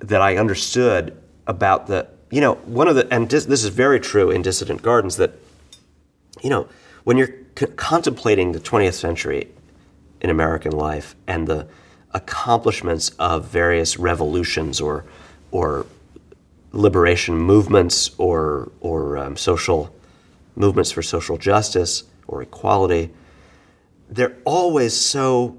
that 0.00 0.22
I 0.22 0.36
understood 0.38 1.16
about 1.46 1.86
the, 1.86 2.08
you 2.30 2.40
know, 2.40 2.54
one 2.64 2.88
of 2.88 2.96
the, 2.96 3.06
and 3.12 3.28
dis, 3.28 3.44
this 3.44 3.62
is 3.62 3.68
very 3.68 4.00
true 4.00 4.30
in 4.30 4.40
Dissident 4.42 4.80
Gardens, 4.82 5.16
that, 5.16 5.32
you 6.42 6.48
know, 6.48 6.66
when 7.04 7.18
you're 7.18 7.28
c- 7.58 7.66
contemplating 7.76 8.52
the 8.52 8.60
20th 8.60 8.94
century 8.94 9.48
in 10.20 10.30
American 10.30 10.72
life 10.72 11.14
and 11.26 11.46
the 11.46 11.66
accomplishments 12.14 13.10
of 13.18 13.46
various 13.46 13.98
revolutions 13.98 14.80
or, 14.80 15.04
or 15.50 15.86
liberation 16.72 17.36
movements 17.36 18.10
or, 18.18 18.70
or 18.80 19.18
um, 19.18 19.36
social 19.36 19.94
movements 20.56 20.90
for 20.92 21.02
social 21.02 21.36
justice 21.36 22.04
or 22.26 22.42
equality, 22.42 23.10
they're 24.08 24.36
always 24.44 24.94
so 24.94 25.56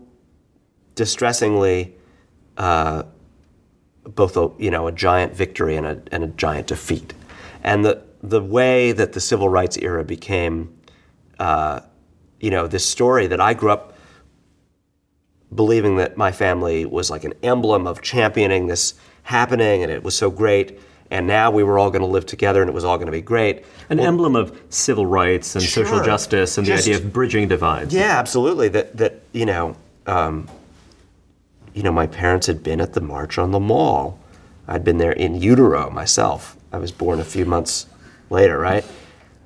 distressingly 0.95 1.95
uh, 2.57 3.03
both 4.03 4.37
a 4.37 4.51
you 4.57 4.69
know 4.69 4.87
a 4.87 4.91
giant 4.91 5.33
victory 5.33 5.75
and 5.75 5.85
a, 5.85 6.01
and 6.11 6.23
a 6.23 6.27
giant 6.27 6.67
defeat, 6.67 7.13
and 7.63 7.85
the 7.85 8.03
the 8.21 8.41
way 8.41 8.91
that 8.91 9.13
the 9.13 9.19
civil 9.19 9.49
rights 9.49 9.77
era 9.77 10.03
became, 10.03 10.77
uh, 11.39 11.81
you 12.39 12.49
know, 12.49 12.67
this 12.67 12.85
story 12.85 13.27
that 13.27 13.41
I 13.41 13.53
grew 13.53 13.71
up 13.71 13.92
believing 15.55 15.97
that 15.97 16.17
my 16.17 16.31
family 16.31 16.85
was 16.85 17.09
like 17.09 17.23
an 17.23 17.33
emblem 17.43 17.87
of 17.87 18.01
championing 18.01 18.67
this 18.67 18.93
happening, 19.23 19.83
and 19.83 19.91
it 19.91 20.03
was 20.03 20.15
so 20.15 20.29
great. 20.29 20.79
And 21.11 21.27
now 21.27 21.51
we 21.51 21.63
were 21.63 21.77
all 21.77 21.91
going 21.91 22.01
to 22.01 22.07
live 22.07 22.25
together, 22.25 22.61
and 22.61 22.69
it 22.69 22.73
was 22.73 22.83
all 22.83 22.97
going 22.97 23.05
to 23.05 23.11
be 23.11 23.21
great. 23.21 23.65
An 23.89 23.99
emblem 23.99 24.35
of 24.35 24.59
civil 24.69 25.05
rights 25.05 25.55
and 25.55 25.63
social 25.63 26.03
justice 26.03 26.57
and 26.57 26.65
Just- 26.65 26.85
the 26.85 26.93
idea 26.93 27.05
of 27.05 27.13
bridging 27.13 27.47
divides. 27.47 27.93
Yeah, 27.93 28.17
absolutely. 28.17 28.69
That 28.69 28.97
that 28.97 29.21
you 29.31 29.45
know, 29.45 29.75
um, 30.07 30.47
you 31.73 31.83
know, 31.83 31.91
my 31.91 32.07
parents 32.07 32.47
had 32.47 32.63
been 32.63 32.81
at 32.81 32.93
the 32.93 33.01
March 33.01 33.37
on 33.37 33.51
the 33.51 33.59
Mall. 33.59 34.19
I'd 34.67 34.83
been 34.83 34.97
there 34.97 35.11
in 35.11 35.35
utero 35.39 35.89
myself. 35.89 36.55
I 36.71 36.77
was 36.77 36.91
born 36.91 37.19
a 37.19 37.23
few 37.25 37.45
months 37.45 37.85
later, 38.29 38.57
right? 38.57 38.85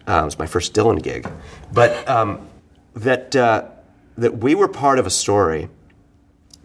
Uh, 0.08 0.22
it 0.22 0.26
was 0.26 0.39
my 0.39 0.45
first 0.47 0.74
Dylan 0.74 1.03
gig, 1.03 1.30
but 1.74 2.08
um, 2.08 2.47
that 2.93 3.36
uh, 3.36 3.66
that 4.18 4.38
we 4.38 4.55
were 4.55 4.70
part 4.70 4.99
of 4.99 5.05
a 5.05 5.10
story 5.10 5.68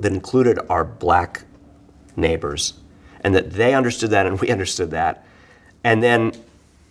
that 0.03 0.13
included 0.13 0.59
our 0.69 0.85
black 0.85 1.45
neighbors, 2.17 2.75
and 3.23 3.35
that 3.35 3.53
they 3.53 3.75
understood 3.75 4.11
that 4.11 4.27
and 4.27 4.41
we 4.41 4.51
understood 4.57 4.91
that, 4.91 5.25
and 5.85 6.03
then 6.03 6.33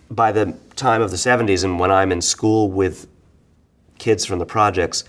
by 0.10 0.32
the 0.32 0.58
time 0.76 1.02
of 1.02 1.10
the 1.12 1.18
70s 1.18 1.64
and 1.64 1.80
when 1.80 1.92
I'm 1.92 2.12
in 2.12 2.22
school 2.22 2.70
with 2.70 3.08
kids 3.98 4.26
from 4.26 4.40
the 4.40 4.46
projects, 4.46 5.06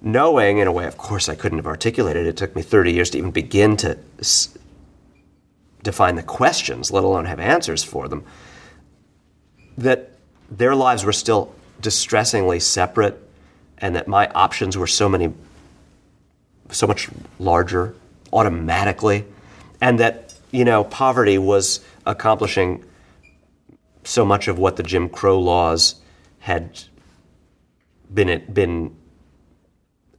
knowing 0.00 0.58
in 0.58 0.66
a 0.66 0.72
way, 0.72 0.86
of 0.86 0.96
course, 0.96 1.28
I 1.28 1.34
couldn't 1.34 1.58
have 1.58 1.66
articulated 1.66 2.26
it. 2.26 2.30
It 2.30 2.36
took 2.36 2.56
me 2.56 2.62
30 2.62 2.92
years 2.92 3.10
to 3.10 3.18
even 3.18 3.30
begin 3.30 3.76
to 3.78 3.98
s- 4.20 4.56
define 5.82 6.14
the 6.14 6.22
questions, 6.22 6.90
let 6.90 7.04
alone 7.04 7.26
have 7.26 7.40
answers 7.40 7.84
for 7.84 8.08
them. 8.08 8.24
That 9.76 10.12
their 10.50 10.74
lives 10.74 11.04
were 11.04 11.12
still 11.12 11.54
distressingly 11.80 12.60
separate, 12.60 13.20
and 13.78 13.94
that 13.96 14.08
my 14.08 14.28
options 14.28 14.78
were 14.78 14.86
so 14.86 15.08
many, 15.08 15.34
so 16.70 16.86
much 16.86 17.08
larger 17.38 17.94
automatically, 18.32 19.24
and 19.80 19.98
that 20.00 20.34
you 20.50 20.64
know 20.64 20.84
poverty 20.84 21.38
was 21.38 21.80
accomplishing 22.06 22.84
so 24.04 24.24
much 24.24 24.48
of 24.48 24.58
what 24.58 24.76
the 24.76 24.82
Jim 24.82 25.08
Crow 25.08 25.38
laws 25.38 25.96
had 26.40 26.84
been 28.12 28.44
been 28.52 28.96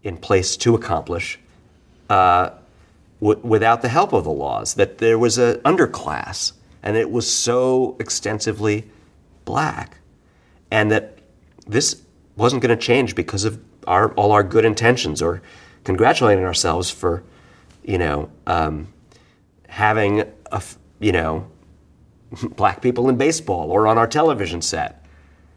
in 0.04 0.18
place 0.18 0.56
to 0.58 0.76
accomplish 0.76 1.40
uh, 2.10 2.52
w- 3.20 3.40
without 3.44 3.82
the 3.82 3.90
help 3.90 4.14
of 4.14 4.24
the 4.24 4.32
laws. 4.32 4.76
That 4.76 5.00
there 5.00 5.18
was 5.18 5.38
an 5.38 5.56
underclass, 5.62 6.54
and 6.84 6.96
it 6.96 7.12
was 7.12 7.32
so 7.32 7.96
extensively 8.00 8.90
black, 9.46 9.98
and 10.72 10.92
that 10.92 11.20
this 11.68 12.02
wasn't 12.36 12.62
going 12.62 12.76
to 12.76 12.82
change 12.82 13.16
because 13.16 13.44
of 13.44 13.60
our 13.88 14.12
all 14.14 14.32
our 14.32 14.44
good 14.44 14.66
intentions 14.66 15.22
or 15.22 15.42
congratulating 15.90 16.46
ourselves 16.46 16.92
for, 16.92 17.24
you 17.84 17.98
know, 17.98 18.30
um, 18.46 18.88
having 19.68 20.22
a, 20.52 20.62
you 21.00 21.12
know 21.12 21.50
black 22.56 22.80
people 22.80 23.10
in 23.10 23.18
baseball 23.18 23.72
or 23.72 23.88
on 23.88 23.98
our 23.98 24.06
television 24.06 24.62
set. 24.62 25.04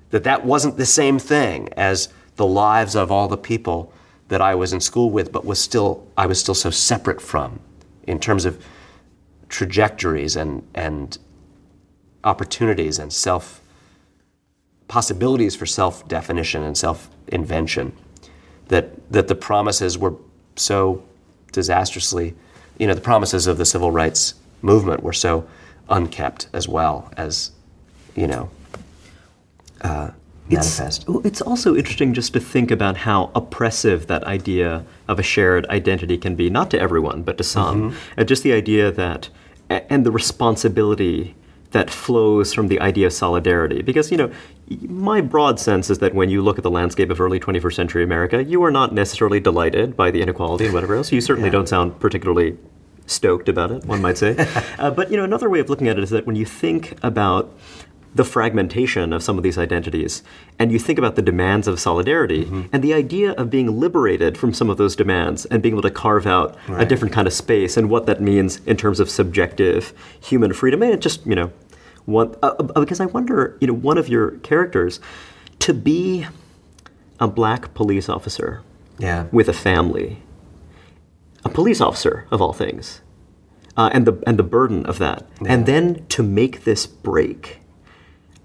That 0.09 0.25
that 0.25 0.43
wasn't 0.47 0.79
the 0.79 0.87
same 0.87 1.19
thing 1.19 1.69
as 1.77 2.09
the 2.37 2.47
lives 2.47 2.97
of 2.97 3.13
all 3.13 3.29
the 3.29 3.37
people 3.37 3.93
that 4.29 4.41
I 4.41 4.55
was 4.55 4.73
in 4.73 4.81
school 4.81 5.11
with, 5.11 5.33
but 5.33 5.45
was 5.45 5.59
still 5.59 6.07
I 6.17 6.25
was 6.25 6.41
still 6.41 6.55
so 6.55 6.71
separate 6.71 7.21
from, 7.21 7.61
in 8.05 8.19
terms 8.19 8.47
of 8.47 8.65
trajectories 9.51 10.35
and 10.35 10.67
and 10.75 11.19
opportunities 12.25 12.99
and 12.99 13.13
self 13.13 13.61
possibilities 14.89 15.55
for 15.55 15.67
self 15.67 16.09
definition 16.09 16.63
and 16.63 16.75
self 16.75 17.11
invention. 17.29 17.93
That 18.69 19.02
that 19.13 19.29
the 19.29 19.35
promises 19.35 19.97
were 19.97 20.15
so 20.57 21.03
disastrously 21.53 22.35
you 22.79 22.87
know, 22.87 22.95
the 22.95 23.01
promises 23.01 23.47
of 23.47 23.59
the 23.59 23.65
civil 23.65 23.91
rights 23.91 24.35
movement 24.61 25.03
were 25.03 25.13
so 25.13 25.47
unkept 25.89 26.49
as 26.53 26.69
well 26.69 27.13
as, 27.17 27.53
you 28.17 28.27
know, 28.27 28.51
uh, 29.83 30.11
manifest. 30.49 31.05
It's, 31.09 31.27
it's 31.27 31.41
also 31.41 31.77
interesting 31.77 32.15
just 32.15 32.33
to 32.33 32.41
think 32.41 32.71
about 32.71 32.97
how 32.97 33.31
oppressive 33.35 34.07
that 34.07 34.25
idea 34.25 34.85
of 35.09 35.19
a 35.19 35.23
shared 35.23 35.67
identity 35.67 36.19
can 36.19 36.35
be, 36.35 36.51
not 36.51 36.71
to 36.71 36.81
everyone, 36.81 37.23
but 37.23 37.39
to 37.39 37.45
some. 37.45 37.91
Mm-hmm. 37.91 37.99
And 38.17 38.29
just 38.29 38.43
the 38.43 38.53
idea 38.53 38.91
that, 38.91 39.29
and 39.69 40.05
the 40.05 40.11
responsibility 40.11 41.37
that 41.71 41.89
flows 41.89 42.53
from 42.53 42.69
the 42.69 42.81
idea 42.81 43.07
of 43.07 43.13
solidarity. 43.13 43.83
Because, 43.83 44.11
you 44.11 44.17
know, 44.17 44.31
my 44.89 45.21
broad 45.21 45.59
sense 45.61 45.91
is 45.91 45.99
that 45.99 46.15
when 46.15 46.29
you 46.31 46.43
look 46.43 46.59
at 46.59 46.63
the 46.65 46.71
landscape 46.71 47.11
of 47.11 47.21
early 47.21 47.39
21st 47.41 47.75
century 47.75 48.03
America, 48.05 48.43
you 48.45 48.63
are 48.65 48.71
not 48.71 48.93
necessarily 48.93 49.41
delighted 49.41 49.97
by 49.97 50.11
the 50.11 50.23
inequality 50.23 50.65
and 50.67 50.75
whatever 50.75 50.95
else. 50.95 51.13
You 51.13 51.21
certainly 51.21 51.49
Yeah. 51.49 51.53
don't 51.53 51.69
sound 51.69 51.99
particularly 52.01 52.57
stoked 53.07 53.49
about 53.49 53.71
it, 53.73 53.85
one 53.85 54.01
might 54.01 54.19
say. 54.19 54.37
uh, 54.79 54.91
but, 54.91 55.11
you 55.11 55.17
know, 55.17 55.25
another 55.25 55.51
way 55.51 55.61
of 55.61 55.69
looking 55.69 55.89
at 55.89 55.99
it 55.99 56.03
is 56.05 56.11
that 56.11 56.27
when 56.27 56.37
you 56.37 56.45
think 56.47 56.97
about 57.03 57.53
the 58.15 58.25
fragmentation 58.25 59.11
of 59.11 59.23
some 59.23 59.39
of 59.39 59.43
these 59.43 59.57
identities, 59.57 60.23
and 60.59 60.71
you 60.71 60.79
think 60.79 60.99
about 60.99 61.17
the 61.17 61.23
demands 61.23 61.67
of 61.67 61.81
solidarity, 61.81 62.45
Mm-hmm. 62.45 62.61
and 62.71 62.85
the 62.85 62.93
idea 62.93 63.33
of 63.33 63.49
being 63.49 63.81
liberated 63.81 64.37
from 64.37 64.53
some 64.53 64.69
of 64.69 64.77
those 64.77 64.95
demands 64.95 65.47
and 65.47 65.63
being 65.63 65.73
able 65.75 65.83
to 65.83 65.91
carve 65.91 66.27
out 66.27 66.55
a 66.69 66.85
different 66.85 67.15
kind 67.15 67.27
of 67.27 67.33
space 67.33 67.77
and 67.79 67.89
what 67.89 68.05
that 68.07 68.21
means 68.21 68.61
in 68.67 68.77
terms 68.77 69.01
of 69.01 69.09
subjective 69.09 69.95
human 70.21 70.53
freedom. 70.53 70.83
And 70.83 70.93
it 70.93 71.01
just, 71.01 71.27
you 71.27 71.35
know, 71.35 71.51
one, 72.07 72.35
uh, 72.43 72.55
uh, 72.59 72.81
because 72.81 73.01
I 73.01 73.07
wonder, 73.07 73.57
you 73.61 73.67
know, 73.67 73.73
one 73.75 73.99
of 73.99 74.09
your 74.09 74.33
characters, 74.39 75.01
to 75.61 75.73
be 75.75 76.27
a 77.21 77.29
black 77.29 77.75
police 77.75 78.09
officer 78.09 78.63
Yeah. 78.99 79.27
with 79.33 79.49
a 79.49 79.53
family, 79.53 80.23
a 81.45 81.49
police 81.49 81.81
officer 81.81 82.27
of 82.31 82.41
all 82.43 82.53
things, 82.53 83.01
uh, 83.77 83.91
and 83.93 84.07
the 84.07 84.15
and 84.27 84.39
the 84.39 84.43
burden 84.43 84.85
of 84.87 84.99
that, 84.99 85.27
and 85.47 85.67
then 85.67 86.05
to 86.11 86.23
make 86.23 86.65
this 86.65 86.87
break. 86.87 87.61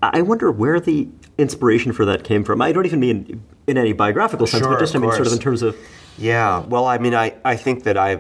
I 0.02 0.22
wonder 0.22 0.52
where 0.52 0.80
the 0.80 1.08
inspiration 1.38 1.92
for 1.92 2.06
that 2.06 2.24
came 2.24 2.44
from. 2.44 2.62
I 2.62 2.72
don't 2.72 2.86
even 2.86 3.00
mean 3.00 3.42
in 3.66 3.78
any 3.78 3.94
biographical 3.94 4.48
sense, 4.48 4.64
Sure, 4.64 4.74
but 4.74 4.80
just 4.80 4.96
I 4.96 5.00
mean 5.00 5.12
sort 5.12 5.28
of 5.28 5.34
in 5.34 5.40
terms 5.40 5.62
of 5.64 5.76
Yeah. 6.18 6.64
Well, 6.68 6.86
I 6.86 6.98
mean, 7.00 7.14
I, 7.16 7.34
I 7.44 7.56
think 7.56 7.84
that 7.84 7.98
I 7.98 8.20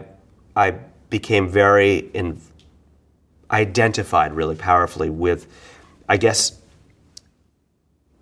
I 0.56 0.76
became 1.10 1.48
very 1.48 2.10
in, 2.14 2.40
identified 3.52 4.34
really 4.34 4.56
powerfully 4.56 5.10
with, 5.10 5.48
I 6.08 6.18
guess, 6.18 6.60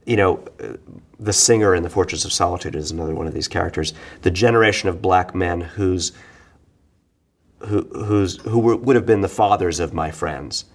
you 0.06 0.16
know, 0.16 0.46
the 1.20 1.34
singer 1.34 1.74
in 1.74 1.84
the 1.84 1.90
Fortress 1.90 2.26
of 2.26 2.34
Solitude 2.34 2.76
is 2.76 2.92
another 2.92 3.16
one 3.16 3.28
of 3.28 3.34
these 3.34 3.48
characters. 3.48 3.94
The 4.22 4.32
generation 4.32 4.90
of 4.90 5.02
black 5.02 5.34
men 5.34 5.62
whose 5.62 6.12
who 7.60 7.82
who's 7.82 8.38
who 8.42 8.60
were, 8.60 8.76
would 8.76 8.96
have 8.96 9.06
been 9.06 9.22
the 9.22 9.30
fathers 9.30 9.80
of 9.80 9.94
my 9.94 10.12
friends, 10.12 10.66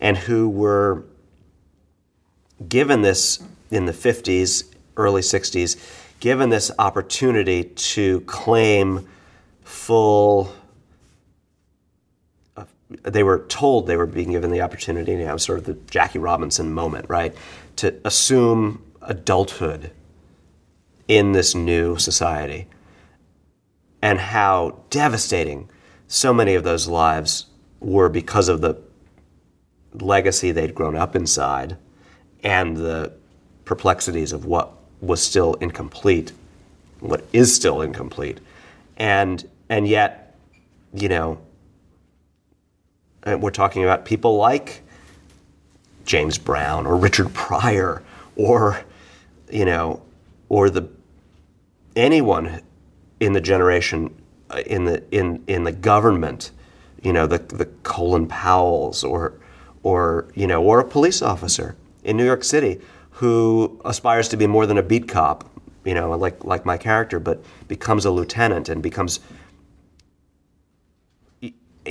and 0.00 0.16
who 0.16 0.48
were 0.48 1.04
given 2.68 3.02
this 3.02 3.42
in 3.70 3.86
the 3.86 3.92
50s, 3.92 4.64
early 4.96 5.22
60s, 5.22 5.76
given 6.18 6.50
this 6.50 6.70
opportunity 6.78 7.64
to 7.64 8.20
claim 8.22 9.08
full. 9.62 10.52
They 13.02 13.22
were 13.22 13.40
told 13.48 13.86
they 13.86 13.96
were 13.96 14.06
being 14.06 14.32
given 14.32 14.50
the 14.50 14.62
opportunity, 14.62 15.16
to 15.16 15.26
have 15.26 15.40
sort 15.40 15.58
of 15.58 15.64
the 15.64 15.74
Jackie 15.90 16.18
Robinson 16.18 16.72
moment, 16.72 17.06
right? 17.08 17.34
To 17.76 17.94
assume 18.04 18.82
adulthood 19.02 19.92
in 21.08 21.32
this 21.32 21.54
new 21.54 21.96
society. 21.96 22.66
And 24.02 24.18
how 24.18 24.80
devastating 24.90 25.68
so 26.08 26.32
many 26.32 26.54
of 26.54 26.64
those 26.64 26.88
lives 26.88 27.46
were 27.80 28.08
because 28.08 28.48
of 28.48 28.60
the 28.60 28.76
legacy 29.94 30.52
they'd 30.52 30.74
grown 30.74 30.96
up 30.96 31.16
inside 31.16 31.76
and 32.42 32.76
the 32.76 33.12
perplexities 33.64 34.32
of 34.32 34.44
what 34.44 34.72
was 35.00 35.22
still 35.22 35.54
incomplete, 35.54 36.32
what 37.00 37.24
is 37.32 37.54
still 37.54 37.82
incomplete, 37.82 38.38
and 38.96 39.48
and 39.68 39.86
yet, 39.86 40.36
you 40.92 41.08
know, 41.08 41.38
and 43.22 43.42
we're 43.42 43.50
talking 43.50 43.84
about 43.84 44.04
people 44.04 44.36
like 44.36 44.82
James 46.04 46.38
Brown 46.38 46.86
or 46.86 46.96
Richard 46.96 47.32
Pryor 47.34 48.02
or 48.36 48.82
you 49.50 49.64
know 49.64 50.02
or 50.48 50.70
the 50.70 50.88
anyone 51.96 52.62
in 53.20 53.32
the 53.32 53.40
generation 53.40 54.14
uh, 54.50 54.62
in 54.66 54.84
the 54.84 55.02
in 55.10 55.42
in 55.46 55.64
the 55.64 55.72
government, 55.72 56.50
you 57.02 57.12
know, 57.12 57.26
the 57.26 57.38
the 57.38 57.66
Colin 57.82 58.26
Powells 58.26 59.04
or 59.04 59.34
or 59.82 60.26
you 60.34 60.46
know, 60.46 60.62
or 60.62 60.80
a 60.80 60.84
police 60.84 61.22
officer 61.22 61.76
in 62.02 62.16
New 62.16 62.24
York 62.24 62.44
City 62.44 62.80
who 63.10 63.80
aspires 63.84 64.28
to 64.28 64.36
be 64.36 64.46
more 64.46 64.66
than 64.66 64.78
a 64.78 64.82
beat 64.82 65.06
cop, 65.06 65.48
you 65.84 65.94
know, 65.94 66.10
like 66.16 66.42
like 66.44 66.64
my 66.64 66.76
character, 66.76 67.20
but 67.20 67.42
becomes 67.68 68.04
a 68.04 68.10
lieutenant 68.10 68.68
and 68.68 68.82
becomes 68.82 69.20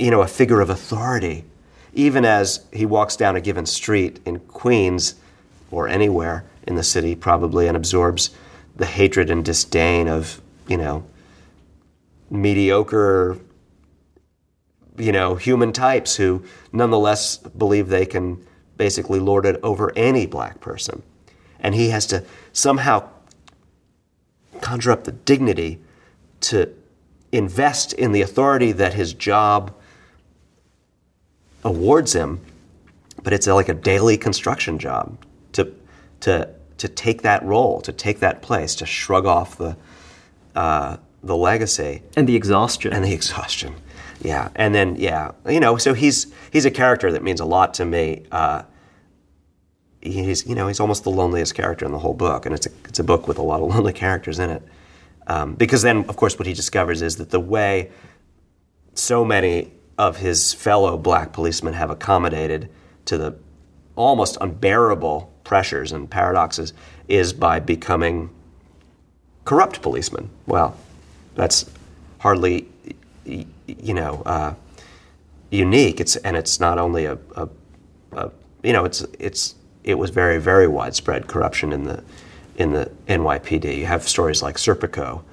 you 0.00 0.10
know, 0.10 0.22
a 0.22 0.26
figure 0.26 0.60
of 0.60 0.70
authority, 0.70 1.44
even 1.92 2.24
as 2.24 2.64
he 2.72 2.86
walks 2.86 3.16
down 3.16 3.36
a 3.36 3.40
given 3.40 3.66
street 3.66 4.18
in 4.24 4.38
Queens 4.40 5.14
or 5.70 5.88
anywhere 5.88 6.44
in 6.66 6.74
the 6.74 6.82
city, 6.82 7.14
probably, 7.14 7.68
and 7.68 7.76
absorbs 7.76 8.30
the 8.74 8.86
hatred 8.86 9.30
and 9.30 9.44
disdain 9.44 10.08
of, 10.08 10.40
you 10.66 10.76
know, 10.78 11.04
mediocre, 12.30 13.36
you 14.96 15.12
know, 15.12 15.34
human 15.34 15.72
types 15.72 16.16
who 16.16 16.42
nonetheless 16.72 17.36
believe 17.36 17.88
they 17.88 18.06
can 18.06 18.42
basically 18.78 19.20
lord 19.20 19.44
it 19.44 19.60
over 19.62 19.92
any 19.96 20.26
black 20.26 20.60
person. 20.60 21.02
And 21.58 21.74
he 21.74 21.90
has 21.90 22.06
to 22.06 22.24
somehow 22.52 23.06
conjure 24.62 24.92
up 24.92 25.04
the 25.04 25.12
dignity 25.12 25.78
to 26.40 26.72
invest 27.32 27.92
in 27.92 28.12
the 28.12 28.22
authority 28.22 28.72
that 28.72 28.94
his 28.94 29.12
job 29.12 29.74
awards 31.64 32.12
him, 32.14 32.40
but 33.22 33.32
it's 33.32 33.46
like 33.46 33.68
a 33.68 33.74
daily 33.74 34.16
construction 34.16 34.78
job 34.78 35.16
to 35.52 35.72
to 36.20 36.48
to 36.78 36.88
take 36.88 37.22
that 37.22 37.42
role, 37.42 37.80
to 37.82 37.92
take 37.92 38.20
that 38.20 38.40
place, 38.42 38.74
to 38.76 38.86
shrug 38.86 39.26
off 39.26 39.58
the 39.58 39.76
uh, 40.54 40.96
the 41.22 41.36
legacy 41.36 42.02
and 42.16 42.28
the 42.28 42.36
exhaustion. 42.36 42.92
and 42.92 43.04
the 43.04 43.12
exhaustion. 43.12 43.74
Yeah, 44.22 44.50
and 44.54 44.74
then 44.74 44.96
yeah, 44.96 45.32
you 45.48 45.60
know, 45.60 45.76
so 45.76 45.94
he's 45.94 46.32
he's 46.52 46.64
a 46.64 46.70
character 46.70 47.12
that 47.12 47.22
means 47.22 47.40
a 47.40 47.44
lot 47.44 47.74
to 47.74 47.84
me. 47.84 48.24
Uh, 48.30 48.62
he's 50.00 50.46
you 50.46 50.54
know 50.54 50.68
he's 50.68 50.80
almost 50.80 51.04
the 51.04 51.10
loneliest 51.10 51.54
character 51.54 51.84
in 51.84 51.92
the 51.92 51.98
whole 51.98 52.14
book, 52.14 52.46
and 52.46 52.54
it's 52.54 52.66
a 52.66 52.70
it's 52.84 52.98
a 52.98 53.04
book 53.04 53.28
with 53.28 53.38
a 53.38 53.42
lot 53.42 53.60
of 53.60 53.68
lonely 53.74 53.92
characters 53.92 54.38
in 54.38 54.50
it. 54.50 54.62
Um, 55.26 55.54
because 55.54 55.82
then, 55.82 56.04
of 56.08 56.16
course, 56.16 56.38
what 56.38 56.46
he 56.46 56.54
discovers 56.54 57.02
is 57.02 57.16
that 57.16 57.30
the 57.30 57.40
way 57.40 57.90
so 58.94 59.24
many 59.24 59.70
of 60.00 60.16
his 60.16 60.54
fellow 60.54 60.96
black 60.96 61.30
policemen 61.30 61.74
have 61.74 61.90
accommodated 61.90 62.70
to 63.04 63.18
the 63.18 63.36
almost 63.96 64.38
unbearable 64.40 65.30
pressures 65.44 65.92
and 65.92 66.10
paradoxes 66.10 66.72
is 67.06 67.34
by 67.34 67.60
becoming 67.60 68.30
corrupt 69.44 69.82
policemen. 69.82 70.30
Well, 70.46 70.74
that's 71.34 71.70
hardly, 72.18 72.66
you 73.26 73.92
know, 73.92 74.22
uh, 74.24 74.54
unique. 75.50 76.00
It's 76.00 76.16
and 76.16 76.34
it's 76.34 76.58
not 76.58 76.78
only 76.78 77.04
a, 77.04 77.18
a, 77.36 77.46
a, 78.12 78.30
you 78.62 78.72
know, 78.72 78.86
it's 78.86 79.02
it's 79.18 79.54
it 79.84 79.96
was 79.96 80.08
very 80.08 80.38
very 80.38 80.66
widespread 80.66 81.26
corruption 81.26 81.74
in 81.74 81.84
the 81.84 82.02
in 82.56 82.72
the 82.72 82.90
NYPD. 83.06 83.76
You 83.76 83.84
have 83.84 84.08
stories 84.08 84.42
like 84.42 84.56
Serpico 84.56 85.24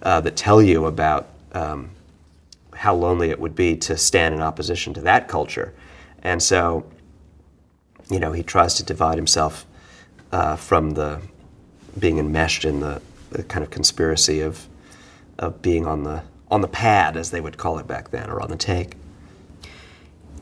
uh, 0.00 0.22
that 0.22 0.36
tell 0.36 0.62
you 0.62 0.86
about 0.86 1.28
um, 1.52 1.90
how 2.76 2.94
lonely 2.94 3.30
it 3.30 3.40
would 3.40 3.54
be 3.54 3.76
to 3.76 3.96
stand 3.96 4.34
in 4.34 4.40
opposition 4.40 4.94
to 4.94 5.00
that 5.02 5.28
culture, 5.28 5.72
and 6.22 6.42
so, 6.42 6.84
you 8.10 8.18
know, 8.18 8.32
he 8.32 8.42
tries 8.42 8.74
to 8.74 8.84
divide 8.84 9.16
himself 9.16 9.66
uh, 10.32 10.56
from 10.56 10.90
the 10.90 11.20
being 11.98 12.18
enmeshed 12.18 12.64
in 12.64 12.80
the, 12.80 13.00
the 13.30 13.42
kind 13.42 13.64
of 13.64 13.70
conspiracy 13.70 14.40
of 14.40 14.66
of 15.38 15.60
being 15.62 15.86
on 15.86 16.04
the 16.04 16.22
on 16.50 16.60
the 16.60 16.68
pad, 16.68 17.16
as 17.16 17.30
they 17.30 17.40
would 17.40 17.58
call 17.58 17.78
it 17.78 17.86
back 17.86 18.10
then, 18.10 18.30
or 18.30 18.40
on 18.40 18.48
the 18.50 18.56
take. 18.56 18.94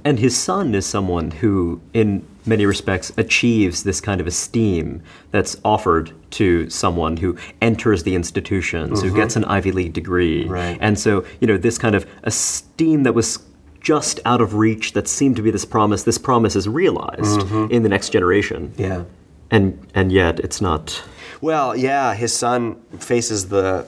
And 0.05 0.19
his 0.19 0.37
son 0.37 0.75
is 0.75 0.85
someone 0.85 1.31
who, 1.31 1.81
in 1.95 2.27
many 2.47 2.67
respects, 2.67 3.13
achieves 3.17 3.85
this 3.85 4.01
kind 4.01 4.21
of 4.21 4.27
esteem 4.27 5.03
that's 5.31 5.57
offered 5.65 6.13
to 6.33 6.69
someone 6.69 7.17
who 7.17 7.37
enters 7.61 8.03
the 8.03 8.15
institutions, 8.15 9.03
who 9.03 9.15
gets 9.15 9.37
an 9.37 9.45
Ivy 9.45 9.73
League 9.73 9.93
degree. 9.93 10.47
Right. 10.47 10.77
And 10.81 10.99
so, 10.99 11.25
you 11.41 11.47
know, 11.47 11.57
this 11.57 11.79
kind 11.79 11.95
of 11.95 12.07
esteem 12.23 13.05
that 13.05 13.15
was 13.15 13.39
just 13.81 14.21
out 14.25 14.41
of 14.41 14.55
reach, 14.55 14.93
that 14.93 15.07
seemed 15.09 15.37
to 15.37 15.43
be 15.43 15.51
this 15.51 15.65
promise, 15.65 16.03
this 16.05 16.19
promise 16.19 16.57
is 16.57 16.69
realized 16.69 17.43
in 17.71 17.83
the 17.83 17.89
next 17.89 18.11
generation. 18.11 18.73
Yeah. 18.77 19.05
And, 19.51 19.87
and 19.95 20.11
yet, 20.11 20.41
it's 20.41 20.61
not. 20.61 21.03
Well, 21.41 21.77
yeah, 21.77 22.15
his 22.15 22.33
son 22.33 22.81
faces 22.99 23.49
the 23.49 23.87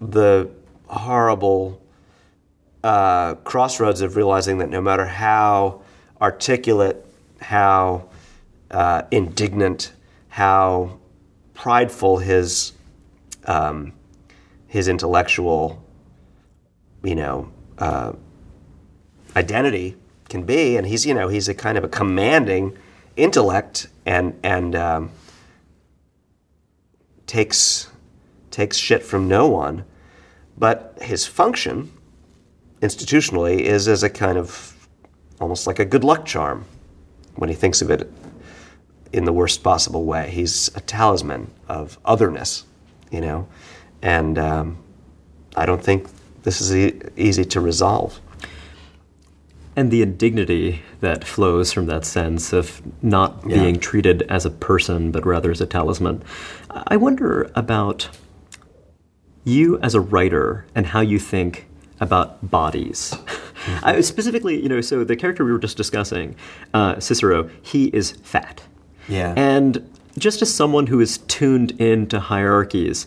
the 0.00 0.50
horrible 0.86 1.80
uh, 2.82 3.34
crossroads 3.44 4.00
of 4.00 4.16
realizing 4.16 4.58
that 4.58 4.68
no 4.70 4.80
matter 4.80 5.06
how 5.06 5.82
articulate, 6.20 7.06
how 7.40 8.08
uh, 8.70 9.02
indignant, 9.10 9.92
how 10.28 10.98
prideful 11.54 12.18
his 12.18 12.72
um, 13.46 13.92
his 14.66 14.86
intellectual, 14.86 15.82
you 17.02 17.14
know, 17.14 17.50
uh, 17.78 18.12
identity 19.34 19.96
can 20.28 20.44
be, 20.44 20.76
and 20.76 20.86
he's 20.86 21.04
you 21.04 21.14
know 21.14 21.28
he's 21.28 21.48
a 21.48 21.54
kind 21.54 21.76
of 21.76 21.84
a 21.84 21.88
commanding 21.88 22.76
intellect 23.16 23.88
and 24.06 24.38
and 24.42 24.76
um, 24.76 25.10
takes 27.26 27.88
takes 28.50 28.76
shit 28.76 29.02
from 29.02 29.28
no 29.28 29.48
one, 29.48 29.84
but 30.56 30.98
his 31.00 31.26
function 31.26 31.90
institutionally 32.80 33.60
is 33.60 33.88
as 33.88 34.02
a 34.02 34.10
kind 34.10 34.38
of 34.38 34.88
almost 35.40 35.66
like 35.66 35.78
a 35.78 35.84
good 35.84 36.04
luck 36.04 36.24
charm 36.24 36.64
when 37.36 37.48
he 37.48 37.54
thinks 37.54 37.82
of 37.82 37.90
it 37.90 38.10
in 39.12 39.24
the 39.24 39.32
worst 39.32 39.62
possible 39.62 40.04
way. 40.04 40.30
He's 40.30 40.70
a 40.76 40.80
talisman 40.80 41.50
of 41.68 41.98
otherness, 42.04 42.64
you 43.10 43.20
know, 43.20 43.48
and 44.02 44.38
um, 44.38 44.78
I 45.56 45.66
don't 45.66 45.82
think 45.82 46.08
this 46.42 46.60
is 46.60 46.74
e- 46.74 47.00
easy 47.16 47.44
to 47.46 47.60
resolve. 47.60 48.20
And 49.76 49.90
the 49.90 50.02
indignity 50.02 50.82
that 51.00 51.24
flows 51.24 51.72
from 51.72 51.86
that 51.86 52.04
sense 52.04 52.52
of 52.52 52.82
not 53.02 53.42
Yeah. 53.46 53.56
being 53.62 53.78
treated 53.78 54.22
as 54.22 54.44
a 54.44 54.50
person, 54.50 55.10
but 55.10 55.24
rather 55.24 55.50
as 55.50 55.60
a 55.60 55.66
talisman. 55.66 56.22
I 56.70 56.96
wonder 56.96 57.50
about 57.54 58.08
you 59.44 59.78
as 59.80 59.94
a 59.94 60.00
writer 60.00 60.66
and 60.74 60.86
how 60.86 61.00
you 61.00 61.18
think 61.18 61.66
about 62.00 62.50
bodies. 62.50 63.14
I, 63.82 64.00
specifically, 64.00 64.60
you 64.60 64.68
know, 64.68 64.80
so 64.80 65.04
the 65.04 65.16
character 65.16 65.44
we 65.44 65.52
were 65.52 65.58
just 65.58 65.76
discussing, 65.76 66.34
uh, 66.72 66.98
Cicero, 66.98 67.50
he 67.62 67.86
is 67.86 68.12
fat. 68.22 68.62
Yeah. 69.08 69.34
And 69.36 69.88
just 70.18 70.42
as 70.42 70.52
someone 70.52 70.86
who 70.86 71.00
is 71.00 71.18
tuned 71.18 71.72
into 71.72 72.20
hierarchies, 72.20 73.06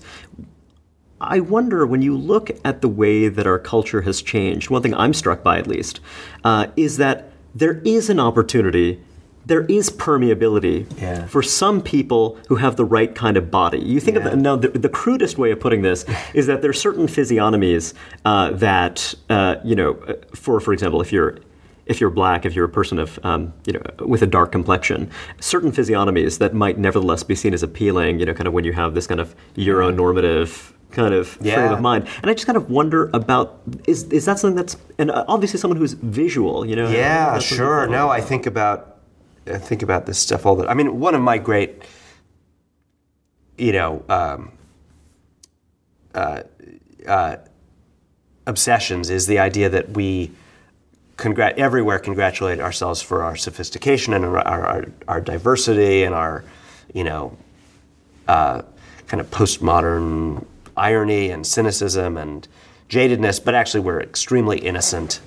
I 1.19 1.39
wonder 1.39 1.85
when 1.85 2.01
you 2.01 2.17
look 2.17 2.51
at 2.65 2.81
the 2.81 2.89
way 2.89 3.29
that 3.29 3.47
our 3.47 3.59
culture 3.59 4.01
has 4.01 4.21
changed, 4.21 4.69
one 4.69 4.81
thing 4.81 4.93
I'm 4.93 5.13
struck 5.13 5.41
by 5.41 5.57
at 5.57 5.67
least, 5.67 5.99
uh, 6.43 6.67
is 6.75 6.97
that 6.97 7.31
there 7.55 7.81
is 7.85 8.09
an 8.09 8.19
opportunity, 8.19 9.01
there 9.45 9.61
is 9.65 9.89
permeability 9.89 10.85
Yeah. 11.01 11.25
for 11.27 11.41
some 11.43 11.81
people 11.81 12.37
who 12.47 12.55
have 12.55 12.75
the 12.75 12.85
right 12.85 13.13
kind 13.13 13.35
of 13.37 13.51
body. 13.51 13.79
You 13.79 13.99
think 13.99 14.17
of 14.17 14.23
the, 14.23 14.35
now 14.35 14.55
the, 14.55 14.69
the 14.69 14.89
crudest 14.89 15.37
way 15.37 15.51
of 15.51 15.59
putting 15.59 15.81
this 15.81 16.05
is 16.33 16.47
that 16.47 16.61
there 16.61 16.69
are 16.69 16.73
certain 16.73 17.07
physiognomies 17.07 17.93
uh, 18.25 18.51
that 18.51 19.13
uh, 19.29 19.55
you 19.63 19.75
know, 19.75 19.95
for 20.35 20.59
for 20.59 20.73
example, 20.73 21.01
if 21.01 21.11
you're 21.11 21.37
if 21.85 21.99
you're 21.99 22.09
black, 22.09 22.45
if 22.45 22.55
you're 22.55 22.63
a 22.63 22.69
person 22.69 22.97
of, 22.97 23.19
um, 23.25 23.53
you 23.65 23.73
know, 23.73 23.81
with 24.05 24.21
a 24.21 24.25
dark 24.25 24.53
complexion, 24.53 25.11
certain 25.41 25.69
physiognomies 25.69 26.37
that 26.37 26.53
might 26.53 26.77
nevertheless 26.77 27.23
be 27.23 27.35
seen 27.35 27.53
as 27.53 27.61
appealing, 27.61 28.19
you 28.21 28.25
know, 28.25 28.33
kind 28.33 28.47
of 28.47 28.53
when 28.53 28.63
you 28.63 28.71
have 28.71 28.93
this 28.95 29.05
kind 29.05 29.19
of 29.19 29.35
Euronormative 29.57 30.71
kind 30.91 31.13
of 31.13 31.27
frame 31.27 31.73
of 31.73 31.81
mind. 31.81 32.07
And 32.21 32.29
I 32.29 32.33
just 32.35 32.45
kind 32.45 32.55
of 32.55 32.69
wonder 32.69 33.09
about, 33.13 33.59
is, 33.87 34.03
is 34.05 34.25
that 34.25 34.39
something 34.39 34.55
that's, 34.55 34.77
and 34.97 35.11
obviously 35.11 35.59
someone 35.59 35.77
who's 35.77 35.93
visual, 35.93 36.65
you 36.65 36.75
know? 36.75 36.87
Yeah, 36.89 37.39
sure. 37.39 37.87
No, 37.87 38.09
I 38.09 38.21
think 38.21 38.45
about 38.45 38.92
I 39.45 39.57
think 39.57 39.81
about 39.81 40.05
this 40.05 40.19
stuff 40.19 40.45
all 40.45 40.55
the. 40.55 40.63
Time. 40.63 40.71
I 40.71 40.73
mean, 40.75 40.99
one 40.99 41.15
of 41.15 41.21
my 41.21 41.37
great, 41.37 41.83
you 43.57 43.73
know, 43.73 44.03
um, 44.09 44.51
uh, 46.13 46.43
uh, 47.07 47.37
obsessions 48.45 49.09
is 49.09 49.27
the 49.27 49.39
idea 49.39 49.69
that 49.69 49.91
we 49.91 50.31
everywhere 51.19 51.99
congratulate 51.99 52.59
ourselves 52.59 53.01
for 53.01 53.23
our 53.23 53.35
sophistication 53.35 54.13
and 54.13 54.25
our, 54.25 54.39
our, 54.39 54.85
our 55.07 55.21
diversity 55.21 56.03
and 56.03 56.13
our, 56.15 56.43
you 56.93 57.03
know, 57.03 57.37
uh, 58.27 58.61
kind 59.07 59.21
of 59.21 59.29
postmodern 59.29 60.45
irony 60.75 61.29
and 61.29 61.45
cynicism 61.45 62.17
and 62.17 62.47
jadedness, 62.89 63.43
but 63.43 63.55
actually 63.55 63.79
we're 63.79 64.01
extremely 64.01 64.59
innocent 64.59 65.19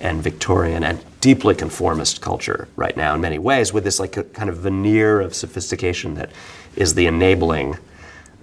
and 0.00 0.22
Victorian 0.22 0.82
and 0.82 0.98
deeply 1.20 1.54
conformist 1.54 2.20
culture 2.20 2.68
right 2.76 2.96
now 2.96 3.14
in 3.14 3.20
many 3.20 3.38
ways, 3.38 3.72
with 3.72 3.84
this 3.84 4.00
like 4.00 4.16
a 4.16 4.24
kind 4.24 4.48
of 4.50 4.56
veneer 4.58 5.20
of 5.20 5.34
sophistication 5.34 6.14
that 6.14 6.30
is 6.76 6.94
the 6.94 7.06
enabling, 7.06 7.76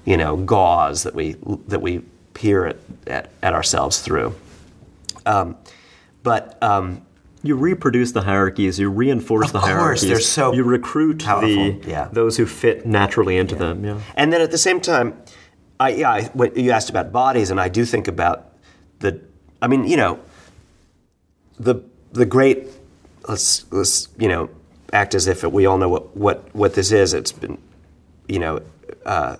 you 0.05 0.17
know, 0.17 0.37
gauze 0.37 1.03
that 1.03 1.15
we 1.15 1.35
that 1.67 1.81
we 1.81 1.99
peer 2.33 2.67
at 2.67 2.77
at, 3.07 3.29
at 3.41 3.53
ourselves 3.53 3.99
through. 4.01 4.35
Um, 5.25 5.55
but 6.23 6.57
um, 6.61 7.01
You 7.43 7.55
reproduce 7.55 8.11
the 8.11 8.21
hierarchies, 8.21 8.77
you 8.79 8.89
reinforce 8.89 9.47
Of 9.47 9.53
the 9.53 9.59
course, 9.59 9.71
hierarchies. 9.71 10.07
they're 10.09 10.19
so 10.19 10.53
You 10.53 10.63
recruit 10.63 11.19
the, 11.19 11.81
yeah. 11.87 12.09
those 12.11 12.37
who 12.37 12.45
fit 12.45 12.85
naturally 12.85 13.37
into 13.37 13.55
them, 13.55 13.83
yeah. 13.85 13.99
And 14.15 14.31
then 14.31 14.41
at 14.41 14.51
the 14.51 14.57
same 14.57 14.79
time, 14.81 15.13
I, 15.79 15.89
yeah, 15.89 16.11
I, 16.11 16.29
you 16.55 16.71
asked 16.71 16.89
about 16.89 17.11
bodies, 17.11 17.51
and 17.51 17.59
I 17.59 17.69
do 17.69 17.85
think 17.85 18.07
about 18.07 18.45
the. 18.99 19.19
I 19.61 19.67
mean, 19.67 19.85
you 19.85 19.97
know, 19.97 20.19
the 21.59 21.75
the 22.13 22.25
great. 22.25 22.67
Let's 23.27 23.71
let's 23.71 24.09
you 24.17 24.29
know 24.29 24.49
act 24.93 25.15
as 25.15 25.27
if 25.27 25.43
we 25.43 25.65
all 25.65 25.77
know 25.77 25.89
what 25.89 26.15
what 26.15 26.55
what 26.55 26.73
this 26.73 26.91
is. 26.91 27.13
It's 27.13 27.31
been, 27.31 27.57
you 28.27 28.39
know, 28.39 28.61
uh, 29.05 29.37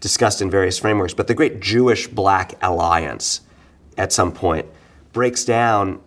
discussed 0.00 0.42
in 0.42 0.50
various 0.50 0.78
frameworks. 0.78 1.14
But 1.14 1.26
the 1.26 1.34
great 1.34 1.60
Jewish 1.60 2.08
Black 2.08 2.54
Alliance, 2.62 3.42
at 3.96 4.12
some 4.12 4.32
point, 4.32 4.66
breaks 5.12 5.44
down 5.44 6.00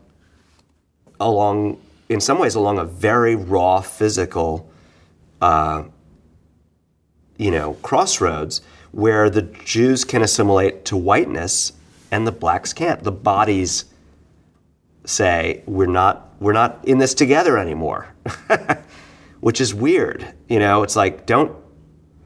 along, 1.19 1.79
in 2.09 2.19
some 2.19 2.39
ways, 2.39 2.55
along 2.55 2.79
a 2.79 2.85
very 2.85 3.35
raw 3.35 3.81
physical 3.81 4.69
you 7.37 7.49
know, 7.49 7.73
crossroads 7.81 8.61
where 8.91 9.29
the 9.29 9.41
Jews 9.41 10.05
can 10.05 10.21
assimilate 10.21 10.85
to 10.85 10.95
whiteness 10.95 11.73
and 12.11 12.27
the 12.27 12.31
blacks 12.31 12.71
can't. 12.71 13.03
The 13.03 13.11
bodies 13.11 13.85
say 15.05 15.63
we're 15.65 15.87
not 15.87 16.29
we're 16.39 16.53
not 16.53 16.83
in 16.87 16.97
this 16.97 17.13
together 17.13 17.57
anymore. 17.57 18.13
Which 19.39 19.59
is 19.59 19.73
weird. 19.73 20.33
You 20.47 20.59
know, 20.59 20.83
it's 20.83 20.95
like 20.95 21.25
don't 21.25 21.55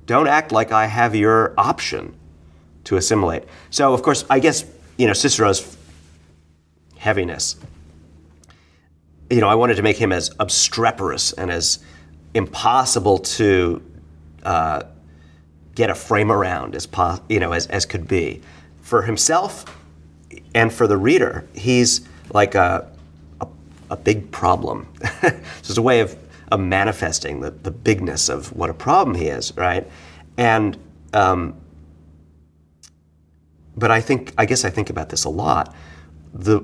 don't 0.05 0.27
act 0.27 0.51
like 0.51 0.71
I 0.71 0.85
have 0.85 1.15
your 1.15 1.53
option 1.57 2.15
to 2.85 2.97
assimilate. 2.97 3.43
So 3.69 3.93
of 3.93 4.01
course, 4.01 4.25
I 4.29 4.39
guess, 4.39 4.65
you 4.97 5.07
know, 5.07 5.13
Cicero's 5.13 5.77
heaviness 6.97 7.55
you 9.29 9.41
know, 9.41 9.47
I 9.47 9.55
wanted 9.55 9.75
to 9.75 9.81
make 9.81 9.97
him 9.97 10.11
as 10.11 10.31
obstreperous 10.39 11.33
and 11.33 11.51
as 11.51 11.79
impossible 12.33 13.19
to 13.19 13.81
uh, 14.43 14.83
get 15.73 15.89
a 15.89 15.95
frame 15.95 16.31
around 16.31 16.75
as 16.75 16.85
po- 16.85 17.19
you 17.27 17.39
know 17.39 17.51
as, 17.51 17.67
as 17.67 17.85
could 17.85 18.07
be. 18.07 18.41
For 18.81 19.01
himself 19.01 19.65
and 20.53 20.71
for 20.71 20.85
the 20.85 20.97
reader, 20.97 21.47
he's 21.55 22.07
like 22.33 22.55
a 22.55 22.89
a, 23.41 23.47
a 23.91 23.97
big 23.97 24.31
problem. 24.31 24.87
so 25.21 25.31
it's 25.61 25.77
a 25.77 25.81
way 25.81 25.99
of, 25.99 26.17
of 26.51 26.59
manifesting 26.59 27.41
the, 27.41 27.51
the 27.51 27.71
bigness 27.71 28.29
of 28.29 28.53
what 28.55 28.69
a 28.69 28.73
problem 28.73 29.15
he 29.15 29.27
is, 29.27 29.55
right? 29.57 29.87
And 30.37 30.77
um, 31.13 31.55
but 33.77 33.91
I 33.91 34.01
think 34.01 34.33
I 34.37 34.45
guess 34.45 34.65
I 34.65 34.69
think 34.69 34.89
about 34.89 35.09
this 35.09 35.23
a 35.23 35.29
lot. 35.29 35.73
The 36.33 36.61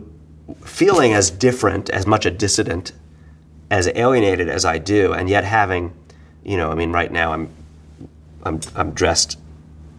feeling 0.66 1.14
as 1.14 1.32
different, 1.32 1.90
as 1.90 2.06
much 2.06 2.26
a 2.26 2.32
dissident, 2.32 2.92
as 3.70 3.88
alienated 3.96 4.50
as 4.50 4.66
I 4.66 4.78
do, 4.78 5.14
and 5.14 5.30
yet 5.30 5.44
having, 5.44 5.94
you 6.44 6.58
know, 6.58 6.72
I 6.72 6.76
mean, 6.76 6.92
right 6.92 7.12
now 7.12 7.32
I'm, 7.34 7.50
I'm, 8.44 8.60
I'm 8.76 8.92
dressed 8.92 9.40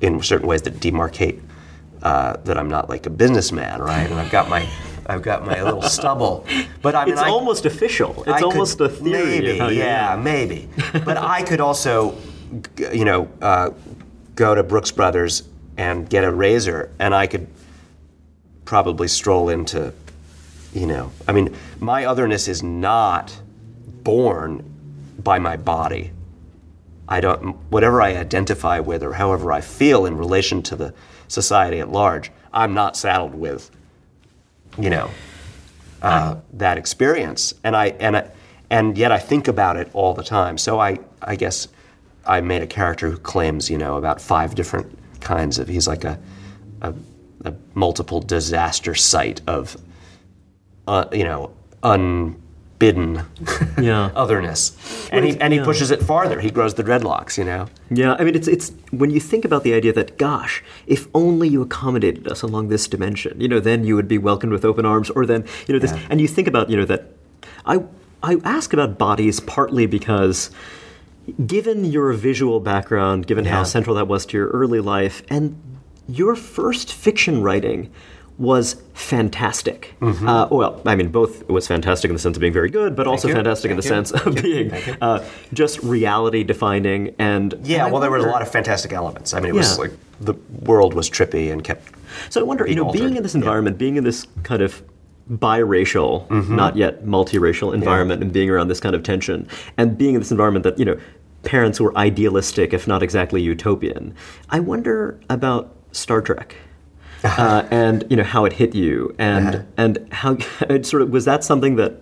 in 0.00 0.22
certain 0.22 0.46
ways 0.46 0.62
that 0.62 0.74
demarcate 0.74 1.40
uh, 2.02 2.36
that 2.44 2.58
I'm 2.58 2.68
not 2.68 2.88
like 2.88 3.06
a 3.06 3.10
businessman, 3.10 3.80
right? 3.80 4.10
And 4.10 4.20
I've 4.20 4.30
got 4.30 4.48
my, 4.48 4.68
I've 5.06 5.22
got 5.22 5.44
my 5.44 5.62
little 5.62 5.82
stubble, 5.82 6.46
but 6.80 6.94
I 6.94 7.04
mean, 7.04 7.14
It's 7.14 7.22
I, 7.22 7.28
almost 7.28 7.66
official. 7.66 8.20
It's 8.22 8.28
I 8.28 8.38
could- 8.38 8.44
almost 8.52 8.80
a 8.80 8.88
theory. 8.88 9.40
Maybe, 9.40 9.56
you- 9.56 9.68
yeah, 9.70 10.16
maybe. 10.22 10.68
But 11.04 11.16
I 11.16 11.42
could 11.42 11.60
also, 11.60 12.16
you 12.92 13.04
know, 13.04 13.28
uh, 13.40 13.70
go 14.34 14.54
to 14.54 14.62
Brooks 14.62 14.90
Brothers 14.92 15.42
and 15.76 16.08
get 16.08 16.24
a 16.24 16.30
razor, 16.32 16.90
and 16.98 17.14
I 17.14 17.26
could 17.26 17.46
probably 18.64 19.08
stroll 19.08 19.48
into, 19.48 19.92
you 20.72 20.86
know, 20.86 21.10
I 21.26 21.32
mean, 21.32 21.54
my 21.80 22.04
otherness 22.04 22.48
is 22.48 22.62
not 22.62 23.36
born 24.02 24.62
by 25.18 25.38
my 25.38 25.56
body. 25.56 26.12
I 27.08 27.20
don't, 27.20 27.56
whatever 27.70 28.00
I 28.00 28.16
identify 28.16 28.80
with 28.80 29.02
or 29.02 29.12
however 29.14 29.52
I 29.52 29.60
feel 29.60 30.06
in 30.06 30.16
relation 30.16 30.62
to 30.64 30.76
the 30.76 30.94
society 31.28 31.80
at 31.80 31.90
large, 31.90 32.30
I'm 32.52 32.74
not 32.74 32.96
saddled 32.96 33.34
with, 33.34 33.70
you 34.78 34.90
know, 34.90 35.10
uh, 36.02 36.36
that 36.54 36.78
experience, 36.78 37.54
and 37.64 37.76
I 37.76 37.88
and 37.88 38.16
I, 38.16 38.30
and 38.70 38.96
yet 38.98 39.12
I 39.12 39.18
think 39.18 39.48
about 39.48 39.76
it 39.76 39.88
all 39.92 40.14
the 40.14 40.24
time. 40.24 40.58
So 40.58 40.80
I 40.80 40.98
I 41.20 41.36
guess 41.36 41.68
I 42.26 42.40
made 42.40 42.62
a 42.62 42.66
character 42.66 43.10
who 43.10 43.18
claims 43.18 43.70
you 43.70 43.78
know 43.78 43.96
about 43.96 44.20
five 44.20 44.54
different 44.54 44.98
kinds 45.20 45.58
of. 45.58 45.68
He's 45.68 45.86
like 45.86 46.04
a 46.04 46.18
a, 46.80 46.94
a 47.44 47.54
multiple 47.74 48.20
disaster 48.20 48.94
site 48.94 49.40
of 49.46 49.76
uh, 50.86 51.06
you 51.12 51.24
know, 51.24 51.52
unbidden 52.82 53.24
Yeah. 53.82 54.10
otherness, 54.14 54.76
and 55.10 55.24
he 55.24 55.40
and 55.40 55.52
he 55.52 55.58
yeah. 55.58 55.64
pushes 55.64 55.90
it 55.90 56.02
farther. 56.02 56.40
He 56.40 56.50
grows 56.50 56.74
the 56.74 56.84
dreadlocks, 56.84 57.38
you 57.38 57.44
know. 57.44 57.66
Yeah, 57.90 58.14
I 58.18 58.24
mean, 58.24 58.34
it's 58.34 58.48
it's 58.48 58.72
when 58.90 59.10
you 59.10 59.20
think 59.20 59.44
about 59.44 59.62
the 59.62 59.74
idea 59.74 59.92
that, 59.94 60.18
gosh, 60.18 60.62
if 60.86 61.08
only 61.14 61.48
you 61.48 61.62
accommodated 61.62 62.28
us 62.28 62.42
along 62.42 62.68
this 62.68 62.86
dimension, 62.88 63.40
you 63.40 63.48
know, 63.48 63.60
then 63.60 63.84
you 63.84 63.96
would 63.96 64.08
be 64.08 64.18
welcomed 64.18 64.52
with 64.52 64.64
open 64.64 64.84
arms, 64.86 65.10
or 65.10 65.26
then 65.26 65.44
you 65.66 65.72
know 65.74 65.78
this, 65.78 65.92
Yeah. 65.92 66.06
and 66.10 66.20
you 66.20 66.28
think 66.28 66.48
about 66.48 66.70
you 66.70 66.76
know 66.76 66.84
that. 66.84 67.08
I 67.66 67.84
I 68.22 68.36
ask 68.44 68.72
about 68.72 68.98
bodies 68.98 69.40
partly 69.40 69.86
because. 69.86 70.50
Given 71.46 71.84
your 71.84 72.12
visual 72.14 72.58
background, 72.58 73.28
given 73.28 73.44
how 73.44 73.62
central 73.62 73.94
that 73.94 74.08
was 74.08 74.26
to 74.26 74.36
your 74.36 74.48
early 74.48 74.80
life, 74.80 75.22
and 75.30 75.54
your 76.08 76.34
first 76.34 76.92
fiction 76.92 77.42
writing 77.44 77.92
was 78.38 78.82
fantastic. 78.94 79.94
Mm-hmm. 80.00 80.28
Uh, 80.28 80.48
well, 80.48 80.80
I 80.86 80.96
mean, 80.96 81.08
both 81.10 81.48
was 81.48 81.66
fantastic 81.66 82.08
in 82.08 82.14
the 82.14 82.20
sense 82.20 82.36
of 82.36 82.40
being 82.40 82.52
very 82.52 82.70
good, 82.70 82.96
but 82.96 83.06
also 83.06 83.28
you. 83.28 83.34
fantastic 83.34 83.70
in 83.70 83.76
the 83.76 83.82
you. 83.82 83.88
sense 83.88 84.10
of 84.10 84.34
being 84.42 84.72
uh, 85.00 85.24
just 85.52 85.80
reality 85.82 86.42
defining 86.42 87.14
and 87.18 87.54
Yeah, 87.62 87.84
and 87.84 87.92
well, 87.92 88.00
there 88.00 88.10
were 88.10 88.16
a 88.16 88.22
lot 88.30 88.42
of 88.42 88.50
fantastic 88.50 88.92
elements. 88.92 89.34
I 89.34 89.40
mean, 89.40 89.50
it 89.50 89.54
was 89.54 89.78
like 89.78 89.92
the 90.20 90.34
world 90.62 90.94
was 90.94 91.10
trippy 91.10 91.52
and 91.52 91.62
kept. 91.62 91.92
So 92.30 92.40
I 92.40 92.44
wonder, 92.44 92.66
you 92.66 92.74
know, 92.74 92.90
being 92.90 93.16
in 93.16 93.22
this 93.22 93.34
Yeah. 93.34 93.40
environment, 93.40 93.78
being 93.78 93.96
in 93.96 94.04
this 94.04 94.26
kind 94.42 94.62
of 94.62 94.82
biracial, 95.30 96.28
not 96.48 96.76
yet 96.76 97.04
multiracial 97.04 97.72
environment, 97.74 98.22
and 98.22 98.32
being 98.32 98.50
around 98.50 98.68
this 98.68 98.80
kind 98.80 98.94
of 98.94 99.02
tension, 99.02 99.46
and 99.76 99.96
being 99.96 100.14
in 100.14 100.20
this 100.20 100.30
environment 100.30 100.62
that 100.64 100.78
you 100.78 100.84
know, 100.84 100.98
parents 101.42 101.80
were 101.80 101.96
idealistic, 101.96 102.72
if 102.72 102.86
not 102.88 103.02
exactly 103.02 103.40
utopian. 103.42 104.14
I 104.50 104.60
wonder 104.60 105.20
about 105.30 105.74
Star 105.92 106.20
Trek. 106.20 106.56
uh, 107.38 107.66
and 107.70 108.04
you 108.10 108.16
know 108.16 108.24
how 108.24 108.44
it 108.44 108.52
hit 108.52 108.74
you, 108.74 109.14
and 109.18 109.54
Uh-huh. 109.54 109.62
and 109.76 110.08
how 110.12 110.36
it 110.68 110.86
sort 110.86 111.02
of 111.02 111.10
was 111.10 111.24
that 111.24 111.44
something 111.44 111.76
that 111.76 111.92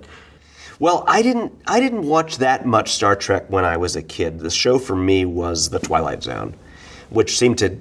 Well, 0.79 1.05
I 1.07 1.21
didn't. 1.23 1.53
I 1.67 1.79
didn't 1.81 2.07
watch 2.07 2.39
that 2.39 2.65
much 2.67 2.93
Star 2.95 3.15
Trek 3.17 3.45
when 3.49 3.65
I 3.65 3.77
was 3.77 3.97
a 3.97 4.03
kid. 4.03 4.41
The 4.41 4.51
show 4.51 4.79
for 4.79 4.97
me 4.97 5.25
was 5.27 5.69
The 5.71 5.79
Twilight 5.79 6.23
Zone, 6.23 6.55
which 7.11 7.37
seemed 7.37 7.59
to 7.59 7.79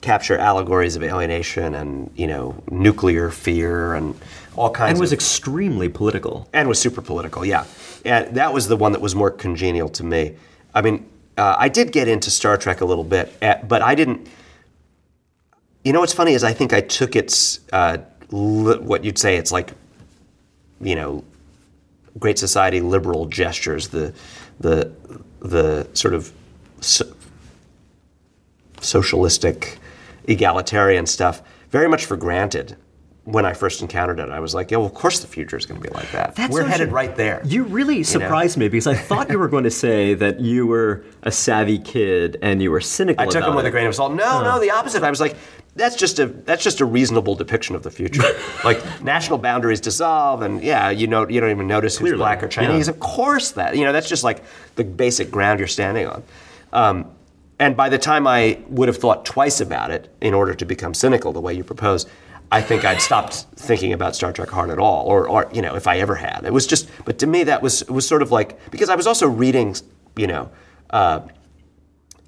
capture 0.00 0.36
allegories 0.36 0.96
of 0.96 1.02
alienation 1.02 1.74
and 1.74 2.10
you 2.14 2.26
know 2.26 2.62
nuclear 2.70 3.30
fear 3.30 3.94
and 3.94 4.14
all 4.56 4.70
kinds 4.70 4.90
and 4.92 5.00
was 5.00 5.12
of 5.12 5.16
extremely 5.16 5.88
political. 5.88 6.46
and 6.52 6.68
was 6.68 6.78
super 6.78 7.00
political. 7.02 7.44
Yeah, 7.44 7.64
and 8.04 8.34
that 8.36 8.52
was 8.52 8.68
the 8.68 8.76
one 8.76 8.92
that 8.92 9.00
was 9.00 9.14
more 9.14 9.30
congenial 9.30 9.88
to 9.90 10.04
me. 10.04 10.36
I 10.74 10.82
mean, 10.82 11.06
uh, 11.38 11.56
I 11.58 11.68
did 11.68 11.92
get 11.92 12.06
into 12.08 12.30
Star 12.30 12.56
Trek 12.56 12.80
a 12.80 12.84
little 12.84 13.04
bit, 13.04 13.32
uh, 13.42 13.56
but 13.66 13.82
I 13.82 13.94
didn't. 13.94 14.26
You 15.84 15.92
know 15.92 16.00
what's 16.00 16.14
funny 16.14 16.32
is 16.32 16.42
I 16.42 16.54
think 16.54 16.72
I 16.72 16.80
took 16.80 17.14
its 17.14 17.60
uh, 17.72 17.98
what 18.30 19.04
you'd 19.04 19.18
say 19.18 19.36
it's 19.36 19.52
like, 19.52 19.72
you 20.80 20.96
know, 20.96 21.22
Great 22.18 22.38
Society 22.38 22.80
liberal 22.80 23.26
gestures, 23.26 23.88
the 23.88 24.14
the 24.58 24.90
the 25.40 25.86
sort 25.92 26.14
of 26.14 26.32
so, 26.80 27.04
socialistic, 28.80 29.78
egalitarian 30.26 31.04
stuff, 31.04 31.42
very 31.70 31.88
much 31.88 32.06
for 32.06 32.16
granted. 32.16 32.76
When 33.24 33.46
I 33.46 33.54
first 33.54 33.80
encountered 33.80 34.18
it, 34.18 34.28
I 34.28 34.38
was 34.38 34.54
like, 34.54 34.70
"Yeah, 34.70 34.76
well, 34.76 34.86
of 34.86 34.92
course 34.92 35.20
the 35.20 35.26
future 35.26 35.56
is 35.56 35.64
going 35.64 35.80
to 35.80 35.88
be 35.88 35.94
like 35.94 36.10
that. 36.12 36.36
That's 36.36 36.52
We're 36.52 36.66
headed 36.66 36.92
right 36.92 37.16
there." 37.16 37.40
You 37.44 37.64
really 37.64 38.02
surprised 38.02 38.58
me 38.58 38.68
because 38.68 38.86
I 38.86 38.94
thought 38.94 39.30
you 39.30 39.38
were 39.38 39.48
going 39.48 39.64
to 39.64 39.70
say 39.70 40.12
that 40.14 40.40
you 40.40 40.66
were 40.66 41.04
a 41.22 41.30
savvy 41.30 41.78
kid 41.78 42.36
and 42.42 42.62
you 42.62 42.70
were 42.70 42.82
cynical. 42.82 43.22
I 43.22 43.26
took 43.26 43.44
him 43.44 43.54
with 43.54 43.64
it. 43.64 43.68
a 43.68 43.70
grain 43.70 43.86
of 43.86 43.94
salt. 43.94 44.12
No, 44.12 44.42
no, 44.42 44.60
the 44.60 44.70
opposite. 44.70 45.02
I 45.02 45.08
was 45.08 45.20
like, 45.20 45.36
that's 45.76 45.96
just 45.96 46.18
a 46.18 46.26
that's 46.26 46.62
just 46.62 46.80
a 46.80 46.84
reasonable 46.84 47.34
depiction 47.34 47.74
of 47.74 47.82
the 47.82 47.90
future. 47.90 48.22
like 48.64 49.02
national 49.02 49.38
boundaries 49.38 49.80
dissolve, 49.80 50.42
and 50.42 50.62
yeah, 50.62 50.90
you 50.90 51.06
know, 51.06 51.26
you 51.26 51.40
don't 51.40 51.50
even 51.50 51.66
notice 51.66 51.96
who's 51.96 52.12
black 52.12 52.42
or 52.42 52.48
Chinese. 52.48 52.88
yeah. 52.88 52.92
Of 52.92 53.00
course, 53.00 53.52
that 53.52 53.76
you 53.76 53.84
know, 53.84 53.92
that's 53.92 54.08
just 54.08 54.22
like 54.22 54.42
the 54.76 54.84
basic 54.84 55.30
ground 55.30 55.58
you're 55.60 55.68
standing 55.68 56.06
on. 56.06 56.22
Um, 56.72 57.10
and 57.58 57.76
by 57.76 57.88
the 57.88 57.98
time 57.98 58.26
I 58.26 58.58
would 58.68 58.88
have 58.88 58.96
thought 58.96 59.24
twice 59.24 59.60
about 59.60 59.90
it 59.90 60.12
in 60.20 60.34
order 60.34 60.54
to 60.54 60.64
become 60.64 60.92
cynical 60.92 61.32
the 61.32 61.40
way 61.40 61.54
you 61.54 61.64
propose, 61.64 62.06
I 62.52 62.60
think 62.60 62.84
I'd 62.84 63.00
stopped 63.02 63.46
thinking 63.56 63.92
about 63.92 64.14
Star 64.14 64.32
Trek 64.32 64.48
hard 64.50 64.70
at 64.70 64.78
all, 64.78 65.06
or, 65.06 65.28
or 65.28 65.50
you 65.52 65.60
know, 65.62 65.74
if 65.74 65.86
I 65.86 65.98
ever 65.98 66.14
had. 66.14 66.42
It 66.44 66.52
was 66.52 66.66
just, 66.66 66.88
but 67.04 67.18
to 67.18 67.26
me, 67.26 67.44
that 67.44 67.62
was 67.62 67.84
was 67.88 68.06
sort 68.06 68.22
of 68.22 68.30
like 68.30 68.70
because 68.70 68.88
I 68.88 68.94
was 68.94 69.06
also 69.06 69.26
reading, 69.28 69.74
you 70.16 70.26
know. 70.26 70.50
Uh, 70.90 71.20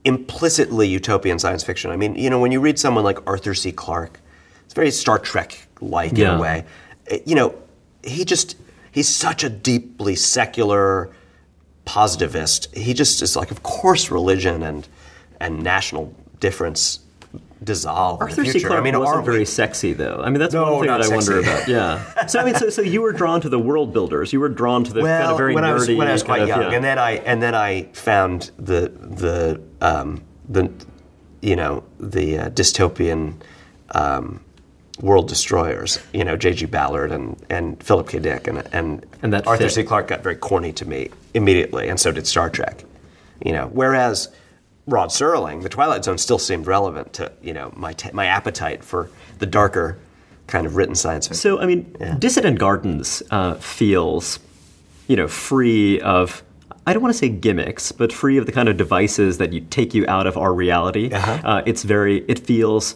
implicitly 0.05 0.87
utopian 0.87 1.39
science 1.39 1.65
fiction. 1.65 1.91
I 1.91 1.97
mean, 1.97 2.15
you 2.15 2.31
know, 2.31 2.39
when 2.41 2.53
you 2.53 2.61
read 2.61 2.79
someone 2.79 3.03
like 3.03 3.19
Arthur 3.27 3.55
C. 3.55 3.73
Clarke, 3.73 4.21
it's 4.65 4.75
very 4.75 4.91
Star 4.93 5.19
Trek 5.19 5.67
like 5.81 6.13
in 6.13 6.19
a 6.39 6.41
way. 6.41 6.65
Eh, 7.09 7.19
You 7.27 7.35
know, 7.35 7.55
he 8.05 8.25
just 8.25 8.57
he's 8.93 9.09
such 9.09 9.43
a 9.45 9.49
deeply 9.49 10.15
secular 10.15 11.11
positivist. 11.85 12.75
He 12.75 12.95
just 12.95 13.23
is 13.23 13.37
like, 13.37 13.51
of 13.51 13.63
course, 13.63 14.11
religion 14.11 14.63
and 14.63 14.87
and 15.41 15.63
national 15.63 16.15
difference 16.41 17.01
dissolve 17.63 18.21
Arthur 18.21 18.45
C. 18.45 18.61
Clarke 18.61 18.81
I 18.81 18.83
mean, 18.83 18.99
wasn't 18.99 19.17
are 19.17 19.21
we- 19.23 19.27
very 19.27 19.45
sexy, 19.47 19.93
though. 19.93 20.21
I 20.23 20.31
mean, 20.31 20.41
that's 20.41 20.53
No, 20.53 20.73
one 20.73 20.81
thing 20.81 20.89
that 20.89 21.03
I 21.03 21.09
wonder 21.09 21.41
about. 21.41 21.69
Yeah. 21.69 22.03
So 22.29 22.41
I 22.41 22.45
mean, 22.45 22.55
so, 22.57 22.71
so 22.71 22.83
you 22.83 23.03
were 23.03 23.13
drawn 23.13 23.41
to 23.41 23.49
the 23.49 23.59
world 23.59 23.93
builders. 23.93 24.33
You 24.33 24.41
were 24.41 24.49
drawn 24.49 24.83
to 24.85 24.93
the 24.93 25.01
well, 25.03 25.21
kind 25.21 25.31
of 25.31 25.39
very 25.39 25.55
when 25.55 25.65
nerdy. 25.65 25.69
I 25.69 25.73
was 25.75 25.89
when 25.89 26.09
I 26.09 26.13
was 26.13 26.23
quite 26.23 26.43
of, 26.43 26.49
young, 26.49 26.63
yeah. 26.63 26.71
and 26.73 26.85
then 26.85 26.99
I 26.99 27.13
and 27.13 27.41
then 27.43 27.55
I 27.55 27.85
found 27.93 28.51
the 28.59 28.91
the 29.01 29.61
um, 29.81 30.23
the 30.49 30.71
you 31.41 31.55
know 31.55 31.85
the 32.01 32.39
uh, 32.39 32.51
dystopian 32.51 33.35
um, 33.93 34.41
world 35.01 35.29
destroyers. 35.29 36.01
You 36.13 36.25
know, 36.25 36.37
J.G. 36.37 36.67
Ballard 36.67 37.13
and 37.13 37.41
and 37.49 37.81
Philip 37.83 38.09
K. 38.09 38.19
Dick 38.19 38.49
and 38.49 38.59
and, 38.73 39.07
And 39.23 39.35
Arthur 39.35 39.65
fit. 39.65 39.73
C. 39.73 39.85
Clarke 39.85 40.09
got 40.09 40.23
very 40.23 40.37
corny 40.37 40.73
to 40.73 40.85
me 40.85 41.11
immediately, 41.35 41.89
and 41.89 42.01
so 42.01 42.11
did 42.11 42.27
Star 42.27 42.51
Trek. 42.51 42.85
You 43.45 43.53
know, 43.53 43.71
whereas. 43.73 44.29
Rod 44.87 45.09
Serling, 45.09 45.63
The 45.63 45.69
Twilight 45.69 46.05
Zone 46.05 46.19
still 46.19 46.39
seemed 46.39 46.67
relevant 46.67 47.13
to 47.15 47.33
you 47.43 47.53
know 47.53 47.73
my 47.77 47.93
ta 47.93 48.11
my 48.13 48.27
appetite 48.27 48.85
for 48.85 49.11
the 49.39 49.47
darker 49.47 49.99
kind 50.47 50.67
of 50.67 50.77
written 50.77 50.95
science 50.95 51.27
fiction. 51.27 51.41
So 51.41 51.61
I 51.61 51.67
mean, 51.67 51.85
Dissident 52.19 52.59
Gardens 52.59 53.23
uh, 53.31 53.55
feels, 53.55 54.39
you 55.09 55.17
know, 55.17 55.29
free 55.29 56.01
of. 56.01 56.43
I 56.89 56.93
don't 56.93 57.03
want 57.03 57.13
to 57.13 57.19
say 57.19 57.29
gimmicks, 57.29 57.91
but 57.91 58.13
free 58.13 58.37
of 58.39 58.47
the 58.47 58.53
kind 58.53 58.69
of 58.69 58.77
devices 58.77 59.39
that 59.39 59.53
you 59.53 59.61
take 59.61 59.93
you 59.93 60.07
out 60.07 60.29
of 60.29 60.37
our 60.37 60.55
reality. 60.55 61.13
Uh-huh. 61.13 61.41
Uh, 61.45 61.63
it's 61.67 61.83
very. 61.83 62.25
It 62.29 62.39
feels 62.39 62.95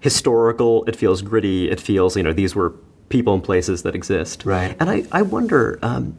historical. 0.00 0.84
It 0.84 0.94
feels 0.94 1.20
gritty. 1.20 1.68
It 1.68 1.80
feels, 1.80 2.16
you 2.16 2.22
know, 2.22 2.32
these 2.32 2.54
were 2.54 2.74
people 3.08 3.34
and 3.34 3.42
places 3.42 3.82
that 3.82 3.96
exist. 3.96 4.44
Right. 4.44 4.76
And 4.78 4.88
I, 4.88 5.04
I 5.10 5.22
wonder. 5.22 5.80
Um, 5.82 6.16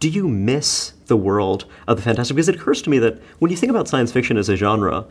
do 0.00 0.08
you 0.08 0.26
miss 0.26 0.91
the 1.06 1.16
world 1.16 1.64
of 1.86 1.96
the 1.96 2.02
fantastic? 2.02 2.36
Because 2.36 2.48
it 2.48 2.56
occurs 2.56 2.82
to 2.82 2.90
me 2.90 2.98
that 2.98 3.20
when 3.38 3.50
you 3.50 3.56
think 3.56 3.70
about 3.70 3.88
science 3.88 4.12
fiction 4.12 4.36
as 4.36 4.48
a 4.48 4.56
genre, 4.56 5.06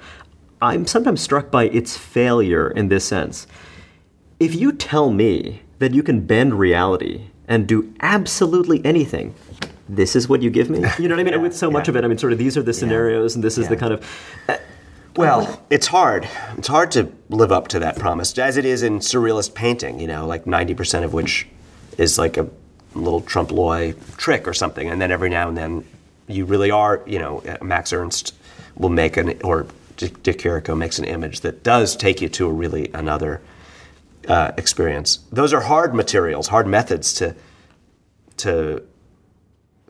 I'm 0.61 0.85
sometimes 0.85 1.21
struck 1.21 1.49
by 1.49 1.65
its 1.65 1.97
failure 1.97 2.69
in 2.69 2.89
this 2.89 3.05
sense. 3.05 3.47
If 4.39 4.55
you 4.55 4.71
tell 4.71 5.11
me 5.11 5.61
that 5.79 5.93
you 5.93 6.03
can 6.03 6.21
bend 6.21 6.59
reality 6.59 7.27
and 7.47 7.67
do 7.67 7.93
absolutely 8.01 8.83
anything, 8.85 9.33
this 9.89 10.15
is 10.15 10.29
what 10.29 10.41
you 10.41 10.49
give 10.49 10.69
me. 10.69 10.79
You 10.99 11.07
know 11.07 11.15
what 11.15 11.21
I 11.21 11.23
mean? 11.23 11.33
Yeah, 11.33 11.39
With 11.39 11.55
so 11.55 11.69
much 11.69 11.87
of 11.87 11.95
it, 11.95 12.03
I 12.03 12.07
mean, 12.07 12.17
sort 12.17 12.31
of 12.33 12.39
these 12.39 12.57
are 12.57 12.63
the 12.63 12.73
scenarios, 12.73 13.35
and 13.35 13.43
this 13.43 13.57
is 13.57 13.67
the 13.67 13.75
kind 13.75 13.93
of. 13.93 14.05
Uh, 14.47 14.57
well, 15.17 15.61
it's 15.69 15.87
hard. 15.87 16.29
It's 16.57 16.69
hard 16.69 16.91
to 16.91 17.11
live 17.29 17.51
up 17.51 17.67
to 17.69 17.79
that 17.79 17.97
promise, 17.99 18.37
as 18.37 18.55
it 18.55 18.63
is 18.63 18.83
in 18.83 18.99
surrealist 18.99 19.53
painting. 19.53 19.99
You 19.99 20.07
know, 20.07 20.25
like 20.25 20.47
ninety 20.47 20.73
percent 20.73 21.03
of 21.03 21.13
which 21.13 21.47
is 21.97 22.17
like 22.17 22.37
a 22.37 22.47
little 22.93 23.21
trompe 23.21 23.51
l'oeil 23.51 23.93
trick 24.17 24.47
or 24.47 24.53
something, 24.53 24.89
and 24.89 25.01
then 25.01 25.11
every 25.11 25.29
now 25.29 25.47
and 25.47 25.57
then 25.57 25.85
you 26.27 26.45
really 26.45 26.71
are. 26.71 27.01
You 27.05 27.19
know, 27.19 27.43
Max 27.61 27.93
Ernst 27.93 28.35
will 28.75 28.89
make 28.89 29.17
an 29.17 29.39
or 29.43 29.67
Dick 29.97 30.23
Dick 30.23 30.67
makes 30.69 30.99
an 30.99 31.05
image 31.05 31.41
that 31.41 31.63
does 31.63 31.95
take 31.95 32.21
you 32.21 32.29
to 32.29 32.47
a 32.47 32.51
really 32.51 32.89
another 32.93 33.41
uh, 34.27 34.51
experience. 34.57 35.19
Those 35.31 35.53
are 35.53 35.61
hard 35.61 35.93
materials, 35.93 36.47
hard 36.47 36.67
methods 36.67 37.13
to 37.15 37.35
to 38.37 38.83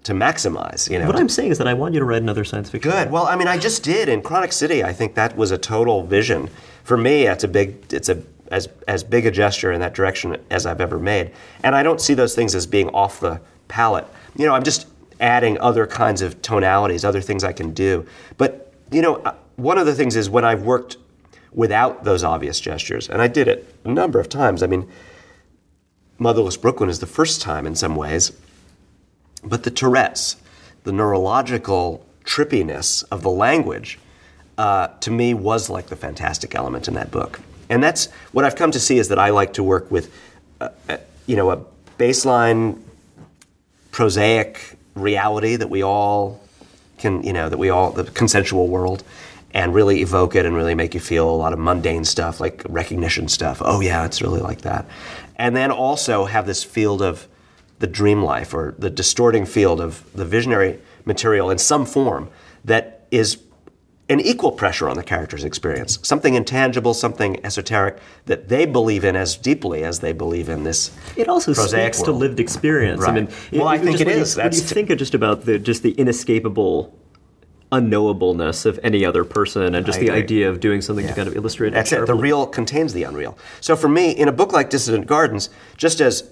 to 0.04 0.14
maximize. 0.14 0.90
You 0.90 1.00
know, 1.00 1.08
What 1.08 1.16
I'm 1.16 1.30
saying 1.30 1.52
is 1.52 1.58
that 1.60 1.68
I 1.68 1.74
want 1.74 1.94
you 1.94 2.00
to 2.00 2.06
write 2.06 2.22
another 2.22 2.44
science 2.44 2.70
fiction. 2.70 2.92
Good. 2.92 3.12
Well, 3.12 3.28
I 3.28 3.36
mean, 3.36 3.48
I 3.48 3.58
just 3.58 3.84
did 3.84 4.10
in 4.10 4.22
Chronic 4.22 4.52
City. 4.52 4.84
I 4.84 4.94
think 4.94 5.16
that 5.16 5.38
was 5.38 5.52
a 5.52 5.58
total 5.58 6.04
vision 6.04 6.50
for 6.84 6.98
me. 6.98 7.28
It's 7.28 7.44
a 7.44 7.48
big. 7.48 7.94
It's 7.94 8.10
a 8.10 8.24
as 8.52 8.70
as 8.88 9.04
big 9.04 9.26
a 9.26 9.32
gesture 9.32 9.72
in 9.72 9.80
that 9.82 9.94
direction 9.94 10.38
as 10.50 10.66
I've 10.66 10.82
ever 10.82 11.00
made, 11.00 11.32
and 11.64 11.76
I 11.76 11.84
don't 11.84 12.00
see 12.00 12.14
those 12.14 12.36
things 12.36 12.54
as 12.54 12.68
being 12.68 12.90
off 12.90 13.20
the 13.20 13.42
palette. 13.68 14.08
You 14.36 14.46
know, 14.46 14.54
I'm 14.54 14.64
just 14.64 14.88
adding 15.20 15.60
other 15.60 15.88
kinds 15.88 16.22
of 16.22 16.42
tonalities, 16.42 17.04
other 17.06 17.22
things 17.22 17.44
I 17.44 17.54
can 17.54 17.74
do. 17.74 18.06
But 18.38 18.74
you 18.92 19.02
know, 19.02 19.16
uh, 19.16 19.36
one 19.56 19.78
of 19.78 19.86
the 19.86 19.96
things 19.96 20.16
is 20.16 20.30
when 20.30 20.46
I've 20.46 20.64
worked 20.64 20.98
without 21.52 22.04
those 22.04 22.24
obvious 22.24 22.60
gestures, 22.60 23.10
and 23.10 23.22
I 23.22 23.28
did 23.28 23.48
it 23.48 23.74
a 23.84 23.90
number 23.90 24.20
of 24.20 24.30
times. 24.30 24.62
I 24.62 24.68
mean, 24.68 24.90
Motherless 26.20 26.58
Brooklyn 26.58 26.90
is 26.90 27.00
the 27.00 27.08
first 27.08 27.42
time 27.42 27.66
in 27.66 27.76
some 27.76 27.96
ways 27.96 28.32
but 29.44 29.64
the 29.64 29.72
Tourette's, 29.72 30.38
the 30.84 30.92
neurological 30.92 32.06
trippiness 32.24 33.04
of 33.12 33.24
the 33.24 33.30
language, 33.30 34.00
uh, 34.58 34.88
to 35.00 35.12
me 35.12 35.34
was 35.34 35.70
like 35.70 35.88
the 35.88 35.96
fantastic 35.96 36.54
element 36.54 36.88
in 36.88 36.94
that 36.94 37.12
book. 37.12 37.40
And 37.72 37.82
that's 37.82 38.08
what 38.34 38.44
I've 38.44 38.58
come 38.58 38.72
to 38.72 38.80
see 38.82 39.00
is 39.00 39.08
that 39.08 39.18
I 39.18 39.30
like 39.30 39.54
to 39.54 39.64
work 39.64 39.90
with, 39.90 40.14
uh, 40.60 40.70
uh, 40.90 40.98
you 41.26 41.38
know, 41.38 41.52
a 41.52 41.64
baseline 41.98 42.82
prosaic 43.92 44.78
reality 44.94 45.56
that 45.56 45.70
we 45.70 45.82
all 45.82 46.42
can, 46.98 47.24
you 47.24 47.32
know, 47.32 47.48
that 47.48 47.58
we 47.58 47.70
all, 47.70 47.92
the 47.92 48.04
consensual 48.04 48.68
world, 48.68 49.06
and 49.54 49.74
really 49.74 50.02
evoke 50.02 50.36
it 50.36 50.46
and 50.46 50.54
really 50.54 50.76
make 50.76 50.94
you 50.94 51.00
feel 51.00 51.30
a 51.30 51.38
lot 51.38 51.54
of 51.54 51.60
mundane 51.60 52.04
stuff 52.04 52.42
like 52.42 52.62
recognition 52.68 53.30
stuff. 53.30 53.62
Oh, 53.64 53.80
yeah, 53.80 54.06
it's 54.06 54.22
really 54.22 54.42
like 54.42 54.62
that. 54.62 54.86
And 55.38 55.56
then 55.56 55.72
also 55.72 56.26
have 56.26 56.46
this 56.46 56.66
field 56.66 57.02
of 57.02 57.26
the 57.80 57.88
dream 57.88 58.22
life 58.22 58.54
or 58.54 58.76
the 58.80 58.90
distorting 58.90 59.46
field 59.46 59.80
of 59.80 60.04
the 60.14 60.26
visionary 60.26 60.80
material 61.06 61.50
in 61.50 61.58
some 61.58 61.86
form 61.86 62.30
that 62.66 63.08
is 63.12 63.38
an 64.12 64.20
equal 64.20 64.52
pressure 64.52 64.90
on 64.90 64.98
the 64.98 65.04
character's 65.04 65.44
experience, 65.44 65.98
something 66.04 66.34
intangible, 66.36 66.94
something 66.94 67.44
esoteric 67.46 67.98
that 68.26 68.50
they 68.50 68.66
believe 68.66 69.06
in 69.06 69.16
as 69.16 69.38
deeply 69.38 69.84
as 69.84 70.00
they 70.00 70.12
believe 70.12 70.50
in 70.50 70.64
this. 70.64 70.92
It 71.16 71.30
also 71.30 71.54
speaks 71.54 72.02
to 72.02 72.12
lived 72.12 72.40
experience. 72.40 73.04
I 73.04 73.12
mean, 73.14 73.30
Well, 73.54 73.68
I 73.68 73.78
think 73.78 74.02
it 74.02 74.08
when 74.08 74.18
you- 74.18 74.22
is. 74.24 74.36
When 74.38 74.52
you 74.52 74.60
think 74.60 74.90
of 74.90 74.98
just 74.98 75.14
about 75.16 75.46
the 75.46 75.58
just 75.58 75.82
the 75.84 75.92
inescapable 75.92 76.94
unknowableness 77.72 78.66
of 78.66 78.78
any 78.84 79.06
other 79.06 79.24
person, 79.24 79.74
and 79.76 79.86
just 79.86 79.98
I 79.98 80.02
the 80.02 80.08
agree. 80.10 80.20
idea 80.24 80.50
of 80.50 80.60
doing 80.60 80.82
something 80.82 81.08
to 81.08 81.14
kind 81.14 81.30
of 81.30 81.36
illustrate 81.38 81.70
it. 81.70 81.76
That's 81.76 81.94
it. 81.94 82.06
The 82.06 82.14
real 82.14 82.46
contains 82.46 82.92
the 82.94 83.04
unreal. 83.04 83.38
So 83.62 83.78
for 83.78 83.88
me, 83.88 84.12
in 84.12 84.28
a 84.28 84.32
book 84.34 84.52
like 84.52 84.70
Dissident 84.70 85.06
Gardens, 85.08 85.50
just 85.78 86.02
as 86.02 86.30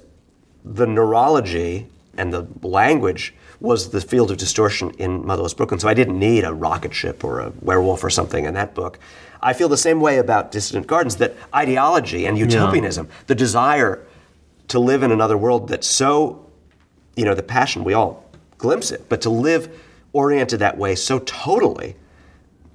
the 0.66 0.86
neurology 0.86 1.88
and 2.18 2.34
the 2.34 2.46
language 2.62 3.34
was 3.60 3.90
the 3.90 4.02
field 4.02 4.32
of 4.32 4.38
distortion 4.38 4.92
in 4.92 5.26
Motherless 5.26 5.54
Brooklyn, 5.54 5.80
so 5.80 5.88
I 5.88 5.94
didn't 5.94 6.18
need 6.18 6.44
a 6.44 6.54
rocket 6.54 6.94
ship 6.94 7.24
or 7.24 7.40
a 7.40 7.52
werewolf 7.62 8.04
or 8.04 8.10
something 8.10 8.46
in 8.46 8.54
that 8.54 8.74
book. 8.74 9.00
I 9.42 9.54
feel 9.54 9.70
the 9.70 9.78
same 9.78 10.02
way 10.02 10.18
about 10.18 10.52
Dissident 10.52 10.88
Gardens 10.88 11.18
that 11.18 11.36
ideology 11.54 12.26
and 12.26 12.38
utopianism, 12.38 13.10
the 13.28 13.36
desire 13.36 14.06
to 14.70 14.80
live 14.80 15.04
in 15.04 15.12
another 15.12 15.38
world 15.38 15.68
that's 15.68 15.88
so, 15.88 16.46
you 17.16 17.26
know, 17.26 17.34
the 17.34 17.44
passion, 17.44 17.84
we 17.84 17.94
all 17.94 18.26
glimpse 18.58 18.92
it, 18.92 19.08
but 19.10 19.22
to 19.22 19.30
live 19.30 19.70
oriented 20.14 20.60
that 20.60 20.78
way 20.78 20.96
so 20.96 21.20
totally 21.20 21.96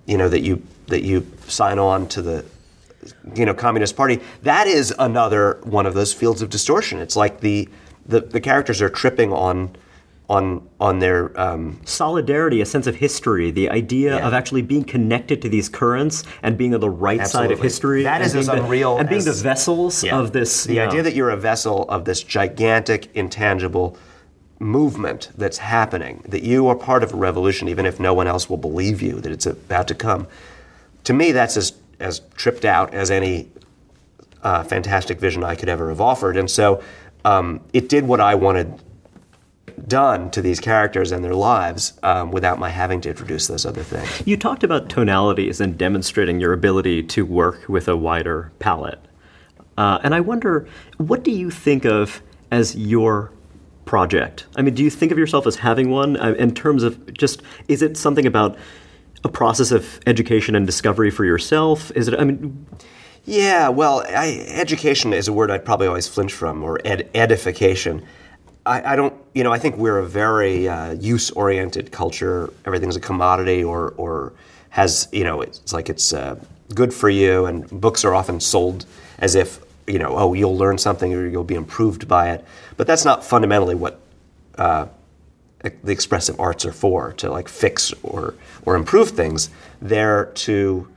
you 0.07 0.17
know 0.17 0.29
that 0.29 0.41
you 0.41 0.63
that 0.87 1.03
you 1.03 1.27
sign 1.47 1.79
on 1.79 2.07
to 2.09 2.23
the 2.23 2.45
you 3.35 3.45
know 3.45 3.55
communist 3.55 3.97
party 3.97 4.21
that 4.43 4.67
is 4.67 4.95
another 4.99 5.59
one 5.65 5.87
of 5.87 5.95
those 5.95 6.13
fields 6.13 6.43
of 6.43 6.51
distortion. 6.51 6.99
It's 6.99 7.17
like 7.17 7.41
the 7.41 7.69
the, 8.07 8.21
the 8.21 8.41
characters 8.41 8.83
are 8.83 8.91
tripping 8.91 9.33
on 9.33 9.75
on 10.29 10.67
on 10.81 11.01
their 11.01 11.39
um, 11.39 11.79
solidarity, 11.85 12.61
a 12.61 12.67
sense 12.67 12.87
of 12.87 12.97
history, 12.97 13.51
the 13.51 13.69
idea 13.71 14.17
Yeah. 14.17 14.27
of 14.27 14.33
actually 14.33 14.63
being 14.63 14.85
connected 14.85 15.43
to 15.43 15.49
these 15.49 15.69
currents 15.69 16.25
and 16.43 16.57
being 16.57 16.75
on 16.75 16.81
the 16.81 16.89
right 16.91 17.27
side 17.27 17.53
of 17.53 17.61
history. 17.61 18.05
That 18.05 18.23
and 18.23 18.35
as 18.35 18.47
the- 18.47 18.53
unreal 18.53 18.97
and 18.97 19.09
being 19.09 19.19
as- 19.19 19.27
the 19.27 19.33
vessels 19.43 20.03
yeah. 20.03 20.19
of 20.19 20.33
this. 20.33 20.65
the 20.65 20.81
idea 20.81 21.03
that 21.03 21.15
you're 21.15 21.31
a 21.31 21.37
vessel 21.37 21.85
of 21.89 22.05
this 22.07 22.23
gigantic 22.23 23.09
intangible 23.15 23.99
movement 24.61 25.31
that's 25.37 25.59
happening 25.59 26.23
that 26.29 26.43
you 26.43 26.69
are 26.69 26.77
part 26.77 27.03
of 27.03 27.13
a 27.13 27.17
revolution 27.17 27.69
even 27.69 27.85
if 27.85 27.99
no 28.01 28.15
one 28.15 28.27
else 28.27 28.49
will 28.49 28.57
believe 28.57 29.03
you 29.03 29.21
that 29.21 29.33
it's 29.33 29.47
about 29.47 29.89
to 29.89 29.95
come 29.95 30.27
to 31.03 31.13
me 31.13 31.33
that's 31.33 31.57
as 31.57 31.73
as 32.01 32.21
tripped 32.37 32.65
out 32.65 32.95
as 32.95 33.11
any 33.11 33.49
uh, 34.45 34.63
fantastic 34.63 35.19
vision 35.19 35.43
I 35.43 35.55
could 35.57 35.69
ever 35.69 35.89
have 35.89 36.01
offered 36.01 36.37
and 36.37 36.49
so 36.49 36.81
um, 37.25 37.61
it 37.73 37.89
did 37.89 38.07
what 38.07 38.21
I 38.21 38.37
wanted 38.37 38.73
done 39.87 40.31
to 40.31 40.41
these 40.41 40.61
characters 40.61 41.13
and 41.13 41.25
their 41.25 41.35
lives 41.35 41.95
um, 42.03 42.31
without 42.31 42.59
my 42.59 42.71
having 42.71 43.01
to 43.03 43.11
introduce 43.11 43.47
those 43.47 43.67
other 43.67 43.83
things 43.83 44.27
You 44.27 44.37
talked 44.37 44.65
about 44.65 44.89
tonalities 44.89 45.61
and 45.61 45.77
demonstrating 45.77 46.41
your 46.41 46.53
ability 46.53 47.03
to 47.03 47.25
work 47.25 47.69
with 47.69 47.89
a 47.89 47.97
wider 47.97 48.53
palette. 48.59 49.01
Uh, 49.77 49.99
and 50.03 50.15
I 50.15 50.21
wonder, 50.21 50.67
what 50.99 51.25
do 51.25 51.31
you 51.31 51.51
think 51.51 51.85
of 51.85 52.23
as 52.51 52.77
your 52.77 53.33
project? 53.85 54.47
I 54.57 54.63
mean, 54.63 54.75
do 54.75 54.85
you 54.85 54.91
think 54.91 55.13
of 55.13 55.19
yourself 55.19 55.47
as 55.47 55.57
having 55.57 55.91
one 55.91 56.17
uh, 56.17 56.35
in 56.39 56.55
terms 56.55 56.83
of 56.83 57.13
just, 57.13 57.43
is 57.69 57.83
it 57.83 57.97
something 57.97 58.27
about 58.27 58.57
a 59.25 59.29
process 59.29 59.73
of 59.73 60.01
education 60.07 60.55
and 60.55 60.67
discovery 60.67 61.11
for 61.11 61.25
yourself? 61.25 61.91
Is 61.97 62.09
it, 62.09 62.19
I 62.19 62.25
mean, 62.25 62.67
Yeah, 63.25 63.69
well, 63.71 64.05
I, 64.07 64.45
education 64.49 65.13
is 65.13 65.29
a 65.29 65.33
word 65.33 65.51
I'd 65.51 65.65
probably 65.65 65.87
always 65.87 66.07
flinch 66.07 66.33
from, 66.33 66.63
or 66.63 66.79
ed, 66.85 67.09
edification. 67.15 68.05
I, 68.67 68.93
I 68.93 68.97
don't, 68.97 69.15
you 69.35 69.45
know, 69.45 69.53
I 69.53 69.59
think 69.59 69.77
we're 69.77 69.99
a 69.99 70.07
very 70.07 70.69
uh, 70.69 70.93
use-oriented 70.93 71.93
culture. 71.93 72.53
Everything's 72.65 72.97
a 72.97 73.01
commodity, 73.01 73.63
or, 73.63 73.93
or 73.97 74.33
has, 74.71 75.09
you 75.13 75.25
know, 75.25 75.43
it's 75.43 75.73
like 75.73 75.89
it's 75.89 76.13
uh, 76.13 76.39
good 76.75 76.93
for 76.93 77.11
you, 77.11 77.47
and 77.47 77.69
books 77.69 78.05
are 78.05 78.15
often 78.15 78.41
sold 78.41 78.87
as 79.19 79.35
if, 79.35 79.61
you 79.87 79.99
know, 79.99 80.17
oh, 80.17 80.33
you'll 80.33 80.57
learn 80.57 80.79
something 80.79 81.13
or 81.13 81.27
you'll 81.27 81.45
be 81.45 81.55
improved 81.55 82.09
by 82.09 82.31
it. 82.31 82.45
But 82.77 82.87
that's 82.87 83.05
not 83.05 83.25
fundamentally 83.25 83.75
what 83.75 84.01
uh, 84.57 84.87
the 85.61 85.93
expressive 85.93 86.41
arts 86.41 86.65
are 86.65 86.73
for 86.73 87.13
to 87.15 87.31
like 87.31 87.49
fix 87.49 87.93
or 88.03 88.35
or 88.65 88.77
improve 88.77 89.11
things. 89.11 89.51
They're 89.81 90.27
to 90.27 90.89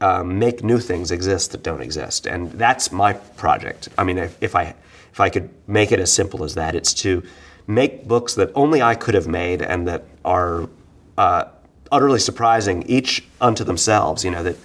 um, 0.00 0.38
make 0.38 0.62
new 0.62 0.78
things 0.78 1.10
exist 1.10 1.52
that 1.52 1.62
don't 1.62 1.80
exist, 1.80 2.26
and 2.26 2.50
that's 2.52 2.90
my 2.90 3.12
project. 3.12 3.88
I 3.96 4.04
mean, 4.04 4.18
if, 4.18 4.42
if 4.42 4.54
I 4.54 4.74
if 5.16 5.20
I 5.20 5.30
could 5.30 5.48
make 5.66 5.92
it 5.92 5.98
as 5.98 6.12
simple 6.12 6.44
as 6.44 6.56
that, 6.56 6.74
it's 6.74 6.92
to 6.92 7.22
make 7.66 8.06
books 8.06 8.34
that 8.34 8.50
only 8.54 8.82
I 8.82 8.94
could 8.94 9.14
have 9.14 9.26
made 9.26 9.62
and 9.62 9.88
that 9.88 10.04
are 10.26 10.68
uh, 11.16 11.44
utterly 11.90 12.18
surprising, 12.18 12.82
each 12.82 13.24
unto 13.40 13.64
themselves. 13.64 14.26
You 14.26 14.32
know 14.32 14.42
that 14.42 14.56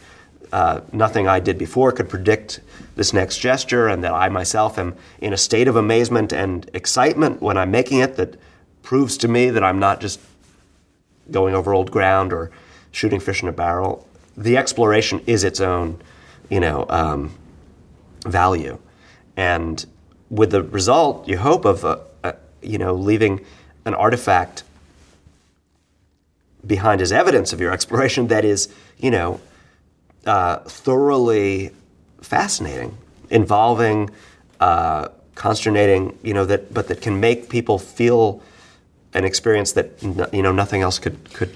uh, 0.51 0.81
nothing 0.91 1.25
I 1.25 1.39
did 1.39 1.57
before 1.57 1.93
could 1.93 2.09
predict 2.09 2.59
this 2.97 3.13
next 3.13 3.37
gesture, 3.37 3.87
and 3.87 4.03
that 4.03 4.11
I 4.11 4.27
myself 4.27 4.77
am 4.77 4.93
in 5.21 5.31
a 5.31 5.37
state 5.37 5.69
of 5.69 5.77
amazement 5.77 6.33
and 6.33 6.69
excitement 6.73 7.41
when 7.41 7.55
I'm 7.55 7.71
making 7.71 7.99
it. 7.99 8.17
That 8.17 8.37
proves 8.83 9.15
to 9.19 9.29
me 9.29 9.51
that 9.51 9.63
I'm 9.63 9.79
not 9.79 10.01
just 10.01 10.19
going 11.31 11.55
over 11.55 11.73
old 11.73 11.91
ground 11.91 12.33
or 12.33 12.51
shooting 12.91 13.21
fish 13.21 13.41
in 13.41 13.47
a 13.47 13.53
barrel. 13.53 14.05
The 14.35 14.57
exploration 14.57 15.21
is 15.27 15.45
its 15.45 15.61
own, 15.61 16.01
you 16.49 16.59
know, 16.59 16.85
um, 16.89 17.33
value, 18.25 18.79
and 19.37 19.85
with 20.31 20.51
the 20.51 20.63
result, 20.63 21.27
you 21.27 21.37
hope 21.37 21.65
of, 21.65 21.83
a, 21.83 21.99
a, 22.23 22.35
you 22.63 22.77
know, 22.77 22.95
leaving 22.95 23.45
an 23.85 23.93
artifact 23.93 24.63
behind 26.65 27.01
as 27.01 27.11
evidence 27.11 27.53
of 27.53 27.59
your 27.59 27.71
exploration 27.71 28.27
that 28.27 28.45
is, 28.45 28.73
you 28.97 29.11
know, 29.11 29.39
uh, 30.25 30.57
thoroughly 30.59 31.71
fascinating, 32.21 32.97
involving, 33.29 34.09
uh, 34.59 35.09
consternating, 35.35 36.17
you 36.23 36.33
know, 36.33 36.45
that 36.45 36.73
but 36.73 36.87
that 36.87 37.01
can 37.01 37.19
make 37.19 37.49
people 37.49 37.77
feel 37.77 38.41
an 39.13 39.25
experience 39.25 39.73
that 39.73 39.91
n- 40.03 40.27
you 40.31 40.43
know 40.43 40.51
nothing 40.51 40.81
else 40.81 40.99
could 40.99 41.33
could 41.33 41.51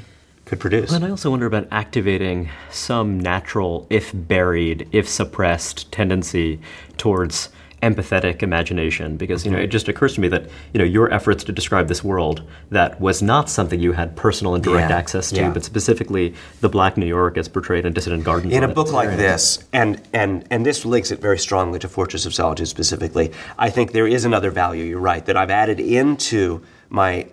could 0.46 0.60
produce. 0.60 0.92
And 0.92 1.06
I 1.06 1.10
also 1.12 1.30
wonder 1.30 1.46
about 1.46 1.68
activating 1.72 2.50
some 2.72 3.20
natural, 3.20 3.86
if 3.90 4.12
buried, 4.14 4.88
if 4.92 5.08
suppressed 5.08 5.92
tendency 5.92 6.60
towards 6.98 7.50
empathetic 7.82 8.42
imagination 8.42 9.18
because 9.18 9.46
you 9.46 9.52
know 9.52 9.58
it 9.58 9.68
just 9.68 9.88
occurs 9.88 10.16
to 10.16 10.22
me 10.22 10.28
that 10.28 10.48
you 10.74 10.80
know 10.80 10.86
your 10.86 11.14
efforts 11.14 11.44
to 11.44 11.52
describe 11.52 11.88
this 11.88 12.04
world 12.04 12.42
that 12.70 13.00
was 13.00 13.22
not 13.22 13.50
something 13.50 13.80
you 13.80 13.92
had 13.92 14.16
personal 14.16 14.56
and 14.56 14.64
direct 14.64 14.90
Yeah, 14.90 14.98
access 14.98 15.30
to 15.30 15.36
yeah. 15.36 15.52
but 15.52 15.64
specifically 15.64 16.34
the 16.62 16.70
black 16.70 16.98
New 16.98 17.06
York 17.06 17.38
as 17.38 17.48
portrayed 17.48 17.86
in 17.86 17.94
Dissident 17.94 18.24
Gardens 18.24 18.54
in 18.54 18.64
a 18.64 18.68
book 18.68 18.92
like 18.92 19.10
this, 19.18 19.64
and, 19.74 20.02
and, 20.14 20.46
and 20.50 20.66
this 20.66 20.86
links 20.86 21.12
it 21.12 21.20
very 21.20 21.38
strongly 21.38 21.80
to 21.80 21.88
Fortress 21.88 22.26
of 22.26 22.34
Solitude 22.34 22.68
specifically, 22.68 23.32
I 23.58 23.70
think 23.70 23.92
there 23.92 24.08
is 24.08 24.26
another 24.26 24.52
value, 24.52 24.84
you're 24.84 25.00
right, 25.00 25.26
that 25.26 25.38
I've 25.38 25.50
added 25.50 25.80
into 25.80 26.62
my, 26.90 27.28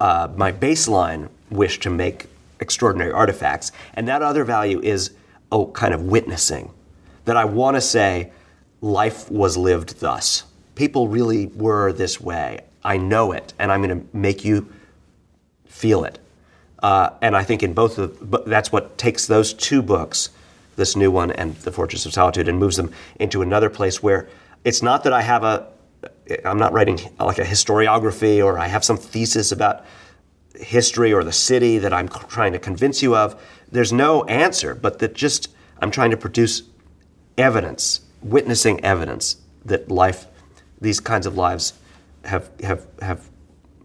uh, 0.00 0.28
my 0.36 0.52
baseline 0.52 1.28
wish 1.50 1.78
to 1.80 1.90
make 1.90 2.26
extraordinary 2.60 3.12
artifacts. 3.12 3.72
And 3.94 4.08
that 4.08 4.22
other 4.22 4.44
value 4.44 4.80
is, 4.80 5.10
oh, 5.50 5.66
kind 5.66 5.92
of 5.94 6.02
witnessing. 6.04 6.72
That 7.24 7.36
I 7.36 7.44
want 7.44 7.76
to 7.76 7.80
say, 7.80 8.32
life 8.82 9.30
was 9.30 9.56
lived 9.56 10.00
thus. 10.00 10.44
People 10.74 11.08
really 11.08 11.46
were 11.46 11.92
this 11.92 12.20
way. 12.20 12.60
I 12.84 12.98
know 12.98 13.32
it, 13.32 13.54
and 13.58 13.72
I'm 13.72 13.82
going 13.82 14.00
to 14.00 14.06
make 14.16 14.44
you 14.44 14.70
feel 15.64 16.04
it. 16.04 16.18
Uh, 16.82 17.10
and 17.22 17.36
I 17.36 17.44
think 17.44 17.62
in 17.62 17.72
both 17.72 17.96
of 17.98 18.44
that's 18.44 18.72
what 18.72 18.98
takes 18.98 19.26
those 19.26 19.54
two 19.54 19.82
books, 19.82 20.30
this 20.74 20.96
new 20.96 21.10
one 21.10 21.30
and 21.30 21.54
The 21.56 21.70
Fortress 21.70 22.04
of 22.06 22.12
Solitude, 22.12 22.48
and 22.48 22.58
moves 22.58 22.76
them 22.76 22.92
into 23.20 23.40
another 23.40 23.70
place 23.70 24.02
where 24.02 24.28
it's 24.64 24.82
not 24.82 25.04
that 25.04 25.12
I 25.12 25.22
have 25.22 25.44
a, 25.44 25.68
I'm 26.44 26.58
not 26.58 26.72
writing 26.72 26.98
like 27.20 27.38
a 27.38 27.44
historiography 27.44 28.44
or 28.44 28.58
I 28.58 28.66
have 28.66 28.84
some 28.84 28.96
thesis 28.96 29.52
about 29.52 29.84
history 30.56 31.12
or 31.12 31.22
the 31.22 31.32
city 31.32 31.78
that 31.78 31.92
I'm 31.92 32.08
trying 32.08 32.52
to 32.52 32.58
convince 32.58 33.02
you 33.02 33.14
of. 33.14 33.40
There's 33.70 33.92
no 33.92 34.24
answer, 34.24 34.74
but 34.74 34.98
that 34.98 35.14
just 35.14 35.48
I'm 35.80 35.90
trying 35.90 36.10
to 36.10 36.16
produce 36.16 36.62
evidence, 37.38 38.00
witnessing 38.22 38.84
evidence 38.84 39.36
that 39.64 39.90
life, 39.90 40.26
these 40.80 41.00
kinds 41.00 41.26
of 41.26 41.36
lives, 41.36 41.74
have 42.24 42.50
have 42.62 42.86
have 43.00 43.28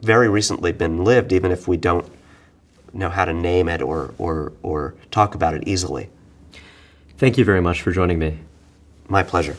very 0.02 0.30
recently 0.30 0.72
been 0.72 1.04
lived, 1.04 1.34
even 1.34 1.52
if 1.52 1.68
we 1.68 1.78
don't 1.78 2.06
know 2.94 3.10
how 3.10 3.26
to 3.26 3.34
name 3.34 3.68
it 3.68 3.82
or 3.82 4.14
or 4.18 4.54
or 4.64 4.96
talk 5.12 5.36
about 5.36 5.54
it 5.54 5.68
easily. 5.68 6.10
Thank 7.18 7.38
you 7.38 7.46
very 7.46 7.62
much 7.62 7.82
for 7.82 7.92
joining 7.92 8.20
me. 8.20 8.40
My 9.08 9.24
pleasure. 9.24 9.56